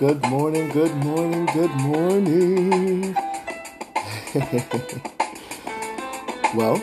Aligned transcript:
good 0.00 0.26
morning, 0.30 0.68
good 0.70 0.96
morning, 1.04 1.44
good 1.52 1.70
morning. 1.72 3.12
well, 6.54 6.82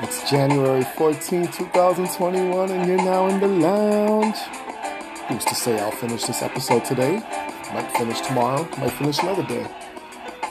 it's 0.00 0.30
January 0.30 0.84
14, 0.84 1.48
2021, 1.48 2.70
and 2.70 2.88
you're 2.88 2.96
now 2.98 3.26
in 3.26 3.40
the 3.40 3.48
lounge. 3.48 4.36
Who's 5.26 5.44
to 5.46 5.54
say 5.56 5.80
I'll 5.80 5.90
finish 5.90 6.22
this 6.26 6.42
episode 6.42 6.84
today? 6.84 7.14
Might 7.74 7.90
finish 7.98 8.20
tomorrow, 8.20 8.62
might 8.78 8.92
finish 8.92 9.18
another 9.18 9.42
day. 9.42 9.66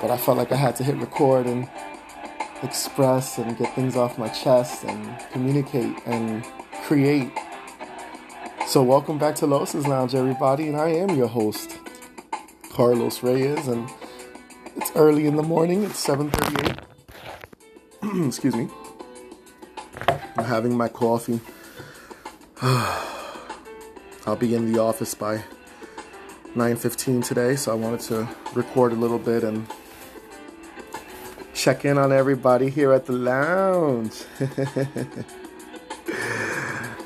But 0.02 0.12
I 0.12 0.18
felt 0.18 0.38
like 0.38 0.52
I 0.52 0.58
had 0.58 0.76
to 0.76 0.84
hit 0.84 0.98
record 0.98 1.46
and 1.46 1.70
express 2.64 3.38
and 3.38 3.58
get 3.58 3.74
things 3.76 3.96
off 3.96 4.18
my 4.18 4.28
chest 4.28 4.84
and 4.84 5.18
communicate 5.32 5.96
and 6.06 6.44
create 6.84 7.32
so, 8.68 8.84
welcome 8.84 9.18
back 9.18 9.34
to 9.36 9.48
Los's 9.48 9.88
Lounge, 9.88 10.14
everybody, 10.14 10.68
and 10.68 10.76
I 10.76 10.90
am 10.90 11.12
your 11.12 11.28
host, 11.28 11.78
Carlos 12.70 13.24
Reyes, 13.24 13.66
and 13.66 13.90
it's 14.76 14.92
early 14.94 15.26
in 15.26 15.38
the 15.38 15.42
morning. 15.42 15.84
It's 15.84 16.06
7:38. 16.06 16.84
Excuse 18.28 18.58
me. 18.58 18.68
I'm 20.36 20.44
having 20.44 20.76
my 20.76 20.90
coffee. 20.90 21.40
I'll 22.62 24.36
be 24.38 24.54
in 24.54 24.74
the 24.74 24.82
office 24.82 25.16
by 25.16 25.46
9:15 26.54 27.24
today, 27.24 27.56
so 27.56 27.72
I 27.72 27.76
wanted 27.76 28.02
to 28.02 28.28
record 28.54 28.92
a 28.92 28.96
little 28.96 29.20
bit 29.20 29.46
and 29.46 29.66
check 31.54 31.86
in 31.86 31.98
on 31.98 32.12
everybody 32.12 32.70
here 32.70 32.92
at 32.92 33.06
the 33.06 33.14
lounge. 33.14 34.26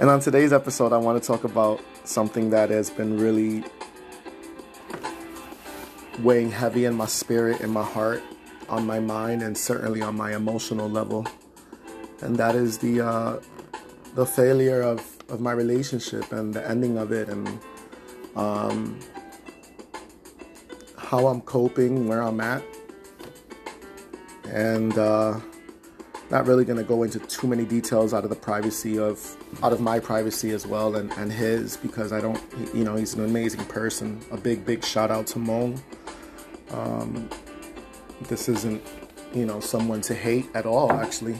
And 0.01 0.09
on 0.09 0.19
today's 0.19 0.51
episode, 0.51 0.93
I 0.93 0.97
want 0.97 1.21
to 1.21 1.27
talk 1.27 1.43
about 1.43 1.79
something 2.05 2.49
that 2.49 2.71
has 2.71 2.89
been 2.89 3.19
really 3.19 3.63
weighing 6.21 6.49
heavy 6.49 6.85
in 6.85 6.95
my 6.95 7.05
spirit, 7.05 7.61
in 7.61 7.69
my 7.69 7.83
heart, 7.83 8.23
on 8.67 8.87
my 8.87 8.99
mind, 8.99 9.43
and 9.43 9.55
certainly 9.55 10.01
on 10.01 10.17
my 10.17 10.33
emotional 10.33 10.89
level. 10.89 11.27
And 12.21 12.35
that 12.37 12.55
is 12.55 12.79
the 12.79 13.01
uh, 13.01 13.39
the 14.15 14.25
failure 14.25 14.81
of, 14.81 15.05
of 15.29 15.39
my 15.39 15.51
relationship 15.51 16.31
and 16.31 16.51
the 16.51 16.67
ending 16.67 16.97
of 16.97 17.11
it, 17.11 17.29
and 17.29 17.59
um, 18.35 18.99
how 20.97 21.27
I'm 21.27 21.41
coping, 21.41 22.07
where 22.07 22.23
I'm 22.23 22.41
at, 22.41 22.63
and. 24.45 24.97
Uh, 24.97 25.39
not 26.31 26.47
really 26.47 26.63
going 26.63 26.77
to 26.77 26.83
go 26.83 27.03
into 27.03 27.19
too 27.19 27.45
many 27.45 27.65
details 27.65 28.13
out 28.13 28.23
of 28.23 28.29
the 28.29 28.35
privacy 28.35 28.97
of 28.97 29.37
out 29.61 29.73
of 29.73 29.81
my 29.81 29.99
privacy 29.99 30.51
as 30.51 30.65
well 30.65 30.95
and, 30.95 31.11
and 31.13 31.31
his 31.31 31.75
because 31.77 32.13
I 32.13 32.21
don't 32.21 32.41
you 32.73 32.85
know 32.85 32.95
he's 32.95 33.13
an 33.13 33.25
amazing 33.25 33.65
person. 33.65 34.19
A 34.31 34.37
big 34.37 34.65
big 34.65 34.83
shout 34.83 35.11
out 35.11 35.27
to 35.27 35.39
Mon 35.39 35.79
um, 36.71 37.29
this 38.23 38.47
isn't 38.47 38.81
you 39.33 39.45
know 39.45 39.59
someone 39.59 40.01
to 40.01 40.15
hate 40.15 40.49
at 40.55 40.65
all 40.65 40.91
actually 40.93 41.35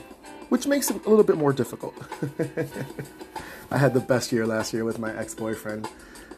which 0.50 0.68
makes 0.68 0.92
it 0.92 1.06
a 1.06 1.10
little 1.10 1.24
bit 1.24 1.38
more 1.38 1.54
difficult. 1.54 1.96
I 3.72 3.78
had 3.78 3.94
the 3.94 4.02
best 4.02 4.34
year 4.34 4.46
last 4.46 4.74
year 4.74 4.84
with 4.84 5.00
my 5.00 5.18
ex-boyfriend 5.18 5.88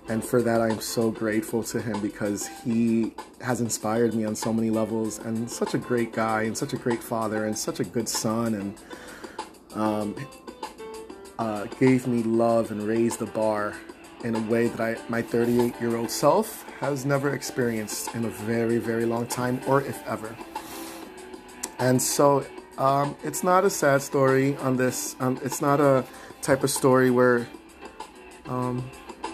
and 0.09 0.23
for 0.23 0.41
that 0.41 0.61
I'm 0.61 0.81
so 0.81 1.11
grateful 1.11 1.63
to 1.63 1.81
him 1.81 2.01
because 2.01 2.47
he 2.63 3.13
has 3.41 3.61
inspired 3.61 4.13
me 4.13 4.25
on 4.25 4.35
so 4.35 4.51
many 4.51 4.69
levels 4.69 5.19
and 5.19 5.49
such 5.49 5.73
a 5.73 5.77
great 5.77 6.13
guy 6.13 6.43
and 6.43 6.57
such 6.57 6.73
a 6.73 6.77
great 6.77 7.01
father 7.01 7.45
and 7.45 7.57
such 7.57 7.79
a 7.79 7.83
good 7.83 8.09
son 8.09 8.53
and 8.55 8.77
um, 9.75 10.15
uh, 11.39 11.65
gave 11.79 12.07
me 12.07 12.23
love 12.23 12.71
and 12.71 12.83
raised 12.83 13.19
the 13.19 13.25
bar 13.25 13.75
in 14.23 14.35
a 14.35 14.41
way 14.41 14.67
that 14.67 14.79
I, 14.79 14.97
my 15.09 15.21
38 15.21 15.79
year 15.81 15.97
old 15.97 16.09
self 16.09 16.63
has 16.79 17.05
never 17.05 17.33
experienced 17.33 18.13
in 18.15 18.25
a 18.25 18.29
very, 18.29 18.77
very 18.77 19.05
long 19.05 19.27
time, 19.27 19.61
or 19.67 19.81
if 19.81 20.05
ever. 20.07 20.35
And 21.79 22.01
so 22.01 22.45
um, 22.77 23.15
it's 23.23 23.43
not 23.43 23.65
a 23.65 23.69
sad 23.69 24.01
story 24.01 24.55
on 24.57 24.77
this. 24.77 25.15
Um, 25.19 25.39
it's 25.43 25.61
not 25.61 25.79
a 25.79 26.05
type 26.41 26.63
of 26.63 26.69
story 26.69 27.11
where 27.11 27.47
um, 28.45 28.89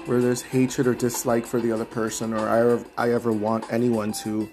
where 0.09 0.21
there's 0.21 0.41
hatred 0.41 0.87
or 0.87 0.95
dislike 0.95 1.45
for 1.45 1.61
the 1.61 1.71
other 1.71 1.85
person, 1.85 2.33
or 2.33 2.49
I 2.49 2.61
ever, 2.61 2.85
I 2.97 3.11
ever 3.11 3.31
want 3.31 3.71
anyone 3.71 4.11
to 4.23 4.47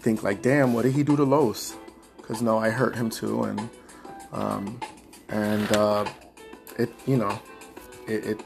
think 0.00 0.22
like, 0.22 0.42
damn, 0.42 0.74
what 0.74 0.82
did 0.82 0.92
he 0.92 1.02
do 1.02 1.16
to 1.16 1.24
Los? 1.24 1.74
Because 2.18 2.42
no, 2.42 2.58
I 2.58 2.68
hurt 2.68 2.94
him 2.94 3.08
too, 3.08 3.44
and 3.44 3.70
um, 4.34 4.78
and 5.30 5.72
uh, 5.72 6.04
it, 6.78 6.90
you 7.06 7.16
know, 7.16 7.40
it, 8.06 8.26
it 8.26 8.42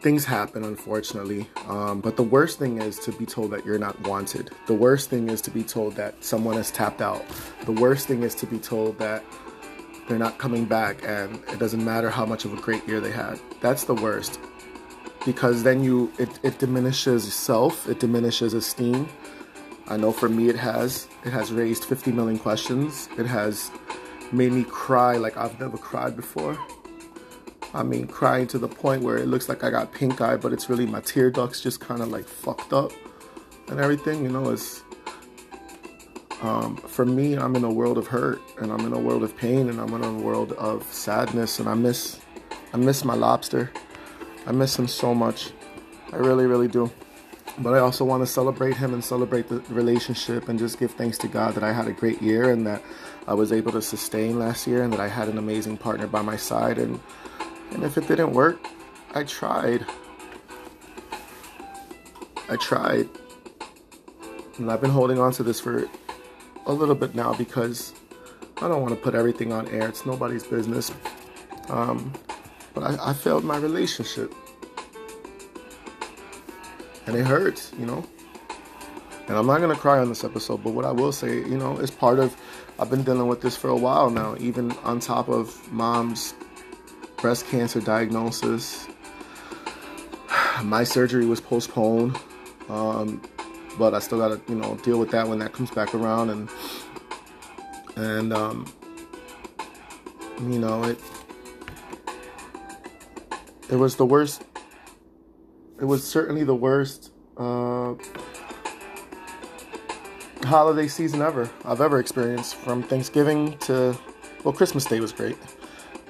things 0.00 0.24
happen 0.24 0.64
unfortunately. 0.64 1.48
Um, 1.68 2.00
but 2.00 2.16
the 2.16 2.24
worst 2.24 2.58
thing 2.58 2.82
is 2.82 2.98
to 2.98 3.12
be 3.12 3.24
told 3.24 3.52
that 3.52 3.64
you're 3.64 3.78
not 3.78 4.00
wanted. 4.08 4.50
The 4.66 4.74
worst 4.74 5.10
thing 5.10 5.30
is 5.30 5.40
to 5.42 5.52
be 5.52 5.62
told 5.62 5.94
that 5.94 6.24
someone 6.24 6.56
has 6.56 6.72
tapped 6.72 7.00
out. 7.00 7.24
The 7.66 7.72
worst 7.72 8.08
thing 8.08 8.24
is 8.24 8.34
to 8.34 8.46
be 8.46 8.58
told 8.58 8.98
that 8.98 9.22
they're 10.08 10.18
not 10.18 10.38
coming 10.38 10.64
back 10.64 11.04
and 11.04 11.36
it 11.50 11.60
doesn't 11.60 11.84
matter 11.84 12.10
how 12.10 12.26
much 12.26 12.44
of 12.44 12.52
a 12.52 12.60
great 12.60 12.84
year 12.88 13.00
they 13.00 13.12
had. 13.12 13.38
That's 13.60 13.84
the 13.84 13.94
worst 13.94 14.40
because 15.24 15.62
then 15.62 15.82
you 15.82 16.12
it, 16.18 16.28
it 16.42 16.58
diminishes 16.58 17.32
self 17.32 17.88
it 17.88 18.00
diminishes 18.00 18.54
esteem. 18.54 19.08
I 19.88 19.96
know 19.96 20.12
for 20.12 20.28
me 20.28 20.48
it 20.48 20.56
has 20.56 21.08
it 21.24 21.32
has 21.32 21.52
raised 21.52 21.84
50 21.84 22.12
million 22.12 22.38
questions. 22.38 23.08
It 23.18 23.26
has 23.26 23.70
made 24.32 24.52
me 24.52 24.64
cry 24.64 25.16
like 25.16 25.36
i've 25.36 25.58
never 25.60 25.76
cried 25.76 26.16
before. 26.16 26.58
I 27.74 27.82
mean 27.82 28.06
crying 28.06 28.46
to 28.48 28.58
the 28.58 28.68
point 28.68 29.02
where 29.02 29.16
it 29.16 29.26
looks 29.26 29.48
like 29.48 29.64
i 29.64 29.70
got 29.70 29.92
pink 29.92 30.20
eye 30.20 30.36
but 30.36 30.52
it's 30.52 30.68
really 30.68 30.86
my 30.86 31.00
tear 31.00 31.30
ducts 31.30 31.60
just 31.60 31.80
kind 31.80 32.02
of 32.02 32.08
like 32.08 32.26
fucked 32.26 32.72
up 32.72 32.92
and 33.68 33.80
everything 33.80 34.22
you 34.22 34.28
know 34.28 34.50
it's 34.50 34.82
um, 36.42 36.76
for 36.76 37.06
me 37.06 37.34
i'm 37.34 37.56
in 37.56 37.64
a 37.64 37.72
world 37.72 37.96
of 37.96 38.06
hurt 38.06 38.40
and 38.60 38.70
i'm 38.70 38.80
in 38.80 38.92
a 38.92 38.98
world 38.98 39.22
of 39.22 39.34
pain 39.36 39.70
and 39.70 39.80
i'm 39.80 39.94
in 39.94 40.04
a 40.04 40.12
world 40.12 40.52
of 40.52 40.82
sadness 40.92 41.58
and 41.60 41.68
i 41.68 41.74
miss 41.74 42.20
i 42.74 42.76
miss 42.76 43.04
my 43.04 43.14
lobster 43.14 43.72
I 44.46 44.52
miss 44.52 44.78
him 44.78 44.88
so 44.88 45.14
much. 45.14 45.50
I 46.12 46.16
really, 46.16 46.46
really 46.46 46.68
do. 46.68 46.90
But 47.58 47.74
I 47.74 47.80
also 47.80 48.04
want 48.04 48.22
to 48.22 48.26
celebrate 48.26 48.76
him 48.76 48.94
and 48.94 49.04
celebrate 49.04 49.48
the 49.48 49.60
relationship 49.68 50.48
and 50.48 50.58
just 50.58 50.78
give 50.78 50.92
thanks 50.92 51.18
to 51.18 51.28
God 51.28 51.54
that 51.54 51.62
I 51.62 51.72
had 51.72 51.86
a 51.86 51.92
great 51.92 52.20
year 52.22 52.50
and 52.50 52.66
that 52.66 52.82
I 53.28 53.34
was 53.34 53.52
able 53.52 53.72
to 53.72 53.82
sustain 53.82 54.38
last 54.38 54.66
year 54.66 54.82
and 54.82 54.92
that 54.92 55.00
I 55.00 55.08
had 55.08 55.28
an 55.28 55.38
amazing 55.38 55.76
partner 55.76 56.06
by 56.06 56.22
my 56.22 56.36
side. 56.36 56.78
And, 56.78 56.98
and 57.70 57.84
if 57.84 57.98
it 57.98 58.08
didn't 58.08 58.32
work, 58.32 58.58
I 59.14 59.24
tried. 59.24 59.84
I 62.48 62.56
tried. 62.56 63.08
And 64.58 64.70
I've 64.70 64.80
been 64.80 64.90
holding 64.90 65.18
on 65.18 65.32
to 65.32 65.42
this 65.42 65.60
for 65.60 65.88
a 66.66 66.72
little 66.72 66.94
bit 66.94 67.14
now 67.14 67.34
because 67.34 67.92
I 68.58 68.68
don't 68.68 68.80
want 68.80 68.94
to 68.94 69.00
put 69.00 69.14
everything 69.14 69.52
on 69.52 69.68
air. 69.68 69.88
It's 69.88 70.06
nobody's 70.06 70.44
business. 70.44 70.90
Um, 71.68 72.12
but 72.74 72.82
I, 72.82 73.10
I 73.10 73.12
failed 73.12 73.44
my 73.44 73.56
relationship. 73.56 74.34
And 77.06 77.16
it 77.16 77.26
hurts, 77.26 77.72
you 77.78 77.86
know. 77.86 78.04
And 79.28 79.36
I'm 79.36 79.46
not 79.46 79.60
gonna 79.60 79.76
cry 79.76 79.98
on 79.98 80.08
this 80.08 80.24
episode, 80.24 80.62
but 80.62 80.72
what 80.72 80.84
I 80.84 80.92
will 80.92 81.12
say, 81.12 81.36
you 81.36 81.58
know, 81.58 81.78
is 81.78 81.90
part 81.90 82.18
of 82.18 82.36
I've 82.78 82.90
been 82.90 83.02
dealing 83.02 83.28
with 83.28 83.40
this 83.40 83.56
for 83.56 83.68
a 83.68 83.76
while 83.76 84.10
now, 84.10 84.36
even 84.38 84.72
on 84.84 85.00
top 85.00 85.28
of 85.28 85.72
mom's 85.72 86.34
breast 87.18 87.46
cancer 87.46 87.80
diagnosis. 87.80 88.88
My 90.62 90.84
surgery 90.84 91.26
was 91.26 91.40
postponed. 91.40 92.18
Um, 92.68 93.20
but 93.78 93.94
I 93.94 93.98
still 94.00 94.18
gotta, 94.18 94.40
you 94.48 94.54
know, 94.54 94.76
deal 94.76 94.98
with 94.98 95.10
that 95.10 95.28
when 95.28 95.38
that 95.40 95.52
comes 95.52 95.70
back 95.70 95.94
around 95.94 96.30
and 96.30 96.48
and 97.96 98.32
um 98.32 98.72
you 100.40 100.58
know, 100.58 100.82
it 100.84 100.98
it 103.72 103.76
was 103.76 103.96
the 103.96 104.04
worst. 104.04 104.44
It 105.80 105.86
was 105.86 106.04
certainly 106.04 106.44
the 106.44 106.54
worst 106.54 107.10
uh, 107.38 107.94
holiday 110.44 110.86
season 110.86 111.22
ever 111.22 111.50
I've 111.64 111.80
ever 111.80 111.98
experienced. 111.98 112.56
From 112.56 112.82
Thanksgiving 112.82 113.56
to 113.60 113.98
well, 114.44 114.52
Christmas 114.52 114.84
Day 114.84 115.00
was 115.00 115.10
great, 115.10 115.38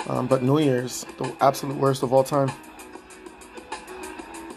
um, 0.09 0.27
but 0.27 0.43
New 0.43 0.59
Year's 0.59 1.07
the 1.19 1.33
absolute 1.41 1.77
worst 1.77 2.03
of 2.03 2.13
all 2.13 2.25
time. 2.25 2.51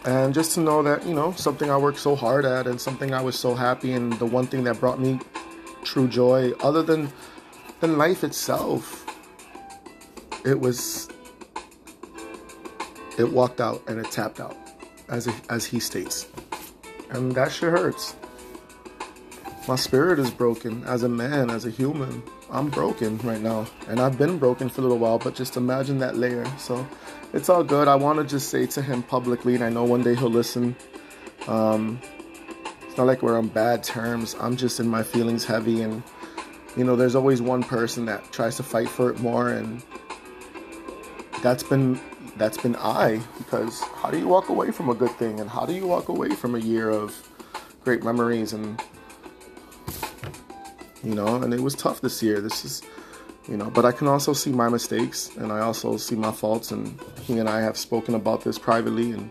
And 0.05 0.33
just 0.33 0.55
to 0.55 0.61
know 0.61 0.81
that 0.81 1.05
you 1.05 1.13
know 1.13 1.31
something 1.33 1.69
I 1.69 1.77
worked 1.77 1.99
so 1.99 2.15
hard 2.15 2.43
at 2.43 2.65
and 2.65 2.81
something 2.81 3.13
I 3.13 3.21
was 3.21 3.37
so 3.37 3.53
happy 3.53 3.93
and 3.93 4.13
the 4.13 4.25
one 4.25 4.47
thing 4.47 4.63
that 4.63 4.79
brought 4.79 4.99
me 4.99 5.19
true 5.83 6.07
joy, 6.07 6.53
other 6.53 6.81
than 6.81 7.13
than 7.81 7.99
life 7.99 8.23
itself, 8.23 9.05
it 10.43 10.59
was 10.59 11.07
it 13.17 13.31
walked 13.31 13.61
out 13.61 13.83
and 13.87 13.99
it 13.99 14.11
tapped 14.11 14.39
out, 14.39 14.57
as, 15.09 15.27
as 15.49 15.65
he 15.65 15.79
states. 15.79 16.27
And 17.09 17.33
that 17.35 17.51
shit 17.51 17.71
hurts. 17.71 18.15
My 19.67 19.75
spirit 19.75 20.19
is 20.19 20.31
broken 20.31 20.83
as 20.85 21.03
a 21.03 21.09
man, 21.09 21.49
as 21.49 21.65
a 21.65 21.69
human. 21.69 22.23
I'm 22.51 22.69
broken 22.69 23.17
right 23.19 23.41
now. 23.41 23.67
And 23.87 23.99
I've 23.99 24.17
been 24.17 24.37
broken 24.37 24.69
for 24.69 24.81
a 24.81 24.83
little 24.83 24.99
while, 24.99 25.17
but 25.19 25.35
just 25.35 25.57
imagine 25.57 25.99
that 25.99 26.17
layer. 26.17 26.45
So 26.57 26.87
it's 27.33 27.49
all 27.49 27.63
good. 27.63 27.87
I 27.87 27.95
want 27.95 28.19
to 28.19 28.25
just 28.25 28.49
say 28.49 28.67
to 28.67 28.81
him 28.81 29.03
publicly, 29.03 29.55
and 29.55 29.63
I 29.63 29.69
know 29.69 29.83
one 29.83 30.03
day 30.03 30.15
he'll 30.15 30.29
listen 30.29 30.75
Um, 31.47 31.99
it's 32.87 32.97
not 32.97 33.07
like 33.07 33.21
we're 33.21 33.37
on 33.37 33.47
bad 33.47 33.83
terms. 33.83 34.35
I'm 34.39 34.55
just 34.55 34.79
in 34.79 34.87
my 34.87 35.03
feelings 35.03 35.45
heavy, 35.45 35.81
and 35.81 36.03
you 36.77 36.83
know, 36.83 36.95
there's 36.95 37.15
always 37.15 37.41
one 37.41 37.63
person 37.63 38.05
that 38.05 38.31
tries 38.31 38.57
to 38.57 38.63
fight 38.63 38.89
for 38.89 39.09
it 39.09 39.19
more, 39.19 39.49
and 39.49 39.83
that's 41.43 41.63
been 41.63 41.99
that's 42.37 42.57
been 42.57 42.75
I. 42.75 43.21
Because 43.37 43.81
how 44.01 44.11
do 44.11 44.17
you 44.17 44.27
walk 44.27 44.49
away 44.49 44.71
from 44.71 44.89
a 44.89 44.95
good 44.95 45.11
thing, 45.11 45.39
and 45.39 45.49
how 45.49 45.65
do 45.65 45.73
you 45.73 45.87
walk 45.87 46.09
away 46.09 46.29
from 46.29 46.55
a 46.55 46.59
year 46.59 46.89
of 46.89 47.15
great 47.83 48.03
memories 48.03 48.51
and 48.51 48.81
you 51.05 51.13
know, 51.13 51.35
and 51.35 51.53
it 51.53 51.61
was 51.61 51.75
tough 51.75 52.01
this 52.01 52.23
year. 52.23 52.41
This 52.41 52.65
is, 52.65 52.81
you 53.47 53.57
know, 53.57 53.69
but 53.69 53.85
I 53.85 53.91
can 53.91 54.07
also 54.07 54.33
see 54.33 54.51
my 54.51 54.69
mistakes 54.69 55.29
and 55.37 55.51
I 55.51 55.59
also 55.59 55.97
see 55.97 56.15
my 56.15 56.31
faults. 56.31 56.71
And 56.71 56.99
he 57.21 57.37
and 57.37 57.47
I 57.47 57.61
have 57.61 57.77
spoken 57.77 58.15
about 58.15 58.43
this 58.43 58.57
privately 58.57 59.11
and 59.11 59.29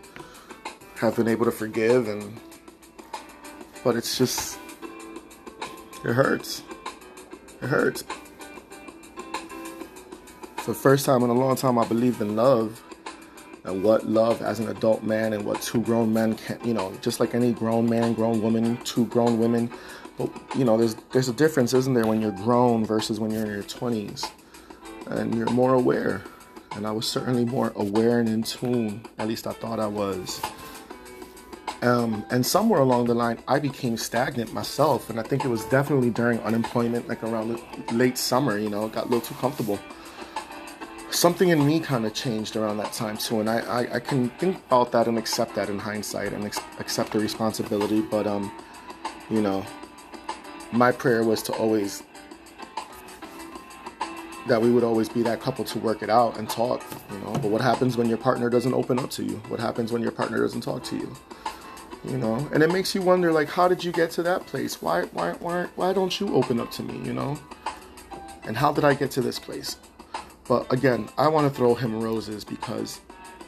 have 0.95 1.17
been 1.17 1.27
able 1.27 1.43
to 1.45 1.51
forgive. 1.51 2.07
And, 2.07 2.39
but 3.83 3.97
it's 3.97 4.17
just, 4.17 4.57
it 6.05 6.13
hurts. 6.13 6.63
It 7.61 7.67
hurts. 7.67 8.05
For 10.57 10.71
the 10.71 10.79
first 10.79 11.05
time 11.05 11.23
in 11.23 11.29
a 11.29 11.33
long 11.33 11.57
time, 11.57 11.77
I 11.77 11.85
believed 11.85 12.21
in 12.21 12.37
love 12.37 12.81
and 13.65 13.83
what 13.83 14.07
love 14.07 14.41
as 14.41 14.59
an 14.59 14.69
adult 14.69 15.03
man 15.03 15.33
and 15.33 15.43
what 15.43 15.61
two 15.61 15.81
grown 15.81 16.13
men 16.13 16.35
can, 16.35 16.59
you 16.63 16.73
know, 16.73 16.93
just 17.01 17.19
like 17.19 17.35
any 17.35 17.51
grown 17.51 17.89
man, 17.89 18.13
grown 18.13 18.41
woman, 18.41 18.77
two 18.83 19.05
grown 19.07 19.39
women 19.39 19.69
but 20.17 20.29
you 20.55 20.63
know, 20.63 20.77
there's 20.77 20.95
there's 21.11 21.29
a 21.29 21.33
difference, 21.33 21.73
isn't 21.73 21.93
there, 21.93 22.05
when 22.05 22.21
you're 22.21 22.31
grown 22.31 22.85
versus 22.85 23.19
when 23.19 23.31
you're 23.31 23.45
in 23.45 23.51
your 23.51 23.63
20s, 23.63 24.29
and 25.07 25.35
you're 25.35 25.49
more 25.51 25.73
aware. 25.73 26.21
And 26.71 26.85
I 26.85 26.91
was 26.91 27.07
certainly 27.07 27.45
more 27.45 27.71
aware 27.75 28.19
and 28.19 28.27
in 28.27 28.43
tune. 28.43 29.05
At 29.17 29.27
least 29.27 29.47
I 29.47 29.53
thought 29.53 29.79
I 29.79 29.87
was. 29.87 30.41
Um, 31.81 32.25
and 32.31 32.45
somewhere 32.45 32.81
along 32.81 33.05
the 33.05 33.13
line, 33.13 33.39
I 33.47 33.59
became 33.59 33.95
stagnant 33.97 34.53
myself, 34.53 35.09
and 35.09 35.19
I 35.19 35.23
think 35.23 35.45
it 35.45 35.49
was 35.49 35.63
definitely 35.65 36.09
during 36.09 36.39
unemployment, 36.39 37.07
like 37.07 37.23
around 37.23 37.61
late 37.91 38.17
summer. 38.17 38.57
You 38.57 38.69
know, 38.69 38.87
got 38.87 39.05
a 39.05 39.07
little 39.07 39.21
too 39.21 39.35
comfortable. 39.35 39.79
Something 41.15 41.47
in 41.47 41.65
me 41.65 41.79
kind 41.79 42.05
of 42.05 42.13
changed 42.13 42.57
around 42.57 42.75
that 42.77 42.91
time 42.91 43.15
too, 43.15 43.39
and 43.39 43.49
I, 43.49 43.59
I, 43.59 43.95
I 43.95 43.99
can 44.01 44.29
think 44.31 44.57
about 44.67 44.91
that 44.91 45.07
and 45.07 45.17
accept 45.17 45.55
that 45.55 45.69
in 45.69 45.79
hindsight 45.79 46.33
and 46.33 46.43
ex- 46.43 46.59
accept 46.77 47.13
the 47.13 47.19
responsibility. 47.19 48.01
But 48.01 48.27
um, 48.27 48.51
you 49.29 49.41
know, 49.41 49.65
my 50.73 50.91
prayer 50.91 51.23
was 51.23 51.41
to 51.43 51.53
always 51.53 52.03
that 54.47 54.61
we 54.61 54.69
would 54.69 54.83
always 54.83 55.07
be 55.07 55.21
that 55.23 55.39
couple 55.39 55.63
to 55.63 55.79
work 55.79 56.03
it 56.03 56.09
out 56.09 56.37
and 56.37 56.49
talk, 56.49 56.83
you 57.09 57.17
know. 57.19 57.31
But 57.31 57.49
what 57.49 57.61
happens 57.61 57.95
when 57.95 58.09
your 58.09 58.17
partner 58.17 58.49
doesn't 58.49 58.73
open 58.73 58.99
up 58.99 59.09
to 59.11 59.23
you? 59.23 59.37
What 59.47 59.61
happens 59.61 59.93
when 59.93 60.01
your 60.01 60.11
partner 60.11 60.39
doesn't 60.39 60.61
talk 60.61 60.83
to 60.83 60.97
you? 60.97 61.15
You 62.03 62.17
know, 62.17 62.35
and 62.51 62.61
it 62.61 62.73
makes 62.73 62.93
you 62.93 63.01
wonder, 63.01 63.31
like, 63.31 63.47
how 63.47 63.69
did 63.69 63.85
you 63.85 63.93
get 63.93 64.11
to 64.11 64.23
that 64.23 64.45
place? 64.47 64.81
Why, 64.81 65.03
why, 65.05 65.31
why, 65.39 65.67
why 65.77 65.93
don't 65.93 66.19
you 66.19 66.35
open 66.35 66.59
up 66.59 66.71
to 66.71 66.83
me? 66.83 66.99
You 67.07 67.13
know, 67.13 67.39
and 68.43 68.57
how 68.57 68.73
did 68.73 68.83
I 68.83 68.93
get 68.93 69.11
to 69.11 69.21
this 69.21 69.39
place? 69.39 69.77
But 70.47 70.71
again, 70.71 71.09
I 71.17 71.27
want 71.27 71.51
to 71.51 71.55
throw 71.55 71.73
him 71.73 72.01
roses 72.01 72.43
because 72.43 73.01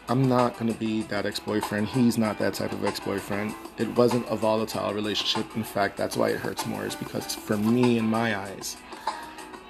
I'm 0.10 0.28
not 0.28 0.58
going 0.58 0.72
to 0.72 0.80
be 0.80 1.04
that 1.04 1.26
ex 1.26 1.40
boyfriend. 1.40 1.88
He's 1.88 2.18
not 2.18 2.40
that 2.40 2.54
type 2.54 2.72
of 2.72 2.84
ex 2.86 3.00
boyfriend. 3.00 3.54
It 3.78 3.88
wasn't 3.96 4.26
a 4.30 4.36
volatile 4.36 4.94
relationship. 4.94 5.56
In 5.56 5.64
fact, 5.64 5.98
that's 5.98 6.18
why 6.18 6.30
it 6.30 6.40
hurts 6.40 6.66
more, 6.66 6.86
is 6.86 6.96
because 6.96 7.36
for 7.36 7.58
me, 7.58 7.98
in 7.98 8.06
my 8.06 8.38
eyes, 8.38 8.78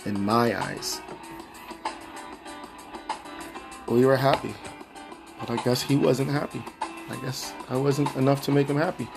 in 0.06 0.24
my 0.24 0.58
eyes, 0.58 1.02
we 3.88 4.06
were 4.06 4.18
happy. 4.18 4.54
But 5.40 5.50
I 5.50 5.64
guess 5.64 5.82
he 5.82 5.96
wasn't 5.96 6.30
happy. 6.30 6.64
I 7.10 7.16
guess 7.18 7.54
I 7.70 7.76
wasn't 7.78 8.14
enough 8.16 8.42
to 8.44 8.52
make 8.52 8.68
him 8.68 8.78
happy. 8.78 9.08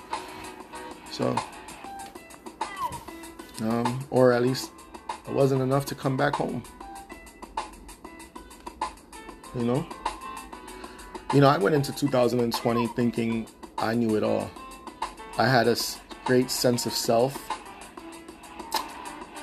So, 1.11 1.37
um, 3.63 4.07
or 4.11 4.33
at 4.33 4.43
least 4.43 4.71
I 5.29 5.33
wasn't 5.33 5.61
enough 5.63 5.87
to 5.87 5.95
come 5.95 6.17
back 6.17 6.35
home. 6.35 6.63
You 9.55 9.65
know? 9.65 9.87
You 11.35 11.41
know, 11.41 11.49
I 11.49 11.59
went 11.59 11.75
into 11.75 11.93
2020 11.93 12.87
thinking 12.89 13.47
I 13.79 13.95
knew 13.95 14.17
it 14.17 14.23
all. 14.23 14.51
I 15.39 15.47
had 15.47 15.69
a 15.69 15.77
great 16.25 16.51
sense 16.51 16.87
of 16.87 16.93
self 16.93 17.39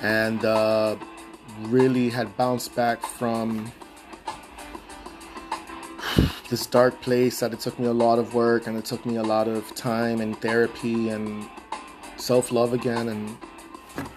and 0.01 0.43
uh, 0.45 0.95
really 1.63 2.09
had 2.09 2.35
bounced 2.37 2.75
back 2.75 3.01
from 3.01 3.71
this 6.49 6.65
dark 6.65 7.01
place 7.01 7.39
that 7.39 7.53
it 7.53 7.59
took 7.59 7.77
me 7.79 7.87
a 7.87 7.93
lot 7.93 8.19
of 8.19 8.33
work 8.33 8.67
and 8.67 8.77
it 8.77 8.85
took 8.85 9.05
me 9.05 9.17
a 9.17 9.23
lot 9.23 9.47
of 9.47 9.73
time 9.75 10.21
and 10.21 10.39
therapy 10.41 11.09
and 11.09 11.47
self 12.17 12.51
love 12.51 12.73
again 12.73 13.09
and 13.09 13.37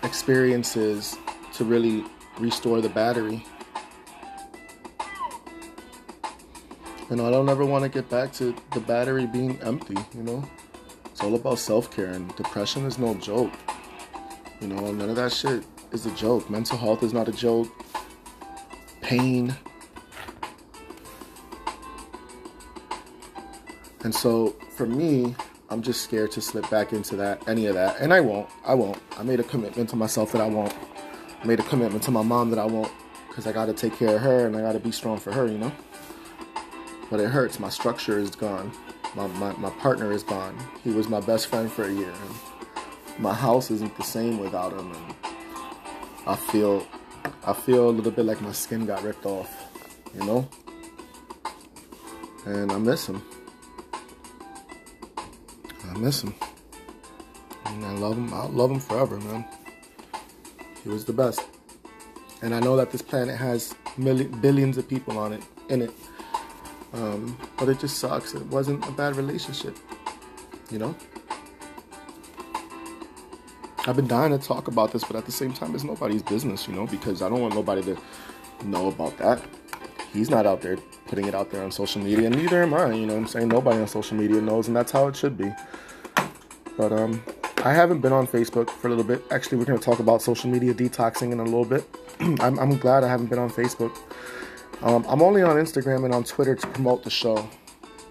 experiences 0.02 1.16
to 1.54 1.64
really 1.64 2.04
restore 2.38 2.80
the 2.80 2.88
battery. 2.88 3.44
And 7.10 7.20
I 7.20 7.30
don't 7.30 7.48
ever 7.48 7.64
want 7.64 7.82
to 7.82 7.88
get 7.88 8.08
back 8.08 8.32
to 8.34 8.54
the 8.72 8.80
battery 8.80 9.26
being 9.26 9.60
empty, 9.62 9.96
you 10.14 10.22
know? 10.22 10.48
It's 11.06 11.20
all 11.20 11.34
about 11.34 11.58
self 11.58 11.90
care, 11.90 12.06
and 12.06 12.34
depression 12.36 12.86
is 12.86 12.98
no 12.98 13.14
joke. 13.14 13.52
You 14.60 14.68
know, 14.68 14.92
none 14.92 15.10
of 15.10 15.16
that 15.16 15.32
shit 15.32 15.64
is 15.90 16.06
a 16.06 16.10
joke. 16.12 16.48
Mental 16.48 16.78
health 16.78 17.02
is 17.02 17.12
not 17.12 17.28
a 17.28 17.32
joke. 17.32 17.68
Pain. 19.00 19.54
And 24.04 24.14
so 24.14 24.54
for 24.76 24.86
me, 24.86 25.34
I'm 25.68 25.82
just 25.82 26.02
scared 26.02 26.30
to 26.32 26.40
slip 26.40 26.70
back 26.70 26.92
into 26.92 27.16
that, 27.16 27.46
any 27.48 27.66
of 27.66 27.74
that. 27.74 28.00
And 28.00 28.14
I 28.14 28.20
won't. 28.20 28.48
I 28.64 28.74
won't. 28.74 28.98
I 29.18 29.24
made 29.24 29.40
a 29.40 29.44
commitment 29.44 29.90
to 29.90 29.96
myself 29.96 30.30
that 30.32 30.40
I 30.40 30.46
won't. 30.46 30.74
I 31.42 31.46
made 31.46 31.58
a 31.58 31.64
commitment 31.64 32.04
to 32.04 32.12
my 32.12 32.22
mom 32.22 32.50
that 32.50 32.58
I 32.58 32.66
won't. 32.66 32.92
Because 33.28 33.46
I 33.46 33.52
got 33.52 33.66
to 33.66 33.72
take 33.72 33.96
care 33.96 34.16
of 34.16 34.22
her 34.22 34.46
and 34.46 34.56
I 34.56 34.60
got 34.60 34.72
to 34.72 34.80
be 34.80 34.92
strong 34.92 35.18
for 35.18 35.32
her, 35.32 35.46
you 35.46 35.58
know? 35.58 35.72
But 37.10 37.20
it 37.20 37.28
hurts. 37.28 37.58
My 37.58 37.68
structure 37.68 38.18
is 38.18 38.30
gone. 38.30 38.72
My, 39.14 39.26
my, 39.26 39.52
my 39.56 39.70
partner 39.70 40.12
is 40.12 40.22
gone. 40.22 40.56
He 40.84 40.90
was 40.90 41.08
my 41.08 41.20
best 41.20 41.48
friend 41.48 41.70
for 41.70 41.84
a 41.84 41.92
year. 41.92 42.12
My 43.18 43.34
house 43.34 43.70
isn't 43.70 43.96
the 43.96 44.04
same 44.04 44.38
without 44.38 44.72
him. 44.72 44.92
And 44.92 45.14
I 46.26 46.36
feel, 46.36 46.86
I 47.44 47.52
feel 47.52 47.90
a 47.90 47.92
little 47.92 48.12
bit 48.12 48.24
like 48.24 48.40
my 48.40 48.52
skin 48.52 48.86
got 48.86 49.02
ripped 49.02 49.26
off, 49.26 49.50
you 50.14 50.24
know? 50.24 50.48
And 52.46 52.70
I 52.70 52.78
miss 52.78 53.06
him. 53.06 53.20
I 55.90 55.98
miss 55.98 56.22
him. 56.22 56.34
And 57.66 57.84
I 57.84 57.92
love 57.92 58.16
him. 58.16 58.32
I'll 58.32 58.48
love 58.48 58.70
him 58.70 58.80
forever, 58.80 59.18
man. 59.18 59.44
He 60.82 60.88
was 60.88 61.04
the 61.04 61.12
best. 61.12 61.42
And 62.42 62.54
I 62.54 62.60
know 62.60 62.76
that 62.76 62.90
this 62.90 63.02
planet 63.02 63.36
has 63.36 63.74
million, 63.98 64.30
billions 64.40 64.78
of 64.78 64.88
people 64.88 65.18
on 65.18 65.32
it, 65.32 65.42
in 65.68 65.82
it. 65.82 65.90
Um, 66.92 67.36
but 67.56 67.68
it 67.68 67.78
just 67.78 67.98
sucks. 67.98 68.34
It 68.34 68.44
wasn't 68.46 68.86
a 68.86 68.90
bad 68.90 69.16
relationship, 69.16 69.76
you 70.70 70.78
know? 70.78 70.94
I've 73.86 73.96
been 73.96 74.08
dying 74.08 74.36
to 74.36 74.38
talk 74.38 74.68
about 74.68 74.92
this, 74.92 75.04
but 75.04 75.16
at 75.16 75.24
the 75.24 75.32
same 75.32 75.52
time, 75.52 75.74
it's 75.74 75.84
nobody's 75.84 76.22
business, 76.22 76.68
you 76.68 76.74
know, 76.74 76.86
because 76.86 77.22
I 77.22 77.28
don't 77.28 77.40
want 77.40 77.54
nobody 77.54 77.82
to 77.82 77.96
know 78.64 78.88
about 78.88 79.16
that. 79.18 79.42
He's 80.12 80.28
not 80.28 80.46
out 80.46 80.60
there 80.60 80.76
putting 81.06 81.26
it 81.26 81.34
out 81.34 81.50
there 81.50 81.62
on 81.62 81.72
social 81.72 82.02
media, 82.02 82.30
neither 82.30 82.62
am 82.62 82.74
I, 82.74 82.92
you 82.92 83.06
know 83.06 83.16
I'm 83.16 83.26
saying? 83.26 83.48
Nobody 83.48 83.78
on 83.78 83.88
social 83.88 84.16
media 84.16 84.40
knows, 84.40 84.68
and 84.68 84.76
that's 84.76 84.92
how 84.92 85.08
it 85.08 85.16
should 85.16 85.36
be. 85.36 85.52
But 86.76 86.92
um, 86.92 87.22
I 87.64 87.72
haven't 87.72 88.00
been 88.00 88.12
on 88.12 88.26
Facebook 88.26 88.70
for 88.70 88.86
a 88.86 88.90
little 88.90 89.04
bit. 89.04 89.22
Actually, 89.30 89.58
we're 89.58 89.64
going 89.64 89.78
to 89.78 89.84
talk 89.84 89.98
about 89.98 90.22
social 90.22 90.48
media 90.48 90.72
detoxing 90.72 91.32
in 91.32 91.40
a 91.40 91.44
little 91.44 91.64
bit. 91.64 91.84
I'm, 92.20 92.58
I'm 92.58 92.76
glad 92.78 93.02
I 93.02 93.08
haven't 93.08 93.26
been 93.26 93.38
on 93.38 93.50
Facebook. 93.50 93.96
Um, 94.82 95.04
I'm 95.08 95.20
only 95.20 95.42
on 95.42 95.56
Instagram 95.56 96.04
and 96.04 96.14
on 96.14 96.24
Twitter 96.24 96.54
to 96.54 96.66
promote 96.68 97.04
the 97.04 97.10
show. 97.10 97.48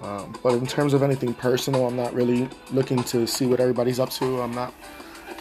Um, 0.01 0.33
but 0.43 0.53
in 0.53 0.65
terms 0.65 0.93
of 0.93 1.03
anything 1.03 1.33
personal, 1.33 1.87
I'm 1.87 1.95
not 1.95 2.13
really 2.13 2.47
looking 2.71 3.03
to 3.05 3.27
see 3.27 3.45
what 3.45 3.59
everybody's 3.59 3.99
up 3.99 4.11
to. 4.11 4.41
I'm 4.41 4.53
not 4.53 4.73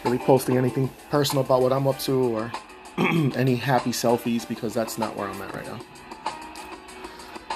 really 0.03 0.17
posting 0.17 0.57
anything 0.57 0.89
personal 1.09 1.43
about 1.43 1.61
what 1.61 1.71
I'm 1.71 1.87
up 1.87 1.99
to 1.99 2.13
or 2.13 2.51
any 2.97 3.55
happy 3.55 3.91
selfies 3.91 4.47
because 4.47 4.73
that's 4.73 4.97
not 4.97 5.15
where 5.15 5.27
I'm 5.27 5.41
at 5.41 5.53
right 5.53 5.65
now. 5.65 5.79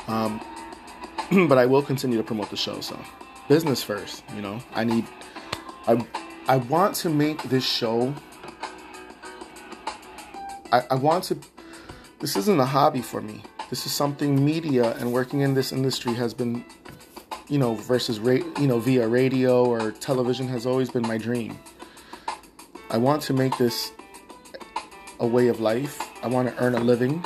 Um, 0.07 0.41
but 1.47 1.57
I 1.57 1.65
will 1.65 1.81
continue 1.81 2.17
to 2.17 2.23
promote 2.23 2.49
the 2.49 2.57
show. 2.57 2.79
So, 2.79 2.97
business 3.49 3.83
first. 3.83 4.23
You 4.35 4.41
know, 4.41 4.59
I 4.73 4.83
need. 4.83 5.05
I 5.87 6.05
I 6.47 6.57
want 6.57 6.95
to 6.97 7.09
make 7.09 7.41
this 7.43 7.65
show. 7.65 8.13
I, 10.71 10.83
I 10.91 10.95
want 10.95 11.25
to. 11.25 11.37
This 12.19 12.35
isn't 12.37 12.59
a 12.59 12.65
hobby 12.65 13.01
for 13.01 13.21
me. 13.21 13.43
This 13.73 13.87
is 13.87 13.91
something 13.91 14.45
media 14.45 14.95
and 14.97 15.11
working 15.11 15.39
in 15.39 15.55
this 15.55 15.71
industry 15.71 16.13
has 16.13 16.31
been, 16.31 16.63
you 17.49 17.57
know, 17.57 17.73
versus 17.73 18.19
ra- 18.19 18.45
you 18.59 18.67
know 18.67 18.77
via 18.77 19.07
radio 19.07 19.65
or 19.65 19.91
television 19.93 20.47
has 20.49 20.67
always 20.67 20.91
been 20.91 21.01
my 21.01 21.17
dream. 21.17 21.57
I 22.91 22.97
want 22.97 23.23
to 23.23 23.33
make 23.33 23.57
this 23.57 23.91
a 25.19 25.25
way 25.25 25.47
of 25.47 25.59
life. 25.59 26.07
I 26.21 26.27
want 26.27 26.49
to 26.49 26.63
earn 26.63 26.75
a 26.75 26.79
living. 26.79 27.25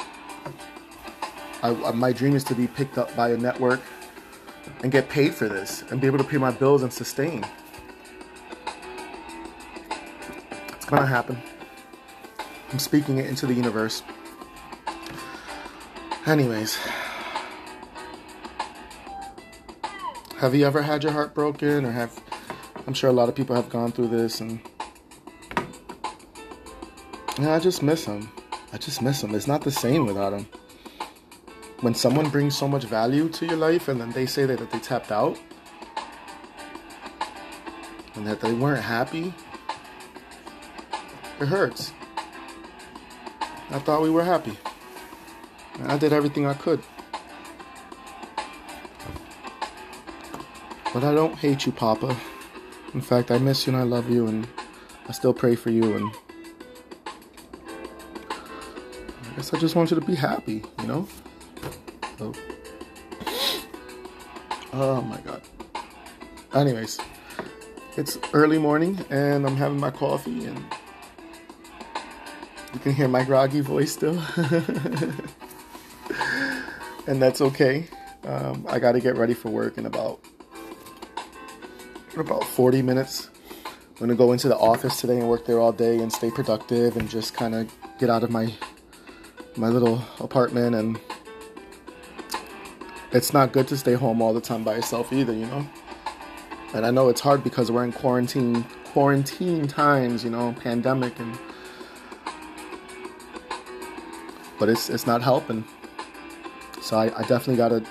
I, 1.64 1.72
my 1.92 2.14
dream 2.14 2.34
is 2.34 2.46
to 2.46 2.56
be 2.56 2.66
picked 2.66 2.98
up 2.98 3.14
by 3.14 3.32
a 3.32 3.38
network 3.38 3.82
and 4.84 4.90
get 4.90 5.10
paid 5.10 5.36
for 5.36 5.50
this 5.50 5.84
and 5.90 6.00
be 6.00 6.08
able 6.08 6.20
to 6.20 6.24
pay 6.24 6.38
my 6.38 6.52
bills 6.52 6.82
and 6.82 6.94
sustain. 6.94 7.46
It's 10.78 10.86
gonna 10.86 11.06
happen. 11.06 11.42
I'm 12.72 12.80
speaking 12.80 13.18
it 13.18 13.26
into 13.26 13.48
the 13.48 13.54
universe. 13.54 14.02
Anyways, 16.28 16.78
have 20.40 20.54
you 20.54 20.66
ever 20.66 20.82
had 20.82 21.02
your 21.02 21.14
heart 21.14 21.34
broken, 21.34 21.86
or 21.86 21.92
have? 21.92 22.22
I'm 22.86 22.94
sure 22.94 23.10
a 23.10 23.14
lot 23.14 23.30
of 23.30 23.36
people 23.36 23.56
have 23.56 23.70
gone 23.70 23.94
through 23.94 24.10
this, 24.10 24.42
and 24.42 24.60
yeah, 27.40 27.54
I 27.54 27.60
just 27.60 27.82
miss 27.82 28.04
him. 28.04 28.30
I 28.74 28.78
just 28.78 29.02
miss 29.02 29.24
him. 29.24 29.34
It's 29.36 29.48
not 29.48 29.62
the 29.62 29.72
same 29.72 30.06
without 30.06 30.34
him. 30.34 30.50
When 31.80 31.94
someone 31.94 32.30
brings 32.30 32.58
so 32.58 32.68
much 32.68 32.84
value 32.84 33.30
to 33.30 33.46
your 33.46 33.56
life, 33.56 33.88
and 33.88 34.02
then 34.02 34.12
they 34.12 34.26
say 34.26 34.46
that, 34.46 34.60
that 34.60 34.70
they 34.70 34.80
tapped 34.80 35.14
out, 35.14 35.40
and 38.16 38.28
that 38.28 38.42
they 38.42 38.52
weren't 38.52 38.84
happy, 38.84 39.34
it 41.40 41.48
hurts. 41.48 41.94
I 43.70 43.80
thought 43.80 44.02
we 44.02 44.10
were 44.10 44.26
happy. 44.26 44.58
I 45.86 45.98
did 45.98 46.12
everything 46.14 46.46
I 46.46 46.54
could. 46.54 46.82
But 50.94 51.04
I 51.04 51.14
don't 51.14 51.36
hate 51.36 51.66
you, 51.66 51.72
Papa. 51.72 52.18
In 52.94 53.02
fact, 53.02 53.30
I 53.30 53.38
miss 53.38 53.68
you 53.68 53.74
and 53.74 53.82
I 53.82 53.86
love 53.86 54.10
you, 54.10 54.28
and 54.28 54.48
I 55.08 55.12
still 55.12 55.34
pray 55.34 55.56
for 55.56 55.70
you. 55.70 55.96
And 55.96 56.10
I 59.24 59.36
guess 59.36 59.54
I 59.54 59.60
just 59.60 59.76
want 59.76 59.92
you 59.92 60.00
to 60.00 60.06
be 60.06 60.16
happy, 60.16 60.64
you 60.80 60.88
know? 60.88 61.08
So, 62.18 62.34
oh 64.74 65.02
my 65.02 65.20
God. 65.22 65.42
Anyways, 66.54 67.00
it's 67.96 68.18
early 68.34 68.58
morning, 68.58 68.98
and 69.12 69.46
I'm 69.46 69.56
having 69.56 69.80
my 69.80 69.92
coffee, 69.92 70.46
and 70.46 70.66
you 72.74 72.80
can 72.80 72.94
hear 72.94 73.08
my 73.08 73.24
groggy 73.24 73.60
voice 73.60 73.92
still. 73.92 74.20
and 77.08 77.22
that's 77.22 77.42
okay. 77.42 77.88
Um, 78.24 78.66
I 78.70 78.80
got 78.80 78.92
to 78.92 79.00
get 79.00 79.16
ready 79.16 79.34
for 79.34 79.50
work 79.50 79.78
in 79.78 79.86
about 79.86 80.20
in 82.14 82.20
about 82.20 82.44
40 82.44 82.82
minutes. 82.82 83.30
I'm 83.66 84.00
gonna 84.00 84.16
go 84.16 84.32
into 84.32 84.48
the 84.48 84.58
office 84.58 85.02
today 85.02 85.18
and 85.18 85.28
work 85.28 85.46
there 85.46 85.60
all 85.60 85.72
day 85.72 85.98
and 86.00 86.14
stay 86.14 86.30
productive 86.30 86.98
and 86.98 87.10
just 87.10 87.34
kind 87.34 87.56
of 87.56 87.72
get 87.98 88.10
out 88.12 88.24
of 88.24 88.30
my 88.30 88.54
my 89.56 89.70
little 89.70 90.04
apartment 90.20 90.76
and 90.76 91.00
it's 93.12 93.34
not 93.34 93.54
good 93.54 93.68
to 93.70 93.78
stay 93.78 93.94
home 93.94 94.22
all 94.22 94.34
the 94.34 94.42
time 94.42 94.64
by 94.64 94.76
yourself 94.76 95.12
either, 95.12 95.34
you 95.34 95.48
know. 95.48 95.68
And 96.74 96.86
I 96.86 96.92
know 96.92 97.08
it's 97.10 97.22
hard 97.22 97.44
because 97.44 97.72
we're 97.72 97.86
in 97.86 97.92
quarantine 97.92 98.64
quarantine 98.86 99.68
times, 99.68 100.24
you 100.24 100.30
know, 100.30 100.54
pandemic 100.60 101.18
and 101.20 101.38
but 104.60 104.70
it's 104.70 104.90
it's 104.90 105.08
not 105.08 105.22
helping. 105.22 105.64
So 106.88 106.96
I, 106.96 107.08
I 107.08 107.24
definitely 107.24 107.58
gotta 107.58 107.84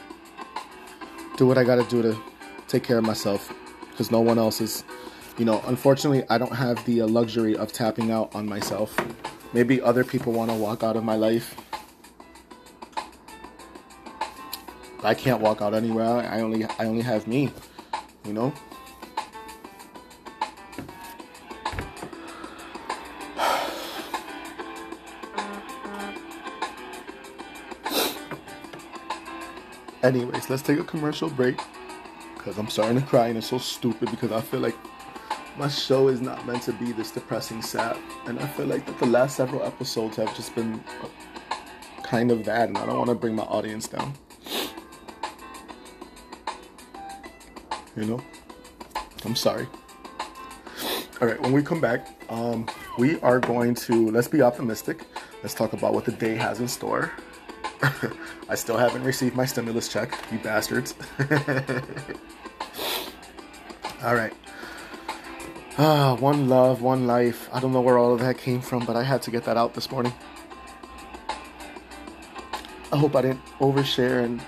do 1.36 1.46
what 1.46 1.58
I 1.58 1.64
gotta 1.64 1.84
do 1.84 2.00
to 2.00 2.16
take 2.66 2.82
care 2.82 2.96
of 2.96 3.04
myself 3.04 3.52
because 3.90 4.10
no 4.10 4.22
one 4.22 4.38
else 4.38 4.62
is, 4.62 4.84
you 5.36 5.44
know, 5.44 5.62
unfortunately 5.66 6.24
I 6.30 6.38
don't 6.38 6.54
have 6.54 6.82
the 6.86 7.02
uh, 7.02 7.06
luxury 7.06 7.54
of 7.58 7.74
tapping 7.74 8.10
out 8.10 8.34
on 8.34 8.46
myself. 8.46 8.96
Maybe 9.52 9.82
other 9.82 10.02
people 10.02 10.32
want 10.32 10.50
to 10.50 10.56
walk 10.56 10.82
out 10.82 10.96
of 10.96 11.04
my 11.04 11.14
life. 11.14 11.54
I 15.02 15.12
can't 15.12 15.42
walk 15.42 15.60
out 15.60 15.74
anywhere. 15.74 16.06
I 16.06 16.40
only 16.40 16.64
I 16.64 16.86
only 16.86 17.02
have 17.02 17.26
me, 17.26 17.52
you 18.24 18.32
know. 18.32 18.54
Anyways, 30.06 30.48
let's 30.48 30.62
take 30.62 30.78
a 30.78 30.84
commercial 30.84 31.28
break 31.28 31.60
because 32.36 32.58
I'm 32.58 32.68
starting 32.68 33.00
to 33.00 33.04
cry 33.04 33.26
and 33.26 33.36
it's 33.36 33.48
so 33.48 33.58
stupid 33.58 34.08
because 34.08 34.30
I 34.30 34.40
feel 34.40 34.60
like 34.60 34.76
my 35.58 35.66
show 35.66 36.06
is 36.06 36.20
not 36.20 36.46
meant 36.46 36.62
to 36.62 36.72
be 36.74 36.92
this 36.92 37.10
depressing 37.10 37.60
sad 37.60 37.96
and 38.26 38.38
I 38.38 38.46
feel 38.46 38.66
like 38.66 38.86
that 38.86 39.00
the 39.00 39.06
last 39.06 39.36
several 39.36 39.64
episodes 39.64 40.16
have 40.16 40.32
just 40.36 40.54
been 40.54 40.80
kind 42.04 42.30
of 42.30 42.44
that 42.44 42.68
and 42.68 42.78
I 42.78 42.86
don't 42.86 42.96
want 42.98 43.08
to 43.08 43.16
bring 43.16 43.34
my 43.34 43.42
audience 43.42 43.88
down. 43.88 44.14
You 47.96 48.04
know? 48.04 48.22
I'm 49.24 49.34
sorry. 49.34 49.66
All 51.20 51.26
right, 51.26 51.40
when 51.40 51.50
we 51.50 51.64
come 51.64 51.80
back, 51.80 52.06
um, 52.28 52.68
we 52.96 53.18
are 53.22 53.40
going 53.40 53.74
to 53.74 54.12
let's 54.12 54.28
be 54.28 54.40
optimistic. 54.40 55.00
Let's 55.42 55.54
talk 55.54 55.72
about 55.72 55.94
what 55.94 56.04
the 56.04 56.12
day 56.12 56.36
has 56.36 56.60
in 56.60 56.68
store. 56.68 57.10
I 58.48 58.54
still 58.54 58.76
haven't 58.76 59.04
received 59.04 59.34
my 59.36 59.44
stimulus 59.44 59.88
check, 59.88 60.16
you 60.32 60.38
bastards. 60.38 60.94
all 64.02 64.14
right. 64.14 64.32
Ah, 65.78 66.16
one 66.18 66.48
love, 66.48 66.80
one 66.80 67.06
life. 67.06 67.48
I 67.52 67.60
don't 67.60 67.72
know 67.72 67.82
where 67.82 67.98
all 67.98 68.14
of 68.14 68.20
that 68.20 68.38
came 68.38 68.60
from, 68.60 68.86
but 68.86 68.96
I 68.96 69.02
had 69.02 69.20
to 69.22 69.30
get 69.30 69.44
that 69.44 69.56
out 69.56 69.74
this 69.74 69.90
morning. 69.90 70.14
I 72.92 72.96
hope 72.96 73.14
I 73.14 73.22
didn't 73.22 73.44
overshare 73.58 74.24
and 74.24 74.40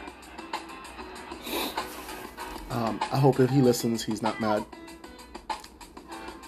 um, 2.70 3.00
I 3.12 3.18
hope 3.18 3.40
if 3.40 3.50
he 3.50 3.61
listens, 3.61 4.04
he's 4.04 4.23
not 4.23 4.40
mad. 4.40 4.64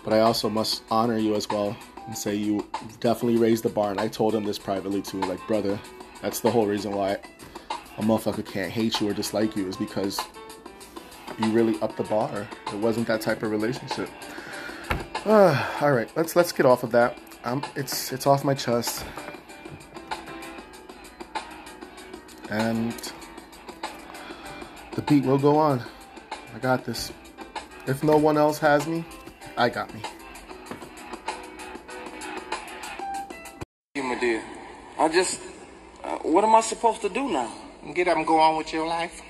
But 0.05 0.15
I 0.15 0.21
also 0.21 0.49
must 0.49 0.83
honor 0.91 1.19
you 1.19 1.35
as 1.35 1.49
well 1.49 1.77
and 2.07 2.17
say 2.17 2.35
you 2.35 2.67
definitely 3.01 3.39
raised 3.39 3.65
the 3.65 3.69
bar. 3.69 3.91
And 3.91 4.01
I 4.01 4.09
told 4.09 4.35
him 4.35 4.45
this 4.45 4.59
privately 4.59 5.03
too, 5.03 5.21
like, 5.21 5.47
brother, 5.47 5.79
that's 6.23 6.41
the 6.41 6.51
whole 6.51 6.67
reason 6.67 6.93
why 6.93 7.19
a 7.99 8.03
motherfucker 8.03 8.45
can't 8.45 8.71
hate 8.71 9.01
you 9.01 9.09
or 9.09 9.13
dislike 9.13 9.57
you 9.57 9.69
is 9.69 9.77
because 9.77 10.21
you 11.39 11.51
really 11.51 11.81
upped 11.81 11.97
the 11.97 12.05
bar. 12.05 12.47
It 12.69 12.77
wasn't 12.77 13.07
that 13.09 13.21
type 13.21 13.43
of 13.43 13.51
relationship. 13.51 14.09
Uh, 15.25 15.77
all 15.81 15.93
right, 15.93 16.11
let's 16.17 16.37
let's 16.37 16.53
get 16.53 16.67
off 16.67 16.83
of 16.83 16.91
that. 16.93 17.19
Um, 17.45 17.65
it's 17.77 18.13
it's 18.13 18.27
off 18.27 18.45
my 18.45 18.55
chest, 18.55 19.05
and 22.51 22.95
the 24.93 25.03
beat 25.03 25.25
will 25.25 25.39
go 25.39 25.57
on. 25.57 25.83
I 26.55 26.59
got 26.59 26.85
this. 26.85 27.13
If 27.87 28.05
no 28.05 28.17
one 28.17 28.37
else 28.37 28.59
has 28.59 28.87
me, 28.87 29.05
I 29.57 29.69
got 29.69 29.93
me. 29.95 30.03
My 33.97 34.19
dear, 34.19 34.43
I 34.99 35.09
just 35.09 35.41
uh, 36.03 36.19
what 36.19 36.45
am 36.45 36.55
I 36.55 36.61
supposed 36.61 37.03
to 37.03 37.09
do 37.09 37.29
now? 37.29 37.53
Get 37.95 38.09
up 38.09 38.17
and 38.17 38.27
go 38.27 38.39
on 38.39 38.57
with 38.57 38.73
your 38.73 38.87
life. 38.87 39.23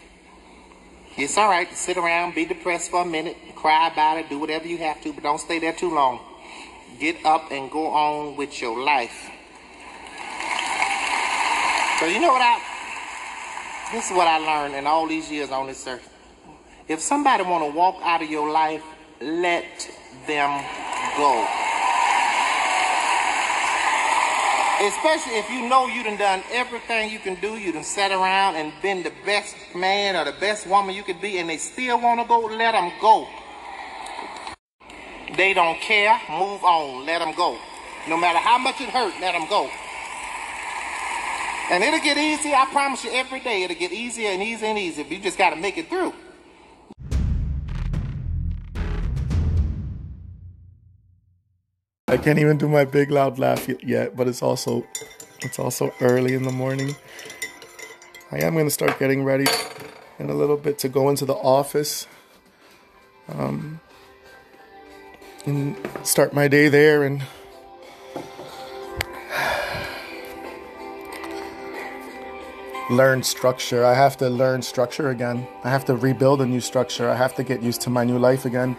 It's 1.16 1.36
all 1.36 1.48
right 1.48 1.68
to 1.68 1.76
sit 1.76 1.96
around, 1.96 2.34
be 2.34 2.44
depressed 2.44 2.90
for 2.90 3.02
a 3.02 3.04
minute, 3.04 3.36
cry 3.56 3.88
about 3.88 4.18
it, 4.18 4.28
do 4.28 4.38
whatever 4.38 4.66
you 4.66 4.78
have 4.78 5.02
to, 5.02 5.12
but 5.12 5.22
don't 5.22 5.40
stay 5.40 5.58
there 5.58 5.72
too 5.72 5.92
long. 5.92 6.20
Get 6.98 7.24
up 7.24 7.50
and 7.50 7.70
go 7.70 7.88
on 7.88 8.36
with 8.36 8.60
your 8.60 8.82
life. 8.82 9.30
So 11.98 12.06
you 12.06 12.20
know 12.20 12.32
what 12.32 12.42
I? 12.42 12.60
This 13.92 14.10
is 14.10 14.16
what 14.16 14.28
I 14.28 14.38
learned 14.38 14.74
in 14.74 14.86
all 14.86 15.06
these 15.06 15.30
years 15.30 15.50
on 15.50 15.66
this 15.66 15.86
earth. 15.86 16.08
If 16.88 17.00
somebody 17.00 17.42
want 17.42 17.70
to 17.70 17.76
walk 17.76 17.96
out 18.02 18.22
of 18.22 18.30
your 18.30 18.50
life, 18.50 18.82
let 19.20 19.90
them 20.26 20.64
go. 21.16 21.59
Especially 24.80 25.34
if 25.34 25.50
you 25.50 25.68
know 25.68 25.86
you 25.88 26.02
done 26.02 26.16
done 26.16 26.42
everything 26.50 27.10
you 27.10 27.18
can 27.18 27.34
do, 27.34 27.58
you 27.58 27.70
done 27.70 27.84
sat 27.84 28.10
around 28.10 28.56
and 28.56 28.72
been 28.80 29.02
the 29.02 29.12
best 29.26 29.54
man 29.74 30.16
or 30.16 30.24
the 30.24 30.38
best 30.40 30.66
woman 30.66 30.94
you 30.94 31.02
could 31.02 31.20
be, 31.20 31.36
and 31.36 31.50
they 31.50 31.58
still 31.58 32.00
want 32.00 32.18
to 32.18 32.26
go, 32.26 32.40
let 32.40 32.72
them 32.72 32.90
go. 32.98 33.28
They 35.36 35.52
don't 35.52 35.78
care, 35.80 36.18
move 36.30 36.64
on, 36.64 37.04
let 37.04 37.18
them 37.18 37.34
go. 37.36 37.58
No 38.08 38.16
matter 38.16 38.38
how 38.38 38.56
much 38.56 38.80
it 38.80 38.88
hurt, 38.88 39.12
let 39.20 39.32
them 39.32 39.46
go. 39.50 39.68
And 41.70 41.84
it'll 41.84 42.00
get 42.00 42.16
easier, 42.16 42.54
I 42.56 42.66
promise 42.72 43.04
you, 43.04 43.10
every 43.12 43.40
day 43.40 43.64
it'll 43.64 43.76
get 43.76 43.92
easier 43.92 44.30
and 44.30 44.42
easier 44.42 44.68
and 44.68 44.78
easier. 44.78 45.04
But 45.04 45.12
you 45.12 45.18
just 45.18 45.36
got 45.36 45.50
to 45.50 45.56
make 45.56 45.76
it 45.76 45.90
through. 45.90 46.14
I 52.10 52.16
can't 52.16 52.40
even 52.40 52.58
do 52.58 52.66
my 52.68 52.84
big 52.84 53.12
loud 53.12 53.38
laugh 53.38 53.68
yet, 53.84 54.16
but 54.16 54.26
it's 54.26 54.42
also 54.42 54.84
it's 55.42 55.60
also 55.60 55.94
early 56.00 56.34
in 56.34 56.42
the 56.42 56.50
morning. 56.50 56.96
I 58.32 58.38
am 58.38 58.56
to 58.56 58.68
start 58.68 58.98
getting 58.98 59.22
ready 59.22 59.46
in 60.18 60.28
a 60.28 60.34
little 60.34 60.56
bit 60.56 60.76
to 60.80 60.88
go 60.88 61.08
into 61.08 61.24
the 61.24 61.34
office 61.34 62.08
um, 63.28 63.78
and 65.46 65.76
start 66.02 66.34
my 66.34 66.48
day 66.48 66.66
there 66.66 67.04
and 67.04 67.22
learn 72.90 73.22
structure. 73.22 73.84
I 73.84 73.94
have 73.94 74.16
to 74.16 74.28
learn 74.28 74.62
structure 74.62 75.10
again. 75.10 75.46
I 75.62 75.70
have 75.70 75.84
to 75.84 75.94
rebuild 75.94 76.40
a 76.40 76.46
new 76.46 76.60
structure. 76.60 77.08
I 77.08 77.14
have 77.14 77.36
to 77.36 77.44
get 77.44 77.62
used 77.62 77.82
to 77.82 77.90
my 77.90 78.02
new 78.02 78.18
life 78.18 78.46
again. 78.46 78.76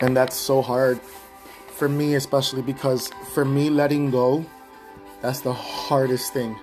And 0.00 0.16
that's 0.16 0.34
so 0.34 0.62
hard 0.62 0.98
for 1.78 1.88
me 1.88 2.16
especially 2.16 2.62
because 2.62 3.08
for 3.32 3.44
me 3.44 3.70
letting 3.70 4.10
go, 4.10 4.44
that's 5.22 5.40
the 5.40 5.52
hardest 5.52 6.32
thing. 6.32 6.58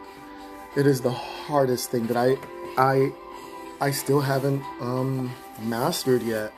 It 0.75 0.86
is 0.86 1.00
the 1.00 1.12
hardest 1.12 1.89
thing 1.89 2.05
that 2.07 2.17
I 2.17 2.38
I 2.77 3.12
I 3.79 3.91
still 3.91 4.19
haven't 4.19 4.62
um 4.81 5.34
mastered 5.62 6.22
yet. 6.22 6.51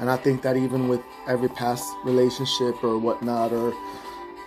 And 0.00 0.10
I 0.10 0.16
think 0.16 0.42
that 0.42 0.56
even 0.56 0.88
with 0.88 1.00
every 1.26 1.48
past 1.48 1.84
relationship 2.04 2.82
or 2.82 2.98
whatnot, 2.98 3.52
or 3.52 3.72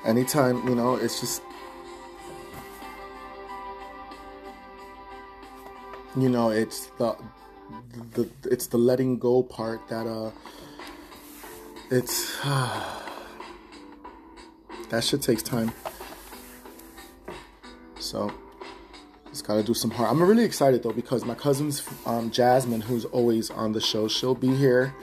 anytime, 0.06 0.68
you 0.68 0.76
know, 0.76 0.96
it's 0.96 1.22
just, 1.22 1.42
you 6.18 6.28
know, 6.28 6.50
it's 6.50 6.88
the, 6.98 7.16
the 8.14 8.30
it's 8.52 8.68
the 8.68 8.78
letting 8.78 9.18
go 9.18 9.42
part 9.42 9.88
that 9.88 10.06
uh, 10.06 10.32
it's 11.90 12.38
uh, 12.44 13.00
that 14.90 15.04
shit 15.04 15.22
takes 15.22 15.44
time. 15.44 15.72
So 18.00 18.32
just 19.30 19.46
gotta 19.46 19.64
do 19.64 19.74
some 19.74 19.92
hard. 19.92 20.10
I'm 20.10 20.22
really 20.22 20.46
excited 20.46 20.84
though 20.84 20.94
because 20.94 21.26
my 21.26 21.36
cousin's 21.36 21.88
um, 22.06 22.32
Jasmine, 22.32 22.82
who's 22.82 23.06
always 23.06 23.50
on 23.52 23.74
the 23.74 23.82
show, 23.82 24.08
she'll 24.08 24.36
be 24.36 24.56
here 24.56 24.94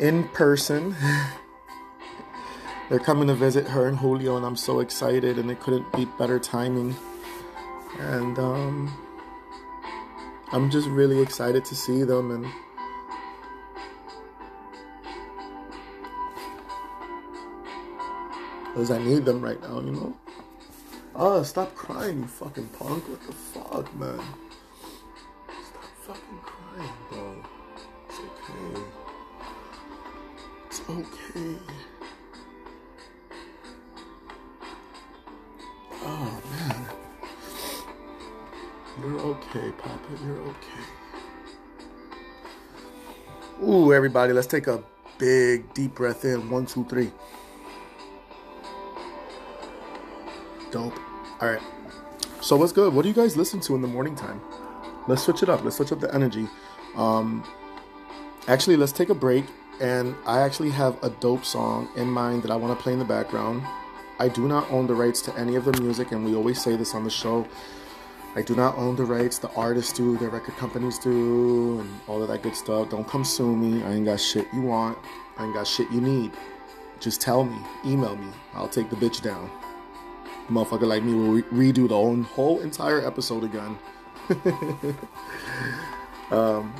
in 0.00 0.28
person. 0.28 0.96
They're 2.90 2.98
coming 2.98 3.28
to 3.28 3.34
visit 3.34 3.68
her 3.68 3.88
and 3.88 3.96
Julio, 3.96 4.36
and 4.36 4.44
I'm 4.44 4.56
so 4.56 4.80
excited, 4.80 5.38
and 5.38 5.50
it 5.50 5.58
couldn't 5.60 5.90
be 5.92 6.04
better 6.18 6.38
timing. 6.38 6.94
And 7.98 8.38
um, 8.38 8.92
I'm 10.52 10.70
just 10.70 10.86
really 10.88 11.22
excited 11.22 11.64
to 11.64 11.74
see 11.74 12.02
them 12.02 12.30
and. 12.30 12.46
Because 18.74 18.90
I 18.90 18.98
need 18.98 19.24
them 19.24 19.40
right 19.40 19.62
now, 19.62 19.78
you 19.78 19.92
know? 19.92 20.16
Oh, 21.14 21.44
stop 21.44 21.76
crying, 21.76 22.18
you 22.18 22.26
fucking 22.26 22.66
punk. 22.76 23.08
What 23.08 23.20
the 23.24 23.32
fuck, 23.32 23.94
man? 23.94 24.20
Stop 25.62 25.84
fucking 26.02 26.40
crying, 26.42 26.90
bro. 27.08 27.36
It's 28.08 28.18
okay. 28.18 28.80
It's 30.66 30.80
okay. 30.90 31.56
Oh, 36.02 36.42
man. 36.50 36.86
You're 39.00 39.20
okay, 39.20 39.70
Papa. 39.78 40.18
You're 40.26 40.40
okay. 40.40 40.84
Ooh, 43.62 43.92
everybody, 43.92 44.32
let's 44.32 44.48
take 44.48 44.66
a 44.66 44.82
big, 45.16 45.72
deep 45.74 45.94
breath 45.94 46.24
in. 46.24 46.50
One, 46.50 46.66
two, 46.66 46.84
three. 46.86 47.12
Dope. 50.74 50.98
All 51.40 51.48
right. 51.48 51.62
So 52.40 52.56
what's 52.56 52.72
good? 52.72 52.92
What 52.92 53.02
do 53.02 53.08
you 53.08 53.14
guys 53.14 53.36
listen 53.36 53.60
to 53.60 53.76
in 53.76 53.80
the 53.80 53.86
morning 53.86 54.16
time? 54.16 54.40
Let's 55.06 55.22
switch 55.22 55.44
it 55.44 55.48
up. 55.48 55.62
Let's 55.62 55.76
switch 55.76 55.92
up 55.92 56.00
the 56.00 56.12
energy. 56.12 56.48
Um, 56.96 57.44
actually, 58.48 58.76
let's 58.76 58.90
take 58.90 59.08
a 59.08 59.14
break. 59.14 59.44
And 59.80 60.16
I 60.26 60.40
actually 60.40 60.70
have 60.70 61.00
a 61.04 61.10
dope 61.10 61.44
song 61.44 61.88
in 61.94 62.08
mind 62.08 62.42
that 62.42 62.50
I 62.50 62.56
want 62.56 62.76
to 62.76 62.82
play 62.82 62.92
in 62.92 62.98
the 62.98 63.04
background. 63.04 63.62
I 64.18 64.26
do 64.28 64.48
not 64.48 64.68
own 64.72 64.88
the 64.88 64.94
rights 64.94 65.20
to 65.22 65.36
any 65.36 65.54
of 65.54 65.64
the 65.64 65.80
music, 65.80 66.10
and 66.10 66.24
we 66.24 66.34
always 66.34 66.60
say 66.60 66.74
this 66.74 66.92
on 66.92 67.04
the 67.04 67.10
show. 67.10 67.46
I 68.34 68.42
do 68.42 68.56
not 68.56 68.76
own 68.76 68.96
the 68.96 69.04
rights. 69.04 69.38
The 69.38 69.50
artists 69.50 69.92
do, 69.92 70.18
the 70.18 70.28
record 70.28 70.56
companies 70.56 70.98
do, 70.98 71.78
and 71.82 72.00
all 72.08 72.20
of 72.20 72.26
that 72.30 72.42
good 72.42 72.56
stuff. 72.56 72.90
Don't 72.90 73.06
come 73.06 73.24
sue 73.24 73.54
me. 73.54 73.84
I 73.84 73.92
ain't 73.92 74.06
got 74.06 74.18
shit 74.18 74.48
you 74.52 74.62
want. 74.62 74.98
I 75.38 75.44
ain't 75.44 75.54
got 75.54 75.68
shit 75.68 75.88
you 75.92 76.00
need. 76.00 76.32
Just 76.98 77.20
tell 77.20 77.44
me, 77.44 77.58
email 77.86 78.16
me. 78.16 78.32
I'll 78.54 78.68
take 78.68 78.90
the 78.90 78.96
bitch 78.96 79.22
down. 79.22 79.48
Motherfucker 80.48 80.86
like 80.86 81.02
me 81.02 81.14
will 81.14 81.32
re- 81.32 81.72
redo 81.72 81.88
the 81.88 81.94
whole, 81.94 82.22
whole 82.22 82.60
entire 82.60 83.06
episode 83.06 83.44
again. 83.44 83.78
um, 86.30 86.74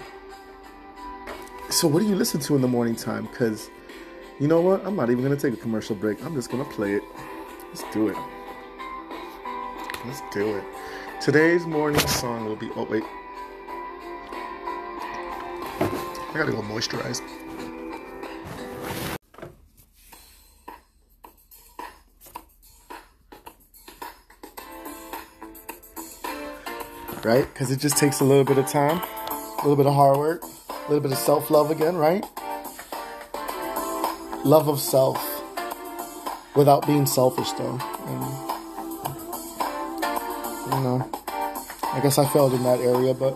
so, 1.70 1.88
what 1.88 2.00
do 2.00 2.06
you 2.06 2.14
listen 2.14 2.40
to 2.40 2.56
in 2.56 2.62
the 2.62 2.68
morning 2.68 2.94
time? 2.94 3.24
Because 3.26 3.70
you 4.38 4.48
know 4.48 4.60
what? 4.60 4.84
I'm 4.84 4.96
not 4.96 5.10
even 5.10 5.22
gonna 5.22 5.36
take 5.36 5.54
a 5.54 5.56
commercial 5.56 5.96
break. 5.96 6.22
I'm 6.24 6.34
just 6.34 6.50
gonna 6.50 6.64
play 6.64 6.94
it. 6.94 7.02
Let's 7.68 7.84
do 7.92 8.08
it. 8.08 8.16
Let's 10.04 10.22
do 10.32 10.56
it. 10.56 10.64
Today's 11.20 11.64
morning 11.66 12.00
song 12.06 12.44
will 12.44 12.56
be. 12.56 12.70
Oh 12.76 12.84
wait, 12.84 13.02
I 15.80 16.32
gotta 16.34 16.52
go 16.52 16.60
moisturize. 16.62 17.22
Right? 27.24 27.46
Because 27.52 27.70
it 27.70 27.80
just 27.80 27.96
takes 27.96 28.20
a 28.20 28.24
little 28.24 28.44
bit 28.44 28.58
of 28.58 28.66
time, 28.68 28.98
a 28.98 29.56
little 29.62 29.76
bit 29.76 29.86
of 29.86 29.94
hard 29.94 30.18
work, 30.18 30.42
a 30.42 30.88
little 30.88 31.00
bit 31.00 31.10
of 31.12 31.18
self 31.18 31.50
love 31.50 31.70
again, 31.70 31.96
right? 31.96 32.24
Love 34.44 34.68
of 34.68 34.78
self 34.78 35.18
without 36.54 36.86
being 36.86 37.06
selfish, 37.06 37.50
though. 37.52 37.78
And, 38.06 38.20
you 40.74 40.80
know, 40.82 41.10
I 41.94 42.00
guess 42.02 42.18
I 42.18 42.26
failed 42.26 42.52
in 42.52 42.62
that 42.64 42.80
area, 42.80 43.14
but 43.14 43.34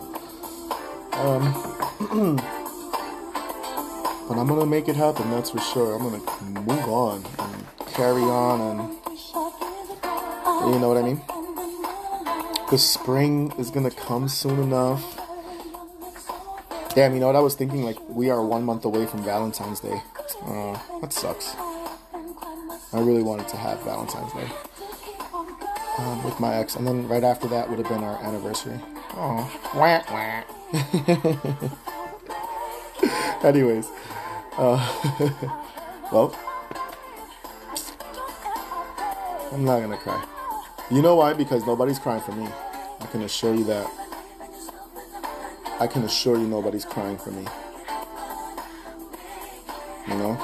um, 1.13 1.53
but 4.27 4.37
I'm 4.37 4.47
gonna 4.47 4.65
make 4.65 4.87
it 4.87 4.95
happen. 4.95 5.29
That's 5.31 5.49
for 5.49 5.59
sure. 5.59 5.95
I'm 5.95 6.03
gonna 6.03 6.61
move 6.61 6.87
on 6.87 7.25
and 7.39 7.65
carry 7.87 8.21
on, 8.21 8.61
and 8.61 8.93
you 10.73 10.79
know 10.79 10.87
what 10.89 10.97
I 10.97 11.01
mean. 11.01 11.38
The 12.71 12.77
spring 12.77 13.51
is 13.57 13.71
gonna 13.71 13.89
come 13.89 14.27
soon 14.27 14.59
enough. 14.59 15.19
Damn, 16.93 17.15
you 17.15 17.19
know 17.19 17.25
what 17.25 17.35
I 17.35 17.39
was 17.39 17.55
thinking? 17.55 17.83
Like 17.83 17.97
we 18.07 18.29
are 18.29 18.45
one 18.45 18.63
month 18.63 18.85
away 18.85 19.07
from 19.07 19.23
Valentine's 19.23 19.79
Day. 19.79 20.03
Uh, 20.43 20.77
that 21.01 21.11
sucks. 21.11 21.55
I 22.93 22.99
really 22.99 23.23
wanted 23.23 23.47
to 23.47 23.57
have 23.57 23.81
Valentine's 23.83 24.31
Day 24.33 24.47
um, 25.97 26.23
with 26.23 26.39
my 26.39 26.55
ex, 26.55 26.75
and 26.75 26.85
then 26.85 27.07
right 27.07 27.23
after 27.23 27.47
that 27.47 27.67
would 27.69 27.79
have 27.79 27.89
been 27.89 28.03
our 28.03 28.21
anniversary. 28.23 28.79
Oh, 29.13 29.49
wah 29.73 30.03
wah. 30.11 30.43
Anyways, 33.47 33.87
uh, 34.57 34.77
well, 36.11 36.35
I'm 39.51 39.65
not 39.65 39.79
gonna 39.79 39.97
cry. 39.97 40.38
You 40.91 41.03
know 41.03 41.15
why? 41.15 41.33
Because 41.33 41.65
nobody's 41.67 41.99
crying 41.99 42.21
for 42.21 42.31
me. 42.31 42.47
I 42.99 43.05
can 43.11 43.21
assure 43.21 43.53
you 43.53 43.63
that. 43.65 43.87
I 45.79 45.85
can 45.85 46.03
assure 46.03 46.35
you 46.37 46.47
nobody's 46.47 46.83
crying 46.83 47.17
for 47.17 47.29
me. 47.29 47.45
You 50.07 50.15
know? 50.15 50.35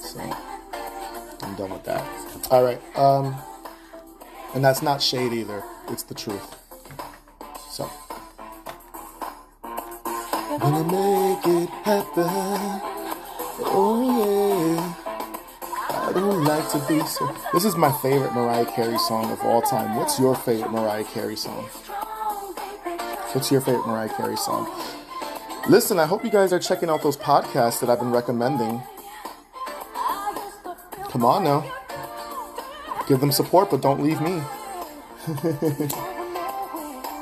So, 0.00 0.20
I'm 1.42 1.54
done 1.54 1.70
with 1.70 1.84
that. 1.84 2.04
Alright, 2.50 2.80
um, 2.96 3.36
and 4.54 4.64
that's 4.64 4.82
not 4.82 5.00
shade 5.00 5.32
either. 5.32 5.62
It's 5.88 6.02
the 6.02 6.14
truth. 6.14 6.56
So. 7.70 7.88
Gonna 10.58 10.84
make 10.84 11.46
it 11.46 11.68
happen. 11.84 12.85
To 16.70 16.78
be 16.88 17.00
so. 17.06 17.34
This 17.52 17.64
is 17.64 17.76
my 17.76 17.92
favorite 18.02 18.32
Mariah 18.32 18.66
Carey 18.66 18.98
song 18.98 19.30
of 19.30 19.40
all 19.42 19.62
time. 19.62 19.96
What's 19.96 20.18
your 20.18 20.34
favorite 20.34 20.70
Mariah 20.70 21.04
Carey 21.04 21.36
song? 21.36 21.64
What's 23.32 23.52
your 23.52 23.60
favorite 23.60 23.86
Mariah 23.86 24.08
Carey 24.08 24.36
song? 24.36 24.70
Listen, 25.68 25.98
I 25.98 26.06
hope 26.06 26.24
you 26.24 26.30
guys 26.30 26.52
are 26.52 26.58
checking 26.58 26.88
out 26.88 27.02
those 27.02 27.16
podcasts 27.16 27.80
that 27.80 27.90
I've 27.90 27.98
been 27.98 28.10
recommending. 28.10 28.82
Come 31.10 31.24
on 31.24 31.44
now. 31.44 31.64
Give 33.08 33.20
them 33.20 33.30
support, 33.32 33.70
but 33.70 33.80
don't 33.80 34.02
leave 34.02 34.20
me. 34.20 34.40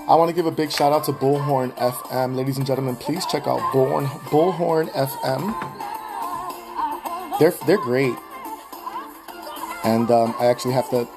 I 0.06 0.14
want 0.16 0.28
to 0.28 0.34
give 0.34 0.46
a 0.46 0.50
big 0.50 0.70
shout 0.70 0.92
out 0.92 1.04
to 1.04 1.12
Bullhorn 1.12 1.72
FM. 1.76 2.34
Ladies 2.34 2.58
and 2.58 2.66
gentlemen, 2.66 2.96
please 2.96 3.24
check 3.26 3.46
out 3.46 3.60
Bullhorn, 3.72 4.06
Bullhorn 4.30 4.88
FM. 4.90 5.54
They're, 7.38 7.54
they're 7.66 7.78
great. 7.78 8.14
And 9.84 10.10
um, 10.10 10.34
I 10.38 10.46
actually 10.46 10.74
have 10.74 10.88
to 10.90 11.08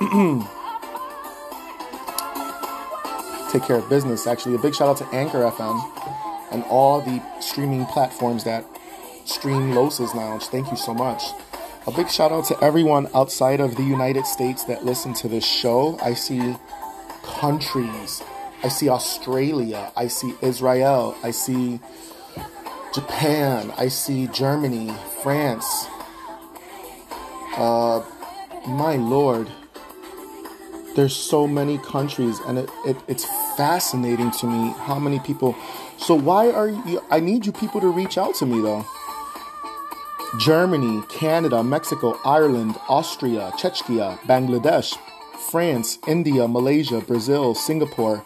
take 3.52 3.62
care 3.62 3.76
of 3.76 3.88
business. 3.88 4.26
Actually, 4.26 4.54
a 4.54 4.58
big 4.58 4.74
shout 4.74 4.88
out 4.88 4.96
to 4.98 5.06
Anchor 5.14 5.38
FM 5.38 6.52
and 6.52 6.62
all 6.64 7.00
the 7.00 7.22
streaming 7.40 7.86
platforms 7.86 8.44
that 8.44 8.64
stream 9.24 9.74
Los's 9.74 10.14
Lounge. 10.14 10.44
Thank 10.44 10.70
you 10.70 10.76
so 10.76 10.94
much. 10.94 11.22
A 11.86 11.90
big 11.90 12.10
shout 12.10 12.32
out 12.32 12.44
to 12.46 12.62
everyone 12.62 13.08
outside 13.14 13.60
of 13.60 13.76
the 13.76 13.82
United 13.82 14.26
States 14.26 14.64
that 14.64 14.84
listen 14.84 15.14
to 15.14 15.28
this 15.28 15.46
show. 15.46 15.98
I 16.02 16.14
see 16.14 16.56
countries. 17.22 18.22
I 18.62 18.68
see 18.68 18.88
Australia. 18.88 19.92
I 19.96 20.08
see 20.08 20.34
Israel. 20.42 21.16
I 21.22 21.30
see 21.30 21.80
Japan. 22.94 23.72
I 23.76 23.88
see 23.88 24.26
Germany, 24.26 24.92
France. 25.22 25.86
Uh, 27.58 28.04
my 28.68 28.94
lord. 28.94 29.48
There's 30.94 31.14
so 31.14 31.46
many 31.46 31.78
countries, 31.78 32.38
and 32.46 32.58
it, 32.58 32.70
it, 32.86 32.96
it's 33.08 33.24
fascinating 33.56 34.30
to 34.32 34.46
me 34.46 34.72
how 34.78 34.98
many 34.98 35.18
people. 35.18 35.56
So, 35.98 36.14
why 36.14 36.50
are 36.50 36.68
you. 36.68 37.02
I 37.10 37.18
need 37.18 37.46
you 37.46 37.52
people 37.52 37.80
to 37.80 37.88
reach 37.88 38.16
out 38.16 38.36
to 38.36 38.46
me, 38.46 38.60
though. 38.60 38.86
Germany, 40.38 41.02
Canada, 41.08 41.64
Mexico, 41.64 42.18
Ireland, 42.24 42.76
Austria, 42.88 43.50
Czechia, 43.56 44.18
Bangladesh, 44.20 44.96
France, 45.50 45.98
India, 46.06 46.46
Malaysia, 46.46 47.00
Brazil, 47.00 47.54
Singapore, 47.56 48.22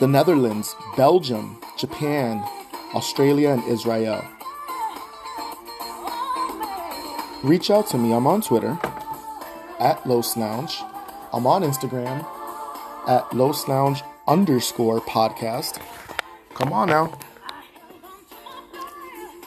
the 0.00 0.08
Netherlands, 0.08 0.74
Belgium, 0.96 1.60
Japan, 1.76 2.42
Australia, 2.94 3.50
and 3.50 3.64
Israel. 3.64 4.24
Reach 7.42 7.70
out 7.70 7.88
to 7.88 7.98
me. 7.98 8.12
I'm 8.12 8.28
on 8.28 8.40
Twitter 8.40 8.78
at 9.80 10.06
Los 10.06 10.36
Lounge. 10.36 10.80
I'm 11.32 11.44
on 11.44 11.62
Instagram 11.62 12.24
at 13.08 13.34
Los 13.34 13.66
Lounge 13.66 14.00
underscore 14.28 15.00
podcast. 15.00 15.82
Come 16.54 16.72
on 16.72 16.88
now. 16.88 17.18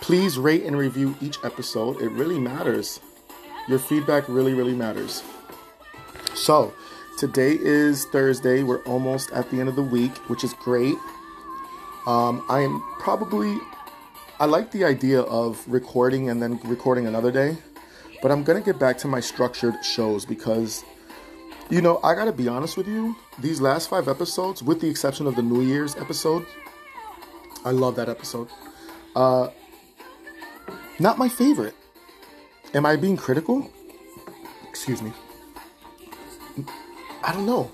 Please 0.02 0.38
rate 0.38 0.64
and 0.64 0.78
review 0.78 1.16
each 1.22 1.38
episode. 1.46 2.02
It 2.02 2.10
really 2.10 2.38
matters. 2.38 3.00
Your 3.70 3.80
feedback 3.80 4.28
really, 4.28 4.54
really 4.54 4.76
matters. 4.76 5.24
So, 6.34 6.74
today 7.18 7.58
is 7.58 8.06
Thursday. 8.08 8.64
We're 8.64 8.84
almost 8.84 9.32
at 9.32 9.50
the 9.52 9.62
end 9.62 9.70
of 9.70 9.78
the 9.78 9.82
week, 9.82 10.16
which 10.30 10.44
is 10.44 10.54
great. 10.56 10.98
Um, 12.06 12.46
I 12.50 12.60
am 12.60 12.84
probably, 13.00 13.58
I 14.38 14.46
like 14.48 14.72
the 14.72 14.84
idea 14.84 15.22
of 15.22 15.64
recording 15.66 16.30
and 16.30 16.42
then 16.44 16.60
recording 16.66 17.08
another 17.08 17.32
day, 17.32 17.58
but 18.26 18.32
I'm 18.32 18.44
to 18.44 18.60
get 18.60 18.80
back 18.80 18.98
to 18.98 19.08
my 19.08 19.20
structured 19.20 19.86
shows 19.86 20.26
because, 20.26 20.84
you 21.70 21.80
know, 21.80 22.00
I 22.04 22.16
got 22.16 22.26
to 22.26 22.32
be 22.32 22.48
honest 22.48 22.76
with 22.76 22.88
you. 22.88 23.16
These 23.38 23.62
last 23.62 23.88
five 23.88 24.08
episodes, 24.08 24.64
with 24.64 24.82
the 24.82 24.90
exception 24.90 25.28
of 25.28 25.36
the 25.36 25.44
New 25.44 25.62
Year's 25.62 25.96
episode, 25.96 26.44
I 27.64 27.70
love 27.70 27.96
that 27.98 28.10
episode. 28.10 28.48
Uh, 29.16 29.50
not 30.98 31.20
my 31.20 31.30
favorite. 31.30 31.76
Am 32.74 32.84
I 32.84 32.96
being 32.96 33.16
critical? 33.16 33.70
Excuse 34.68 35.04
me. 35.04 35.14
I 37.24 37.32
don't 37.32 37.46
know. 37.46 37.70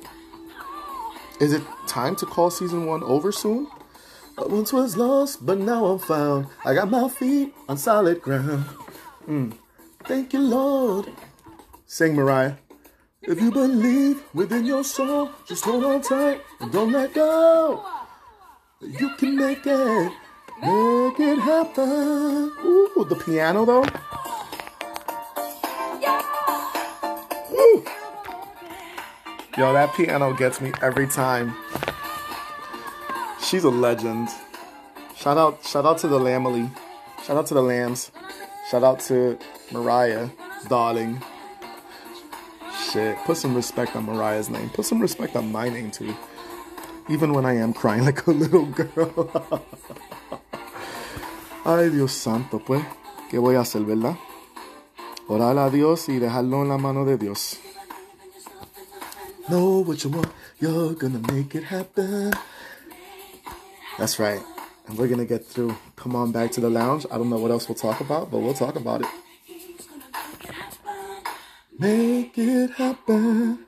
Is 1.40 1.54
it 1.54 1.62
time 1.88 2.18
to 2.18 2.26
call 2.26 2.52
season 2.52 2.88
one 2.88 3.04
over 3.04 3.32
soon? 3.32 3.68
I 4.38 4.48
once 4.48 4.74
was 4.74 4.98
lost, 4.98 5.46
but 5.46 5.60
now 5.60 5.86
I'm 5.86 6.00
found. 6.00 6.48
I 6.66 6.74
got 6.74 6.92
my 6.92 7.08
feet 7.08 7.54
on 7.70 7.78
solid 7.78 8.22
ground. 8.22 8.66
Mm. 9.30 9.54
Thank 10.06 10.34
you, 10.34 10.40
Lord. 10.40 11.12
Sing 11.86 12.16
Mariah. 12.16 12.54
If 13.22 13.40
you 13.40 13.52
believe 13.52 14.24
within 14.34 14.66
your 14.66 14.84
soul, 14.84 15.30
just 15.48 15.64
hold 15.64 15.84
on 15.84 16.02
tight 16.02 16.42
and 16.60 16.72
don't 16.72 16.92
let 16.92 17.14
go. 17.14 17.86
You 18.82 19.16
can 19.18 19.36
make 19.36 19.66
it. 19.66 20.12
Make 20.62 21.20
it 21.20 21.40
happen. 21.40 22.52
Ooh, 22.64 23.06
the 23.08 23.16
piano 23.16 23.66
though. 23.66 23.86
Yo, 29.58 29.74
that 29.74 29.94
piano 29.94 30.34
gets 30.34 30.62
me 30.62 30.72
every 30.82 31.06
time. 31.06 31.54
She's 33.44 33.64
a 33.64 33.70
legend. 33.70 34.30
Shout 35.16 35.38
out, 35.38 35.64
shout 35.66 35.86
out 35.86 35.98
to 36.00 36.08
the 36.08 36.18
Lambily. 36.18 36.70
Shout 37.24 37.38
out 37.38 37.46
to 37.48 37.54
the 37.54 37.62
Lambs. 37.62 38.12
Shout 38.70 38.84
out 38.84 39.00
to 39.02 39.38
Mariah, 39.72 40.30
darling. 40.68 41.22
Shit, 42.92 43.18
put 43.26 43.38
some 43.38 43.56
respect 43.56 43.96
on 43.96 44.06
Mariah's 44.06 44.50
name. 44.50 44.70
Put 44.70 44.86
some 44.86 45.02
respect 45.02 45.36
on 45.36 45.52
my 45.52 45.70
name 45.70 45.92
too. 45.92 46.16
Even 47.10 47.34
when 47.34 47.46
I 47.46 47.56
am 47.56 47.74
crying 47.74 48.06
like 48.10 48.28
a 48.28 48.32
little 48.32 48.66
girl. 48.66 49.62
Ay, 51.66 51.90
Dios 51.90 52.14
santo, 52.14 52.60
pues, 52.60 52.84
¿qué 53.30 53.38
voy 53.38 53.56
a 53.56 53.62
hacer, 53.62 53.84
verdad? 53.84 54.18
Orar 55.28 55.58
a 55.60 55.70
Dios 55.70 56.10
y 56.10 56.18
dejarlo 56.18 56.64
en 56.64 56.70
la 56.70 56.78
mano 56.78 57.06
de 57.06 57.18
Dios. 57.18 57.60
Know 59.48 59.84
what 59.84 60.04
you 60.04 60.10
want, 60.10 60.32
you're 60.60 60.94
gonna 60.96 61.22
make 61.32 61.56
it 61.56 61.64
happen. 61.64 62.34
That's 63.98 64.20
right. 64.20 64.42
And 64.88 64.98
we're 64.98 65.08
gonna 65.08 65.26
get 65.26 65.46
through. 65.46 65.76
Come 65.96 66.16
on 66.16 66.32
back 66.32 66.52
to 66.52 66.62
the 66.62 66.70
lounge. 66.70 67.06
I 67.12 67.18
don't 67.18 67.30
know 67.30 67.38
what 67.38 67.52
else 67.52 67.70
we'll 67.70 67.76
talk 67.76 68.02
about, 68.02 68.32
but 68.32 68.40
we'll 68.40 68.54
talk 68.54 68.76
about 68.76 69.02
it. 69.02 69.08
Make 71.80 72.38
it 72.38 72.72
happen. 72.72 73.66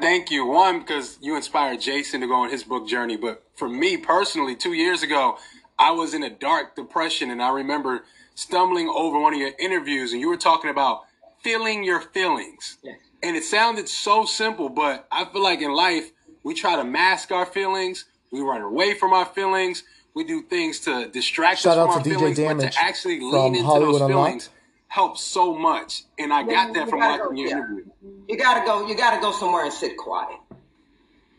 Thank 0.00 0.30
you. 0.30 0.46
One, 0.46 0.80
because 0.80 1.18
you 1.22 1.34
inspired 1.34 1.80
Jason 1.80 2.20
to 2.20 2.26
go 2.26 2.34
on 2.34 2.50
his 2.50 2.62
book 2.62 2.86
journey. 2.86 3.16
But 3.16 3.42
for 3.54 3.68
me 3.68 3.96
personally, 3.96 4.54
two 4.54 4.74
years 4.74 5.02
ago, 5.02 5.38
I 5.78 5.92
was 5.92 6.14
in 6.14 6.22
a 6.22 6.30
dark 6.30 6.76
depression 6.76 7.30
and 7.30 7.42
I 7.42 7.50
remember 7.50 8.04
stumbling 8.34 8.88
over 8.88 9.18
one 9.18 9.34
of 9.34 9.40
your 9.40 9.52
interviews 9.58 10.12
and 10.12 10.20
you 10.20 10.28
were 10.28 10.36
talking 10.36 10.70
about 10.70 11.02
feeling 11.42 11.84
your 11.84 12.00
feelings. 12.00 12.78
Yes. 12.82 12.98
And 13.24 13.36
it 13.36 13.44
sounded 13.44 13.88
so 13.88 14.26
simple, 14.26 14.68
but 14.68 15.06
I 15.10 15.24
feel 15.24 15.42
like 15.42 15.62
in 15.62 15.72
life, 15.72 16.12
we 16.42 16.52
try 16.54 16.76
to 16.76 16.84
mask 16.84 17.32
our 17.32 17.46
feelings. 17.46 18.04
We 18.30 18.40
run 18.42 18.60
away 18.60 18.94
from 18.94 19.14
our 19.14 19.24
feelings. 19.24 19.82
We 20.14 20.24
do 20.24 20.42
things 20.42 20.80
to 20.80 21.08
distract 21.08 21.60
Shout 21.60 21.78
us 21.78 21.88
out 21.88 21.94
from 21.94 22.02
to 22.04 22.10
our 22.10 22.16
DJ 22.16 22.36
feelings, 22.36 22.62
but 22.64 22.72
to 22.72 22.78
actually 22.78 23.20
lean 23.20 23.54
into 23.54 23.64
Hollywood 23.64 23.94
those 23.94 24.00
Unlocked. 24.02 24.26
feelings 24.28 24.48
helps 24.88 25.22
so 25.22 25.54
much. 25.56 26.02
And 26.18 26.32
I 26.34 26.40
Yeah, 26.40 26.46
got 26.66 26.74
that 26.74 26.84
you 26.84 26.90
from 26.90 27.00
gotta 27.00 27.22
watching 27.22 27.36
go, 27.36 27.40
your 27.42 27.48
yeah. 27.50 27.56
interview. 27.56 27.84
You 28.28 28.36
gotta 28.36 28.66
go. 28.66 28.86
You 28.86 28.94
gotta 28.94 29.20
go 29.20 29.32
somewhere 29.32 29.64
and 29.64 29.72
sit 29.72 29.96
quiet. 29.96 30.38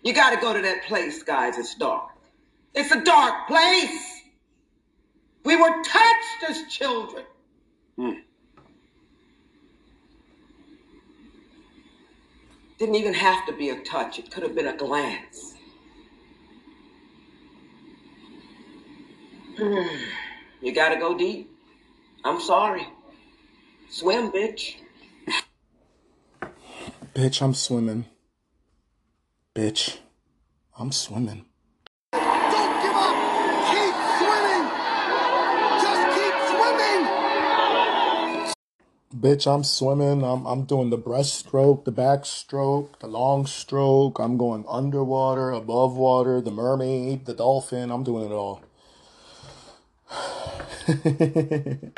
You 0.04 0.14
gotta 0.14 0.42
go 0.42 0.54
to 0.54 0.62
that 0.64 0.84
place, 0.86 1.22
guys. 1.24 1.58
It's 1.58 1.76
dark. 1.76 2.10
It's 2.74 2.92
a 2.92 3.02
dark 3.04 3.48
place. 3.48 4.22
We 5.46 5.56
were 5.56 5.84
touched 5.84 6.50
as 6.50 6.64
children. 6.70 7.24
Hmm. 7.98 8.12
Didn't 12.78 12.96
even 12.96 13.14
have 13.14 13.46
to 13.48 13.54
be 13.54 13.70
a 13.70 13.82
touch. 13.84 14.20
It 14.20 14.32
could 14.32 14.44
have 14.44 14.56
been 14.56 14.68
a 14.68 14.76
glance. 14.76 15.56
Hmm. 19.58 19.98
You 20.62 20.74
gotta 20.74 20.98
go 20.98 21.18
deep. 21.18 21.50
I'm 22.26 22.42
sorry. 22.42 22.86
Swim, 23.90 24.32
bitch. 24.32 24.76
Bitch, 27.14 27.42
I'm 27.42 27.54
swimming. 27.54 28.06
Bitch, 29.56 30.00
I'm 30.78 30.92
swimming. 30.92 31.46
Bitch, 39.16 39.48
I'm 39.48 39.64
swimming. 39.64 40.26
I'm, 40.26 40.46
I'm 40.46 40.66
doing 40.66 40.90
the 40.90 40.98
breaststroke, 40.98 41.86
the 41.86 41.92
backstroke, 41.94 43.00
the 43.00 43.08
long 43.08 43.46
stroke. 43.46 44.20
I'm 44.20 44.36
going 44.36 44.66
underwater, 44.68 45.52
above 45.52 45.96
water, 45.96 46.42
the 46.42 46.52
mermaid, 46.52 47.26
the 47.26 47.34
dolphin. 47.34 47.92
I'm 47.92 48.04
doing 48.04 48.26
it 48.26 48.34
all. 48.34 48.62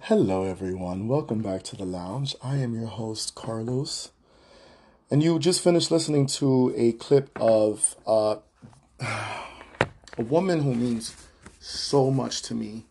Hello, 0.00 0.44
everyone. 0.44 1.08
Welcome 1.08 1.40
back 1.40 1.62
to 1.62 1.76
the 1.76 1.86
lounge. 1.86 2.36
I 2.42 2.56
am 2.56 2.74
your 2.74 2.88
host, 2.88 3.34
Carlos. 3.34 4.10
And 5.10 5.22
you 5.22 5.38
just 5.38 5.64
finished 5.64 5.90
listening 5.90 6.26
to 6.26 6.74
a 6.76 6.92
clip 6.92 7.30
of 7.36 7.96
uh, 8.06 8.36
a 9.00 10.22
woman 10.22 10.60
who 10.60 10.74
means 10.74 11.16
so 11.58 12.10
much 12.10 12.42
to 12.42 12.54
me 12.54 12.84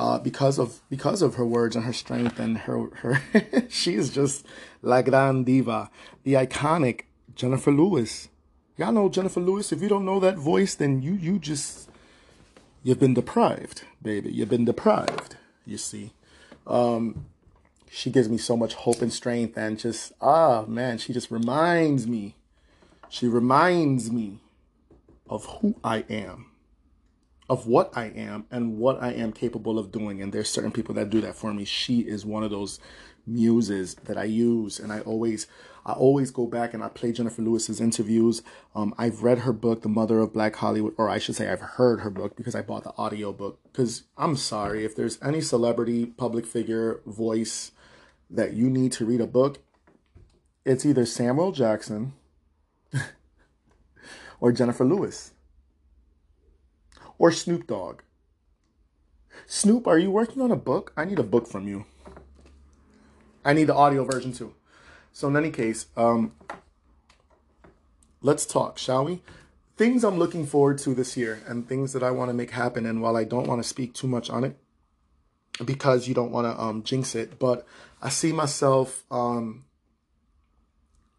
uh, 0.00 0.18
because 0.18 0.58
of 0.58 0.80
because 0.88 1.20
of 1.20 1.34
her 1.34 1.44
words 1.44 1.76
and 1.76 1.84
her 1.84 1.92
strength 1.92 2.40
and 2.40 2.56
her 2.58 2.88
her 3.02 3.22
she 3.68 3.94
is 3.94 4.08
just 4.08 4.46
la 4.80 5.02
gran 5.02 5.44
diva, 5.44 5.90
the 6.22 6.32
iconic 6.32 7.02
Jennifer 7.34 7.70
Lewis. 7.70 8.28
Y'all 8.78 8.92
know 8.92 9.10
Jennifer 9.10 9.40
Lewis. 9.40 9.72
If 9.72 9.82
you 9.82 9.88
don't 9.88 10.06
know 10.06 10.18
that 10.18 10.38
voice, 10.38 10.74
then 10.74 11.02
you 11.02 11.12
you 11.12 11.38
just 11.38 11.90
you've 12.82 12.98
been 12.98 13.12
deprived, 13.12 13.84
baby. 14.02 14.32
You've 14.32 14.48
been 14.48 14.64
deprived. 14.64 15.36
You 15.66 15.76
see, 15.76 16.12
um, 16.66 17.26
she 17.90 18.08
gives 18.10 18.30
me 18.30 18.38
so 18.38 18.56
much 18.56 18.72
hope 18.72 19.02
and 19.02 19.12
strength, 19.12 19.58
and 19.58 19.78
just 19.78 20.14
ah 20.22 20.64
man, 20.66 20.96
she 20.96 21.12
just 21.12 21.30
reminds 21.30 22.06
me. 22.06 22.36
She 23.10 23.26
reminds 23.26 24.10
me 24.10 24.38
of 25.28 25.44
who 25.60 25.74
I 25.84 26.04
am 26.08 26.49
of 27.50 27.66
what 27.66 27.90
I 27.96 28.06
am 28.06 28.46
and 28.52 28.78
what 28.78 29.02
I 29.02 29.10
am 29.10 29.32
capable 29.32 29.76
of 29.76 29.90
doing. 29.90 30.22
And 30.22 30.32
there's 30.32 30.48
certain 30.48 30.70
people 30.70 30.94
that 30.94 31.10
do 31.10 31.20
that 31.20 31.34
for 31.34 31.52
me. 31.52 31.64
She 31.64 31.98
is 31.98 32.24
one 32.24 32.44
of 32.44 32.52
those 32.52 32.78
muses 33.26 33.96
that 34.04 34.16
I 34.16 34.24
use, 34.24 34.78
and 34.78 34.92
I 34.92 35.00
always 35.00 35.48
I 35.84 35.92
always 35.92 36.30
go 36.30 36.46
back 36.46 36.74
and 36.74 36.84
I 36.84 36.88
play 36.88 37.10
Jennifer 37.10 37.42
Lewis's 37.42 37.80
interviews. 37.80 38.42
Um, 38.74 38.94
I've 38.98 39.24
read 39.24 39.40
her 39.40 39.52
book, 39.52 39.82
The 39.82 39.88
Mother 39.88 40.20
of 40.20 40.32
Black 40.32 40.54
Hollywood, 40.56 40.94
or 40.96 41.08
I 41.08 41.18
should 41.18 41.34
say, 41.34 41.48
I've 41.48 41.60
heard 41.60 42.00
her 42.00 42.10
book 42.10 42.36
because 42.36 42.54
I 42.54 42.62
bought 42.62 42.84
the 42.84 42.94
audio 42.96 43.32
book. 43.32 43.58
Because 43.64 44.04
I'm 44.16 44.36
sorry, 44.36 44.84
if 44.84 44.94
there's 44.94 45.18
any 45.20 45.40
celebrity, 45.40 46.06
public 46.06 46.46
figure, 46.46 47.00
voice 47.06 47.72
that 48.28 48.52
you 48.52 48.70
need 48.70 48.92
to 48.92 49.06
read 49.06 49.22
a 49.22 49.26
book, 49.26 49.58
it's 50.64 50.84
either 50.84 51.06
Samuel 51.06 51.50
Jackson 51.50 52.12
or 54.40 54.52
Jennifer 54.52 54.84
Lewis 54.84 55.32
or 57.20 57.30
Snoop 57.30 57.66
Dogg. 57.66 58.00
Snoop, 59.46 59.86
are 59.86 59.98
you 59.98 60.10
working 60.10 60.40
on 60.40 60.50
a 60.50 60.56
book? 60.56 60.92
I 60.96 61.04
need 61.04 61.18
a 61.18 61.22
book 61.22 61.46
from 61.46 61.68
you. 61.68 61.84
I 63.44 63.52
need 63.52 63.64
the 63.64 63.74
audio 63.74 64.04
version 64.04 64.32
too. 64.32 64.54
So 65.12 65.28
in 65.28 65.36
any 65.36 65.50
case, 65.50 65.86
um, 65.98 66.32
let's 68.22 68.46
talk, 68.46 68.78
shall 68.78 69.04
we? 69.04 69.20
Things 69.76 70.02
I'm 70.02 70.18
looking 70.18 70.46
forward 70.46 70.78
to 70.78 70.94
this 70.94 71.14
year 71.14 71.42
and 71.46 71.68
things 71.68 71.92
that 71.92 72.02
I 72.02 72.10
want 72.10 72.30
to 72.30 72.34
make 72.34 72.52
happen. 72.52 72.86
And 72.86 73.02
while 73.02 73.18
I 73.18 73.24
don't 73.24 73.46
want 73.46 73.62
to 73.62 73.68
speak 73.68 73.92
too 73.92 74.08
much 74.08 74.30
on 74.30 74.42
it, 74.42 74.56
because 75.62 76.08
you 76.08 76.14
don't 76.14 76.32
want 76.32 76.46
to 76.46 76.58
um, 76.58 76.82
jinx 76.82 77.14
it, 77.14 77.38
but 77.38 77.66
I 78.00 78.08
see 78.08 78.32
myself, 78.32 79.04
um, 79.10 79.66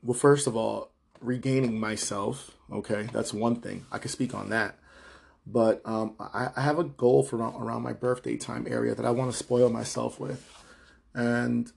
well, 0.01 0.15
first 0.15 0.47
of 0.47 0.55
all, 0.55 0.93
regaining 1.19 1.79
myself. 1.79 2.57
Okay, 2.71 3.07
that's 3.13 3.35
one 3.35 3.57
thing. 3.57 3.85
I 3.91 3.99
can 3.99 4.09
speak 4.09 4.33
on 4.33 4.49
that. 4.49 4.79
But 5.45 5.81
um, 5.85 6.15
I, 6.19 6.49
I 6.55 6.61
have 6.61 6.79
a 6.79 6.83
goal 6.83 7.23
for 7.23 7.37
around, 7.37 7.61
around 7.61 7.81
my 7.81 7.93
birthday 7.93 8.37
time 8.37 8.67
area 8.69 8.93
that 8.95 9.05
I 9.05 9.11
want 9.11 9.31
to 9.31 9.37
spoil 9.37 9.69
myself 9.69 10.19
with. 10.19 10.47
And 11.13 11.71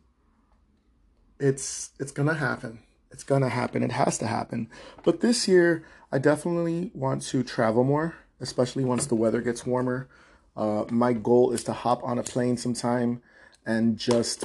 it's 1.40 1.90
it's 1.98 2.12
gonna 2.12 2.34
happen. 2.34 2.80
It's 3.10 3.24
gonna 3.24 3.48
happen. 3.48 3.82
It 3.82 3.92
has 3.92 4.18
to 4.18 4.26
happen. 4.26 4.68
But 5.02 5.20
this 5.20 5.48
year, 5.48 5.84
I 6.12 6.18
definitely 6.18 6.90
want 6.94 7.22
to 7.22 7.42
travel 7.42 7.84
more, 7.84 8.14
especially 8.40 8.84
once 8.84 9.06
the 9.06 9.14
weather 9.14 9.40
gets 9.40 9.66
warmer. 9.66 10.08
Uh, 10.56 10.84
my 10.90 11.12
goal 11.12 11.50
is 11.50 11.64
to 11.64 11.72
hop 11.72 12.02
on 12.04 12.18
a 12.18 12.22
plane 12.22 12.56
sometime 12.56 13.22
and 13.66 13.96
just 13.96 14.44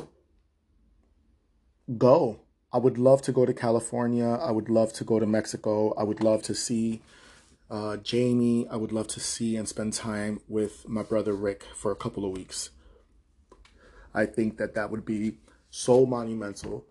go. 1.98 2.40
I 2.72 2.78
would 2.78 2.98
love 2.98 3.22
to 3.24 3.32
go 3.32 3.46
to 3.46 3.54
California. 3.54 4.28
I 4.28 4.52
would 4.52 4.70
love 4.70 4.94
to 4.94 5.04
go 5.04 5.20
to 5.20 5.26
Mexico. 5.26 5.94
I 5.96 6.04
would 6.04 6.22
love 6.24 6.44
to 6.44 6.56
see 6.56 7.02
uh, 7.70 7.98
Jamie. 7.98 8.68
I 8.70 8.76
would 8.76 8.92
love 8.92 9.08
to 9.10 9.20
see 9.20 9.56
and 9.56 9.68
spend 9.68 9.94
time 9.94 10.42
with 10.48 10.88
my 10.88 11.04
brother 11.04 11.34
Rick 11.34 11.64
for 11.76 11.92
a 11.92 11.96
couple 11.96 12.26
of 12.26 12.32
weeks. 12.32 12.72
I 14.14 14.26
think 14.26 14.58
that 14.58 14.74
that 14.76 14.90
would 14.90 15.06
be 15.06 15.38
so 15.70 16.06
monumental 16.06 16.86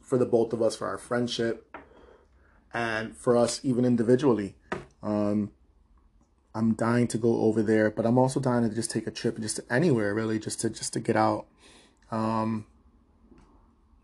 for 0.00 0.18
the 0.18 0.26
both 0.26 0.52
of 0.52 0.62
us, 0.62 0.76
for 0.76 0.86
our 0.88 0.98
friendship, 0.98 1.76
and 2.72 3.16
for 3.16 3.36
us 3.36 3.60
even 3.62 3.84
individually. 3.84 4.56
Um, 5.02 5.50
I'm 6.54 6.74
dying 6.74 7.06
to 7.08 7.18
go 7.18 7.42
over 7.42 7.62
there, 7.62 7.90
but 7.90 8.06
I'm 8.06 8.18
also 8.18 8.40
dying 8.40 8.68
to 8.68 8.74
just 8.74 8.90
take 8.90 9.06
a 9.06 9.10
trip, 9.10 9.38
just 9.40 9.60
anywhere 9.70 10.14
really, 10.14 10.38
just 10.38 10.60
to 10.60 10.70
just 10.70 10.92
to 10.94 11.00
get 11.00 11.16
out, 11.16 11.46
um, 12.10 12.66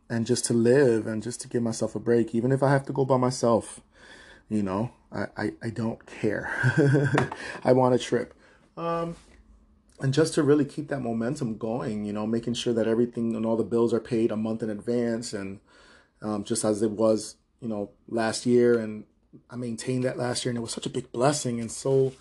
and 0.08 0.26
just 0.26 0.44
to 0.46 0.54
live 0.54 1.06
and 1.06 1.22
just 1.22 1.40
to 1.42 1.48
give 1.48 1.62
myself 1.62 1.94
a 1.94 2.00
break, 2.00 2.34
even 2.34 2.52
if 2.52 2.62
I 2.62 2.70
have 2.70 2.86
to 2.86 2.92
go 2.92 3.04
by 3.04 3.16
myself. 3.16 3.80
You 4.48 4.62
know, 4.62 4.92
I 5.12 5.26
I, 5.36 5.52
I 5.62 5.70
don't 5.70 6.04
care. 6.06 6.50
I 7.64 7.72
want 7.72 7.94
a 7.94 7.98
trip. 7.98 8.34
Um, 8.76 9.16
and 10.00 10.14
just 10.14 10.34
to 10.34 10.42
really 10.42 10.64
keep 10.64 10.88
that 10.88 11.00
momentum 11.00 11.58
going, 11.58 12.04
you 12.04 12.12
know, 12.12 12.26
making 12.26 12.54
sure 12.54 12.72
that 12.72 12.86
everything 12.86 13.34
and 13.34 13.44
all 13.44 13.56
the 13.56 13.64
bills 13.64 13.92
are 13.92 14.00
paid 14.00 14.30
a 14.30 14.36
month 14.36 14.62
in 14.62 14.70
advance, 14.70 15.32
and 15.32 15.60
um, 16.22 16.44
just 16.44 16.64
as 16.64 16.82
it 16.82 16.92
was, 16.92 17.36
you 17.60 17.68
know, 17.68 17.90
last 18.08 18.46
year, 18.46 18.78
and 18.78 19.04
I 19.50 19.56
maintained 19.56 20.04
that 20.04 20.16
last 20.16 20.44
year, 20.44 20.50
and 20.50 20.58
it 20.58 20.62
was 20.62 20.70
such 20.70 20.86
a 20.86 20.90
big 20.90 21.10
blessing 21.10 21.60
and 21.60 21.70
so 21.70 22.12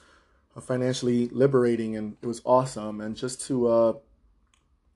uh, 0.55 0.61
financially 0.61 1.27
liberating, 1.29 1.95
and 1.95 2.17
it 2.21 2.25
was 2.25 2.41
awesome, 2.45 2.99
and 2.99 3.15
just 3.15 3.41
to 3.47 3.67
uh, 3.67 3.93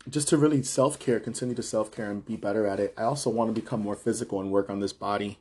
just 0.09 0.27
to 0.29 0.37
really 0.37 0.63
self 0.63 0.97
care, 0.97 1.19
continue 1.19 1.55
to 1.55 1.63
self 1.63 1.91
care, 1.91 2.09
and 2.09 2.25
be 2.25 2.35
better 2.35 2.65
at 2.65 2.79
it. 2.79 2.93
I 2.97 3.03
also 3.03 3.29
want 3.29 3.53
to 3.53 3.61
become 3.61 3.81
more 3.81 3.95
physical 3.95 4.41
and 4.41 4.51
work 4.51 4.69
on 4.69 4.79
this 4.79 4.93
body. 4.93 5.37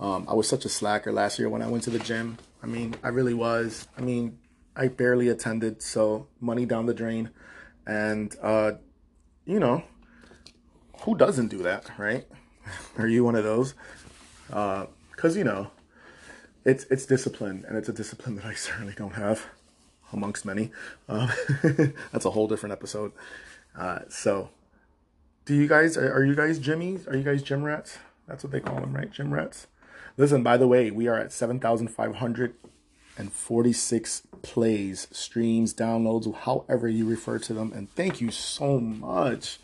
Um, 0.00 0.26
I 0.28 0.34
was 0.34 0.48
such 0.48 0.64
a 0.64 0.68
slacker 0.68 1.12
last 1.12 1.38
year 1.38 1.48
when 1.48 1.62
I 1.62 1.68
went 1.68 1.84
to 1.84 1.90
the 1.90 1.98
gym. 1.98 2.38
I 2.62 2.66
mean, 2.66 2.94
I 3.02 3.08
really 3.08 3.34
was. 3.34 3.88
I 3.96 4.00
mean, 4.00 4.38
I 4.76 4.88
barely 4.88 5.28
attended, 5.28 5.82
so 5.82 6.28
money 6.40 6.64
down 6.64 6.86
the 6.86 6.94
drain. 6.94 7.30
And, 7.86 8.34
uh, 8.42 8.72
you 9.44 9.58
know, 9.58 9.82
who 11.00 11.16
doesn't 11.16 11.48
do 11.48 11.58
that, 11.64 11.90
right? 11.98 12.26
Are 12.98 13.08
you 13.08 13.24
one 13.24 13.34
of 13.34 13.44
those? 13.44 13.74
Because, 14.46 15.36
uh, 15.36 15.38
you 15.38 15.44
know, 15.44 15.70
it's, 16.64 16.84
it's 16.84 17.06
discipline, 17.06 17.64
and 17.66 17.76
it's 17.76 17.88
a 17.88 17.92
discipline 17.92 18.36
that 18.36 18.44
I 18.44 18.54
certainly 18.54 18.94
don't 18.96 19.14
have, 19.14 19.46
amongst 20.12 20.44
many. 20.44 20.70
Um, 21.08 21.30
that's 22.12 22.24
a 22.24 22.30
whole 22.30 22.46
different 22.46 22.72
episode. 22.72 23.12
Uh, 23.76 24.00
so, 24.08 24.50
do 25.44 25.54
you 25.54 25.66
guys, 25.66 25.96
are, 25.96 26.12
are 26.12 26.24
you 26.24 26.36
guys 26.36 26.58
Jimmies? 26.58 27.08
Are 27.08 27.16
you 27.16 27.24
guys 27.24 27.42
gym 27.42 27.64
rats? 27.64 27.98
That's 28.28 28.44
what 28.44 28.52
they 28.52 28.60
call 28.60 28.80
them, 28.80 28.92
right? 28.94 29.10
Gym 29.10 29.32
rats? 29.32 29.66
Listen, 30.18 30.42
by 30.42 30.56
the 30.56 30.66
way, 30.66 30.90
we 30.90 31.06
are 31.06 31.16
at 31.16 31.32
7,546 31.32 34.22
plays, 34.42 35.06
streams, 35.12 35.72
downloads, 35.72 36.34
however 36.34 36.88
you 36.88 37.08
refer 37.08 37.38
to 37.38 37.54
them. 37.54 37.72
And 37.72 37.88
thank 37.88 38.20
you 38.20 38.32
so 38.32 38.80
much. 38.80 39.60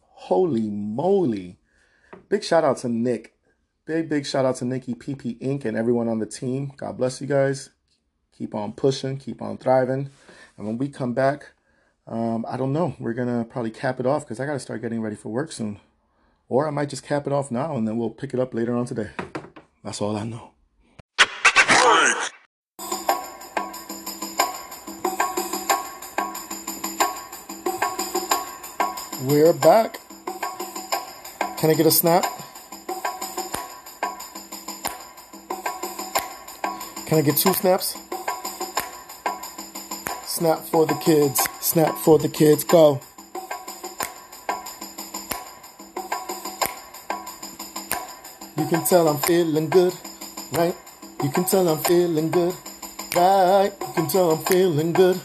Holy 0.00 0.70
moly. 0.70 1.58
Big 2.30 2.42
shout 2.42 2.64
out 2.64 2.78
to 2.78 2.88
Nick. 2.88 3.34
Big, 3.84 4.08
big 4.08 4.24
shout 4.24 4.46
out 4.46 4.56
to 4.56 4.64
Nikki 4.64 4.94
PP 4.94 5.38
Inc. 5.40 5.66
and 5.66 5.76
everyone 5.76 6.08
on 6.08 6.20
the 6.20 6.26
team. 6.26 6.72
God 6.78 6.96
bless 6.96 7.20
you 7.20 7.26
guys. 7.26 7.68
Keep 8.32 8.54
on 8.54 8.72
pushing, 8.72 9.18
keep 9.18 9.42
on 9.42 9.58
thriving. 9.58 10.08
And 10.56 10.66
when 10.66 10.78
we 10.78 10.88
come 10.88 11.12
back, 11.12 11.50
um, 12.06 12.46
I 12.48 12.56
don't 12.56 12.72
know. 12.72 12.96
We're 12.98 13.12
going 13.12 13.28
to 13.28 13.44
probably 13.44 13.70
cap 13.70 14.00
it 14.00 14.06
off 14.06 14.24
because 14.24 14.40
I 14.40 14.46
got 14.46 14.54
to 14.54 14.58
start 14.58 14.80
getting 14.80 15.02
ready 15.02 15.16
for 15.16 15.28
work 15.28 15.52
soon. 15.52 15.80
Or 16.48 16.66
I 16.66 16.70
might 16.70 16.88
just 16.88 17.04
cap 17.04 17.26
it 17.26 17.34
off 17.34 17.50
now 17.50 17.76
and 17.76 17.86
then 17.86 17.98
we'll 17.98 18.08
pick 18.08 18.32
it 18.32 18.40
up 18.40 18.54
later 18.54 18.74
on 18.74 18.86
today. 18.86 19.10
That's 19.84 20.00
all 20.00 20.16
I 20.16 20.24
know. 20.24 20.52
We're 29.22 29.52
back. 29.52 29.98
Can 31.58 31.70
I 31.70 31.74
get 31.74 31.86
a 31.86 31.90
snap? 31.90 32.24
Can 37.06 37.18
I 37.18 37.22
get 37.22 37.36
two 37.36 37.52
snaps? 37.52 37.96
Snap 40.26 40.60
for 40.66 40.86
the 40.86 40.94
kids. 40.94 41.46
Snap 41.60 41.96
for 41.98 42.18
the 42.18 42.28
kids. 42.28 42.62
Go. 42.62 43.00
Can 48.72 48.84
tell 48.86 49.06
I'm 49.06 49.18
feeling 49.18 49.68
good, 49.68 49.92
right? 50.52 50.74
You 51.22 51.28
can 51.28 51.44
tell 51.44 51.68
I'm 51.68 51.84
feeling 51.84 52.30
good, 52.30 52.54
right? 53.14 53.70
You 53.78 53.92
can 53.94 54.08
tell 54.08 54.30
I'm 54.30 54.42
feeling 54.46 54.94
good, 54.94 55.20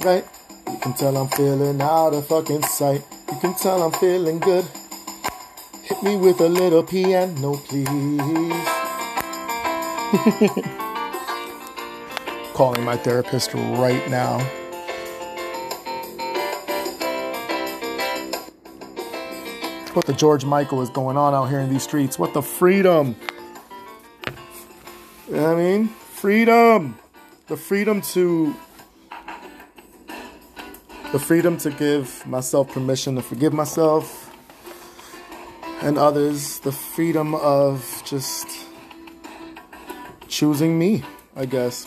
right? 0.00 0.24
You 0.66 0.78
can 0.78 0.94
tell 0.94 1.14
I'm 1.14 1.28
feeling 1.28 1.82
out 1.82 2.14
of 2.14 2.26
fucking 2.26 2.62
sight. 2.62 3.04
You 3.30 3.38
can 3.38 3.54
tell 3.54 3.82
I'm 3.82 3.92
feeling 3.92 4.38
good. 4.38 4.64
Hit 5.82 6.02
me 6.02 6.16
with 6.16 6.40
a 6.40 6.48
little 6.48 6.82
piano, 6.82 7.56
please. 7.56 7.84
Calling 12.54 12.82
my 12.82 12.96
therapist 12.96 13.52
right 13.52 14.08
now. 14.08 14.38
What 19.96 20.04
the 20.04 20.12
George 20.12 20.44
Michael 20.44 20.82
is 20.82 20.90
going 20.90 21.16
on 21.16 21.32
out 21.32 21.46
here 21.46 21.58
in 21.58 21.70
these 21.70 21.82
streets? 21.82 22.18
What 22.18 22.34
the 22.34 22.42
freedom? 22.42 23.16
You 25.26 25.36
know 25.36 25.42
what 25.42 25.52
I 25.52 25.54
mean? 25.54 25.88
Freedom. 25.88 26.98
The 27.46 27.56
freedom 27.56 28.02
to 28.12 28.54
the 31.12 31.18
freedom 31.18 31.56
to 31.56 31.70
give 31.70 32.26
myself 32.26 32.72
permission 32.72 33.14
to 33.14 33.22
forgive 33.22 33.54
myself 33.54 34.30
and 35.80 35.96
others, 35.96 36.58
the 36.58 36.72
freedom 36.72 37.34
of 37.34 38.02
just 38.04 38.46
choosing 40.28 40.78
me, 40.78 41.04
I 41.34 41.46
guess. 41.46 41.86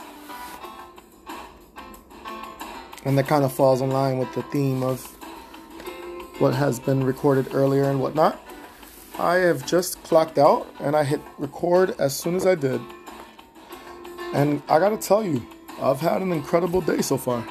And 3.06 3.16
that 3.20 3.28
kind 3.28 3.44
of 3.44 3.54
falls 3.54 3.82
in 3.82 3.92
line 3.92 4.18
with 4.18 4.34
the 4.34 4.42
theme 4.42 4.82
of 4.82 5.19
what 6.40 6.54
has 6.54 6.80
been 6.80 7.04
recorded 7.04 7.54
earlier 7.54 7.84
and 7.84 8.00
whatnot. 8.02 8.42
I 9.18 9.36
have 9.36 9.66
just 9.66 10.02
clocked 10.04 10.38
out 10.38 10.68
and 10.80 10.96
I 10.96 11.04
hit 11.04 11.20
record 11.38 11.94
as 12.00 12.16
soon 12.16 12.36
as 12.36 12.46
I 12.46 12.56
did. 12.56 12.82
And 14.34 14.62
I 14.70 14.80
gotta 14.80 14.98
tell 14.98 15.24
you, 15.24 15.46
I've 15.82 16.00
had 16.00 16.22
an 16.22 16.32
incredible 16.32 16.80
day 16.80 17.02
so 17.02 17.18
far. 17.18 17.46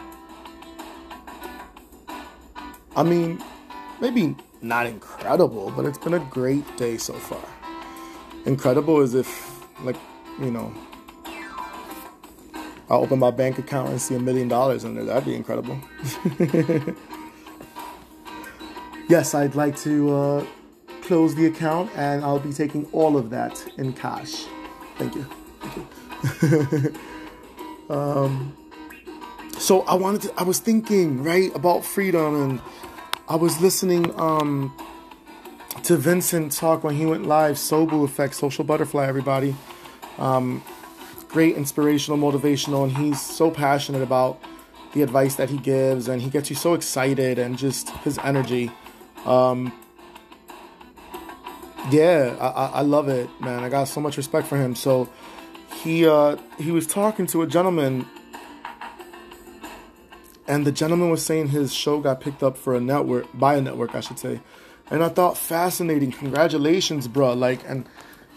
I 2.96 3.02
mean, 3.02 3.42
maybe 4.00 4.34
not 4.62 4.86
incredible, 4.86 5.70
but 5.76 5.84
it's 5.84 5.98
been 5.98 6.14
a 6.14 6.18
great 6.18 6.76
day 6.76 6.96
so 6.96 7.12
far. 7.12 7.44
Incredible 8.46 9.00
is 9.02 9.14
if, 9.14 9.62
like, 9.82 9.96
you 10.40 10.50
know, 10.50 10.72
I 12.90 12.94
open 12.94 13.18
my 13.18 13.30
bank 13.30 13.58
account 13.58 13.90
and 13.90 14.00
see 14.00 14.14
a 14.14 14.18
million 14.18 14.48
dollars 14.48 14.84
in 14.84 14.94
there. 14.94 15.04
That'd 15.04 15.26
be 15.26 15.34
incredible. 15.34 15.78
yes, 19.08 19.34
I'd 19.34 19.54
like 19.54 19.76
to 19.78 20.14
uh, 20.14 20.46
close 21.02 21.34
the 21.34 21.46
account 21.46 21.90
and 21.96 22.22
I'll 22.24 22.38
be 22.38 22.52
taking 22.52 22.86
all 22.92 23.16
of 23.16 23.30
that 23.30 23.66
in 23.76 23.92
cash. 23.92 24.44
Thank 24.96 25.14
you. 25.14 25.26
Thank 25.60 26.92
you. 26.92 26.94
um, 27.94 28.56
so 29.58 29.82
I 29.82 29.94
wanted 29.94 30.22
to, 30.22 30.34
I 30.36 30.44
was 30.44 30.60
thinking, 30.60 31.22
right, 31.24 31.54
about 31.54 31.84
freedom 31.84 32.42
and 32.42 32.60
I 33.28 33.36
was 33.36 33.60
listening 33.60 34.18
um, 34.20 34.74
to 35.84 35.96
Vincent 35.96 36.52
talk 36.52 36.84
when 36.84 36.94
he 36.94 37.06
went 37.06 37.26
live, 37.26 37.56
Sobu 37.56 38.04
Effect, 38.04 38.34
Social 38.34 38.64
Butterfly, 38.64 39.06
everybody. 39.06 39.54
Um, 40.18 40.62
great 41.28 41.56
inspirational, 41.56 42.18
motivational, 42.18 42.84
and 42.84 42.96
he's 42.96 43.20
so 43.20 43.50
passionate 43.50 44.02
about 44.02 44.40
the 44.94 45.02
advice 45.02 45.34
that 45.36 45.50
he 45.50 45.58
gives, 45.58 46.08
and 46.08 46.22
he 46.22 46.30
gets 46.30 46.50
you 46.50 46.56
so 46.56 46.74
excited 46.74 47.38
and 47.38 47.58
just 47.58 47.90
his 47.98 48.18
energy. 48.18 48.70
Um, 49.24 49.72
yeah, 51.90 52.36
I, 52.40 52.78
I 52.78 52.82
love 52.82 53.08
it, 53.08 53.28
man. 53.40 53.64
I 53.64 53.68
got 53.68 53.84
so 53.88 54.00
much 54.00 54.16
respect 54.16 54.46
for 54.46 54.56
him. 54.56 54.74
So 54.74 55.08
he 55.82 56.06
uh, 56.06 56.36
he 56.58 56.70
was 56.70 56.86
talking 56.86 57.26
to 57.28 57.42
a 57.42 57.46
gentleman, 57.46 58.06
and 60.46 60.66
the 60.66 60.72
gentleman 60.72 61.10
was 61.10 61.24
saying 61.24 61.48
his 61.48 61.72
show 61.72 62.00
got 62.00 62.20
picked 62.20 62.42
up 62.42 62.56
for 62.56 62.74
a 62.74 62.80
network 62.80 63.26
by 63.34 63.56
a 63.56 63.60
network, 63.60 63.94
I 63.94 64.00
should 64.00 64.18
say. 64.18 64.40
And 64.90 65.04
I 65.04 65.08
thought 65.08 65.36
fascinating. 65.36 66.12
Congratulations, 66.12 67.08
bro. 67.08 67.34
Like, 67.34 67.60
and 67.68 67.86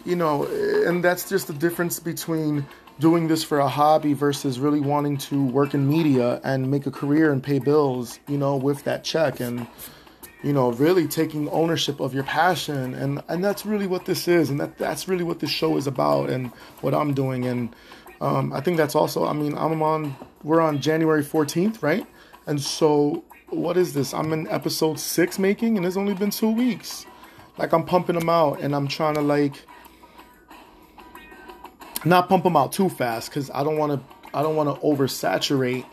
you 0.05 0.15
know, 0.15 0.45
and 0.45 1.03
that's 1.03 1.29
just 1.29 1.47
the 1.47 1.53
difference 1.53 1.99
between 1.99 2.65
doing 2.99 3.27
this 3.27 3.43
for 3.43 3.59
a 3.59 3.67
hobby 3.67 4.13
versus 4.13 4.59
really 4.59 4.79
wanting 4.79 5.17
to 5.17 5.43
work 5.45 5.73
in 5.73 5.89
media 5.89 6.39
and 6.43 6.69
make 6.69 6.85
a 6.85 6.91
career 6.91 7.31
and 7.31 7.41
pay 7.41 7.59
bills, 7.59 8.19
you 8.27 8.37
know, 8.37 8.55
with 8.55 8.83
that 8.83 9.03
check 9.03 9.39
and 9.39 9.65
you 10.43 10.53
know, 10.53 10.71
really 10.71 11.07
taking 11.07 11.47
ownership 11.49 11.99
of 11.99 12.13
your 12.13 12.23
passion 12.23 12.93
and 12.95 13.21
and 13.27 13.43
that's 13.43 13.65
really 13.65 13.87
what 13.87 14.05
this 14.05 14.27
is 14.27 14.49
and 14.49 14.59
that 14.59 14.77
that's 14.77 15.07
really 15.07 15.23
what 15.23 15.39
this 15.39 15.49
show 15.49 15.77
is 15.77 15.87
about 15.87 16.29
and 16.29 16.47
what 16.81 16.93
I'm 16.93 17.13
doing 17.13 17.45
and 17.45 17.75
um, 18.21 18.53
I 18.53 18.61
think 18.61 18.77
that's 18.77 18.95
also 18.95 19.25
I 19.25 19.33
mean, 19.33 19.57
I'm 19.57 19.81
on 19.81 20.15
we're 20.43 20.61
on 20.61 20.81
January 20.81 21.23
14th, 21.23 21.81
right? 21.83 22.05
And 22.47 22.59
so 22.59 23.23
what 23.49 23.77
is 23.77 23.93
this? 23.93 24.13
I'm 24.13 24.33
in 24.33 24.47
episode 24.47 24.99
6 24.99 25.39
making 25.39 25.77
and 25.77 25.85
it's 25.85 25.97
only 25.97 26.13
been 26.13 26.31
2 26.31 26.49
weeks. 26.49 27.05
Like 27.57 27.73
I'm 27.73 27.85
pumping 27.85 28.17
them 28.17 28.29
out 28.29 28.61
and 28.61 28.75
I'm 28.75 28.87
trying 28.87 29.15
to 29.15 29.21
like 29.21 29.55
not 32.03 32.29
pump 32.29 32.43
them 32.43 32.55
out 32.55 32.71
too 32.71 32.89
fast 32.89 33.29
because 33.29 33.51
I 33.51 33.63
don't 33.63 33.77
want 33.77 33.93
to 33.93 34.15
I 34.33 34.41
don't 34.41 34.55
want 34.55 34.73
to 34.73 34.81
oversaturate 34.85 35.85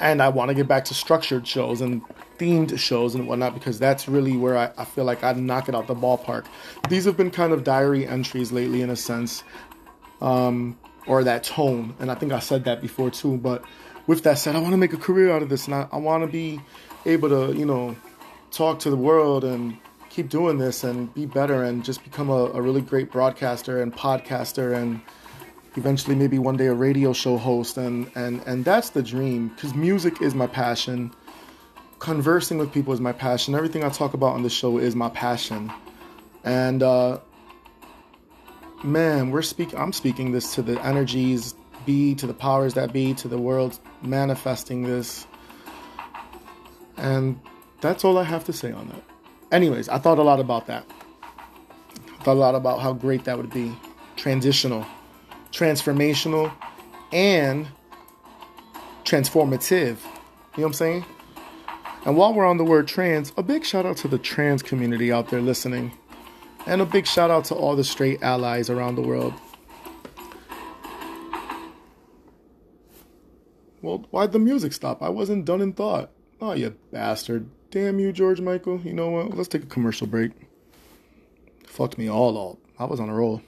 and 0.00 0.22
I 0.22 0.28
want 0.28 0.48
to 0.48 0.54
get 0.54 0.68
back 0.68 0.84
to 0.86 0.94
structured 0.94 1.46
shows 1.46 1.80
and 1.80 2.02
themed 2.38 2.78
shows 2.78 3.14
and 3.14 3.26
whatnot 3.26 3.54
because 3.54 3.78
that's 3.78 4.08
really 4.08 4.36
where 4.36 4.56
I, 4.56 4.70
I 4.76 4.84
feel 4.84 5.04
like 5.04 5.24
I 5.24 5.32
knock 5.32 5.68
it 5.68 5.74
out 5.74 5.86
the 5.86 5.94
ballpark. 5.94 6.46
These 6.88 7.04
have 7.06 7.16
been 7.16 7.30
kind 7.30 7.52
of 7.52 7.64
diary 7.64 8.06
entries 8.06 8.52
lately 8.52 8.82
in 8.82 8.90
a 8.90 8.96
sense, 8.96 9.42
um, 10.20 10.78
or 11.06 11.24
that 11.24 11.44
tone, 11.44 11.94
and 11.98 12.10
I 12.10 12.14
think 12.14 12.32
I 12.32 12.40
said 12.40 12.64
that 12.64 12.82
before 12.82 13.10
too. 13.10 13.36
But 13.38 13.64
with 14.06 14.22
that 14.24 14.38
said, 14.38 14.56
I 14.56 14.58
want 14.58 14.72
to 14.72 14.78
make 14.78 14.92
a 14.92 14.98
career 14.98 15.32
out 15.32 15.42
of 15.42 15.48
this, 15.48 15.66
and 15.66 15.74
I, 15.74 15.88
I 15.92 15.96
want 15.96 16.24
to 16.24 16.28
be 16.28 16.60
able 17.04 17.28
to, 17.28 17.56
you 17.56 17.64
know, 17.64 17.96
talk 18.50 18.80
to 18.80 18.90
the 18.90 18.96
world 18.96 19.44
and 19.44 19.78
keep 20.10 20.28
doing 20.28 20.58
this 20.58 20.82
and 20.82 21.12
be 21.14 21.26
better 21.26 21.62
and 21.62 21.84
just 21.84 22.02
become 22.02 22.30
a, 22.30 22.46
a 22.46 22.62
really 22.62 22.80
great 22.80 23.10
broadcaster 23.10 23.82
and 23.82 23.94
podcaster 23.94 24.74
and 24.74 25.00
eventually 25.76 26.16
maybe 26.16 26.38
one 26.38 26.56
day 26.56 26.66
a 26.66 26.74
radio 26.74 27.12
show 27.12 27.36
host 27.36 27.76
and 27.76 28.10
and 28.14 28.42
and 28.46 28.64
that's 28.64 28.90
the 28.90 29.02
dream 29.02 29.48
because 29.48 29.74
music 29.74 30.20
is 30.22 30.34
my 30.34 30.46
passion. 30.46 31.12
Conversing 31.98 32.58
with 32.58 32.72
people 32.72 32.92
is 32.92 33.00
my 33.00 33.12
passion. 33.12 33.54
Everything 33.54 33.84
i 33.84 33.88
talk 33.88 34.14
about 34.14 34.34
on 34.34 34.42
the 34.42 34.50
show 34.50 34.78
is 34.78 34.96
my 34.96 35.08
passion. 35.10 35.70
And 36.44 36.82
uh 36.82 37.20
man 38.82 39.30
we're 39.30 39.42
speaking 39.42 39.78
i'm 39.78 39.92
speaking 39.92 40.32
this 40.32 40.54
to 40.54 40.62
the 40.62 40.78
energies 40.84 41.54
be 41.86 42.14
to 42.14 42.26
the 42.26 42.34
powers 42.34 42.74
that 42.74 42.92
be 42.92 43.14
to 43.14 43.28
the 43.28 43.38
world 43.38 43.78
manifesting 44.02 44.82
this. 44.82 45.26
And 46.96 47.38
that's 47.80 48.04
all 48.04 48.16
i 48.18 48.24
have 48.24 48.44
to 48.44 48.52
say 48.52 48.72
on 48.72 48.88
that. 48.88 49.02
Anyways 49.52 49.88
i 49.88 49.98
thought 49.98 50.18
a 50.18 50.22
lot 50.22 50.40
about 50.40 50.66
that. 50.68 50.84
I 52.18 52.24
thought 52.24 52.34
a 52.36 52.40
lot 52.40 52.54
about 52.54 52.80
how 52.80 52.92
great 52.92 53.24
that 53.24 53.36
would 53.36 53.50
be. 53.50 53.72
Transitional 54.16 54.86
transformational, 55.56 56.52
and 57.12 57.66
transformative. 59.04 59.96
You 59.96 60.62
know 60.62 60.62
what 60.62 60.66
I'm 60.66 60.72
saying? 60.74 61.04
And 62.04 62.16
while 62.16 62.34
we're 62.34 62.46
on 62.46 62.58
the 62.58 62.64
word 62.64 62.86
trans, 62.86 63.32
a 63.36 63.42
big 63.42 63.64
shout 63.64 63.86
out 63.86 63.96
to 63.98 64.08
the 64.08 64.18
trans 64.18 64.62
community 64.62 65.10
out 65.10 65.30
there 65.30 65.40
listening. 65.40 65.92
And 66.66 66.82
a 66.82 66.84
big 66.86 67.06
shout 67.06 67.30
out 67.30 67.46
to 67.46 67.54
all 67.54 67.74
the 67.74 67.84
straight 67.84 68.22
allies 68.22 68.68
around 68.68 68.96
the 68.96 69.02
world. 69.02 69.32
Well, 73.80 74.04
why'd 74.10 74.32
the 74.32 74.38
music 74.38 74.72
stop? 74.72 75.02
I 75.02 75.08
wasn't 75.08 75.44
done 75.44 75.62
in 75.62 75.72
thought. 75.72 76.10
Oh, 76.40 76.52
you 76.52 76.76
bastard. 76.92 77.48
Damn 77.70 77.98
you, 77.98 78.12
George 78.12 78.40
Michael. 78.40 78.80
You 78.80 78.92
know 78.92 79.08
what? 79.08 79.34
Let's 79.34 79.48
take 79.48 79.62
a 79.62 79.66
commercial 79.66 80.06
break. 80.06 80.32
Fucked 81.66 81.96
me 81.96 82.10
all 82.10 82.50
up. 82.50 82.58
I 82.78 82.84
was 82.84 83.00
on 83.00 83.08
a 83.08 83.14
roll. 83.14 83.42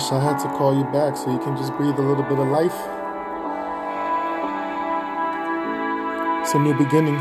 I 0.00 0.18
had 0.18 0.38
to 0.40 0.48
call 0.56 0.74
you 0.74 0.84
back 0.84 1.14
so 1.14 1.30
you 1.30 1.38
can 1.38 1.56
just 1.58 1.76
breathe 1.76 1.98
a 1.98 2.00
little 2.00 2.24
bit 2.24 2.38
of 2.38 2.48
life. 2.48 2.74
It's 6.40 6.54
a 6.54 6.58
new 6.58 6.72
beginning. 6.72 7.20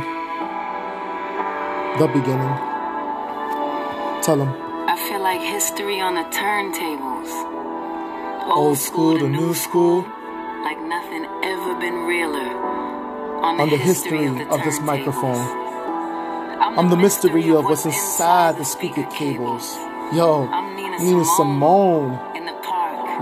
The 2.00 2.08
beginning. 2.08 2.56
Tell 4.24 4.38
them. 4.38 4.56
I 4.88 4.96
feel 5.10 5.20
like 5.20 5.42
history 5.42 6.00
on 6.00 6.16
the 6.16 6.24
turntables. 6.32 7.30
Old 8.50 8.78
school 8.78 9.20
to 9.20 9.28
new 9.28 9.54
school. 9.54 10.04
Like 10.64 10.80
nothing 10.80 11.26
ever 11.44 11.76
been 11.80 12.08
realer. 12.08 12.50
On 13.44 13.58
the, 13.58 13.64
On 13.64 13.70
the 13.70 13.78
history 13.78 14.26
of 14.26 14.64
this 14.64 14.80
microphone. 14.80 15.46
I'm 16.80 16.90
the 16.90 16.98
mystery 16.98 17.52
of 17.52 17.66
what's 17.66 17.86
inside 17.86 18.58
the 18.58 18.64
speaker 18.64 19.04
cables. 19.12 19.76
Yo, 20.14 20.48
I'm 20.52 20.76
Nina 20.76 20.98
Nina 21.00 21.26
Simone. 21.26 22.18
Park. 22.18 22.29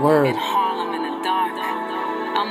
Word. 0.00 0.26
In 0.26 0.34
Harlem 0.36 0.94
in 0.94 1.02
the 1.02 1.24
dark. 1.24 1.58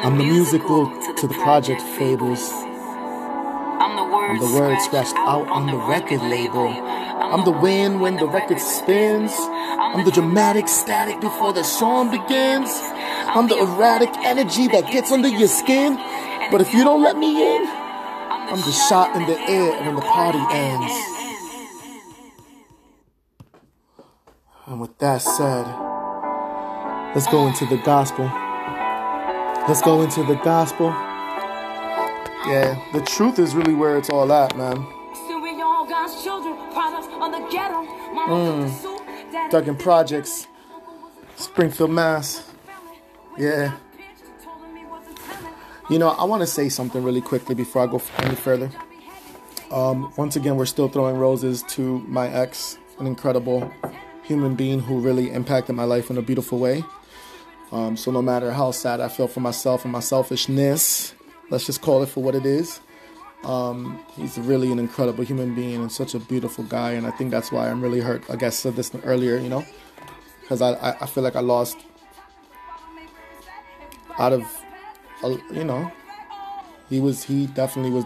I'm 0.06 0.18
the 0.18 0.24
musical 0.24 0.86
to 1.16 1.28
the 1.28 1.34
Project 1.36 1.82
Fables. 1.82 2.52
I'm 2.52 3.96
the 3.96 4.04
word, 4.14 4.32
I'm 4.32 4.40
the 4.40 4.60
word 4.60 4.82
scratched 4.82 5.16
out 5.16 5.48
on 5.48 5.68
the 5.68 5.78
record 5.78 6.22
label. 6.24 6.68
I'm 6.68 7.46
the 7.46 7.52
wind 7.52 8.02
when 8.02 8.18
the 8.18 8.28
record 8.28 8.60
spins. 8.60 9.32
I'm 9.38 10.04
the 10.04 10.12
dramatic 10.12 10.68
static 10.68 11.22
before 11.22 11.54
the 11.54 11.64
song 11.64 12.12
begins. 12.12 12.70
I'm 12.74 13.48
the 13.48 13.58
erratic 13.58 14.10
energy 14.26 14.68
that 14.68 14.92
gets 14.92 15.14
under 15.14 15.30
your 15.30 15.48
skin. 15.48 15.96
But 16.52 16.60
if 16.60 16.74
you 16.74 16.84
don't 16.84 17.02
let 17.02 17.16
me 17.16 17.56
in, 17.56 17.66
I'm 17.66 18.60
the 18.60 18.72
shot 18.72 19.16
in 19.16 19.26
the 19.26 19.40
air 19.40 19.82
when 19.84 19.96
the 19.96 20.02
party 20.02 20.44
ends. 20.52 20.94
And 24.66 24.82
with 24.82 24.98
that 24.98 25.22
said, 25.22 25.87
let's 27.16 27.28
go 27.28 27.48
into 27.48 27.66
the 27.66 27.78
gospel. 27.78 28.26
Let's 29.68 29.82
go 29.82 30.02
into 30.02 30.24
the 30.24 30.36
gospel. 30.44 30.88
Yeah, 32.48 32.82
the 32.94 33.02
truth 33.02 33.40
is 33.40 33.54
really 33.54 33.74
where 33.74 33.98
it's 33.98 34.10
all 34.10 34.32
at, 34.32 34.56
man. 34.56 34.78
Mm. 38.28 39.52
Duggan 39.52 39.76
Projects, 39.76 40.48
Springfield, 41.36 41.92
Mass. 41.92 42.50
Yeah. 43.38 43.78
You 45.90 46.00
know, 46.00 46.10
I 46.10 46.24
want 46.26 46.42
to 46.42 46.48
say 46.48 46.70
something 46.70 47.04
really 47.04 47.22
quickly 47.22 47.56
before 47.56 47.84
I 47.84 47.88
go 47.88 48.02
any 48.20 48.36
further. 48.36 48.70
Um, 49.72 50.14
once 50.18 50.36
again, 50.36 50.56
we're 50.56 50.66
still 50.66 50.88
throwing 50.88 51.18
roses 51.18 51.64
to 51.70 52.00
my 52.08 52.30
ex, 52.30 52.78
an 53.00 53.08
incredible 53.08 53.72
human 54.24 54.56
being 54.56 54.80
who 54.80 55.00
really 55.00 55.32
impacted 55.32 55.76
my 55.76 55.84
life 55.84 56.10
in 56.10 56.18
a 56.18 56.22
beautiful 56.22 56.60
way. 56.60 56.84
Um, 57.72 57.98
so 57.98 58.12
no 58.12 58.22
matter 58.22 58.52
how 58.52 58.72
sad 58.72 59.02
I 59.02 59.10
feel 59.10 59.28
for 59.28 59.42
myself 59.42 59.84
and 59.84 59.92
my 59.92 60.00
selfishness, 60.00 61.14
let's 61.50 61.66
just 61.66 61.82
call 61.82 62.02
it 62.04 62.08
for 62.08 62.24
what 62.24 62.36
it 62.36 62.46
is. 62.46 62.80
Um, 63.44 64.04
he's 64.16 64.38
really 64.38 64.72
an 64.72 64.80
incredible 64.80 65.24
human 65.24 65.54
being 65.54 65.82
and 65.82 65.92
such 65.92 66.16
a 66.16 66.20
beautiful 66.20 66.64
guy, 66.64 66.92
and 66.94 67.06
I 67.06 67.12
think 67.12 67.32
that's 67.32 67.52
why 67.52 67.70
I'm 67.70 67.82
really 67.82 68.00
hurt. 68.00 68.24
I 68.30 68.36
guess 68.36 68.60
I 68.60 68.70
said 68.70 68.76
this 68.76 68.92
earlier, 69.04 69.38
you 69.38 69.50
know, 69.50 69.66
because 70.42 70.62
I, 70.62 70.74
I 70.74 70.98
I 71.02 71.06
feel 71.06 71.24
like 71.24 71.36
I 71.36 71.42
lost 71.42 71.78
out 74.18 74.34
of, 74.34 74.44
you 75.52 75.64
know, 75.64 75.92
he 76.90 77.00
was 77.00 77.24
he 77.24 77.46
definitely 77.48 77.92
was 77.92 78.06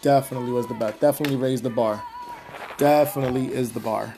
definitely 0.00 0.52
was 0.52 0.66
the 0.66 0.74
best. 0.74 1.00
Definitely 1.00 1.36
raised 1.36 1.62
the 1.62 1.70
bar. 1.70 2.02
Definitely 2.76 3.52
is 3.52 3.72
the 3.72 3.80
bar. 3.80 4.14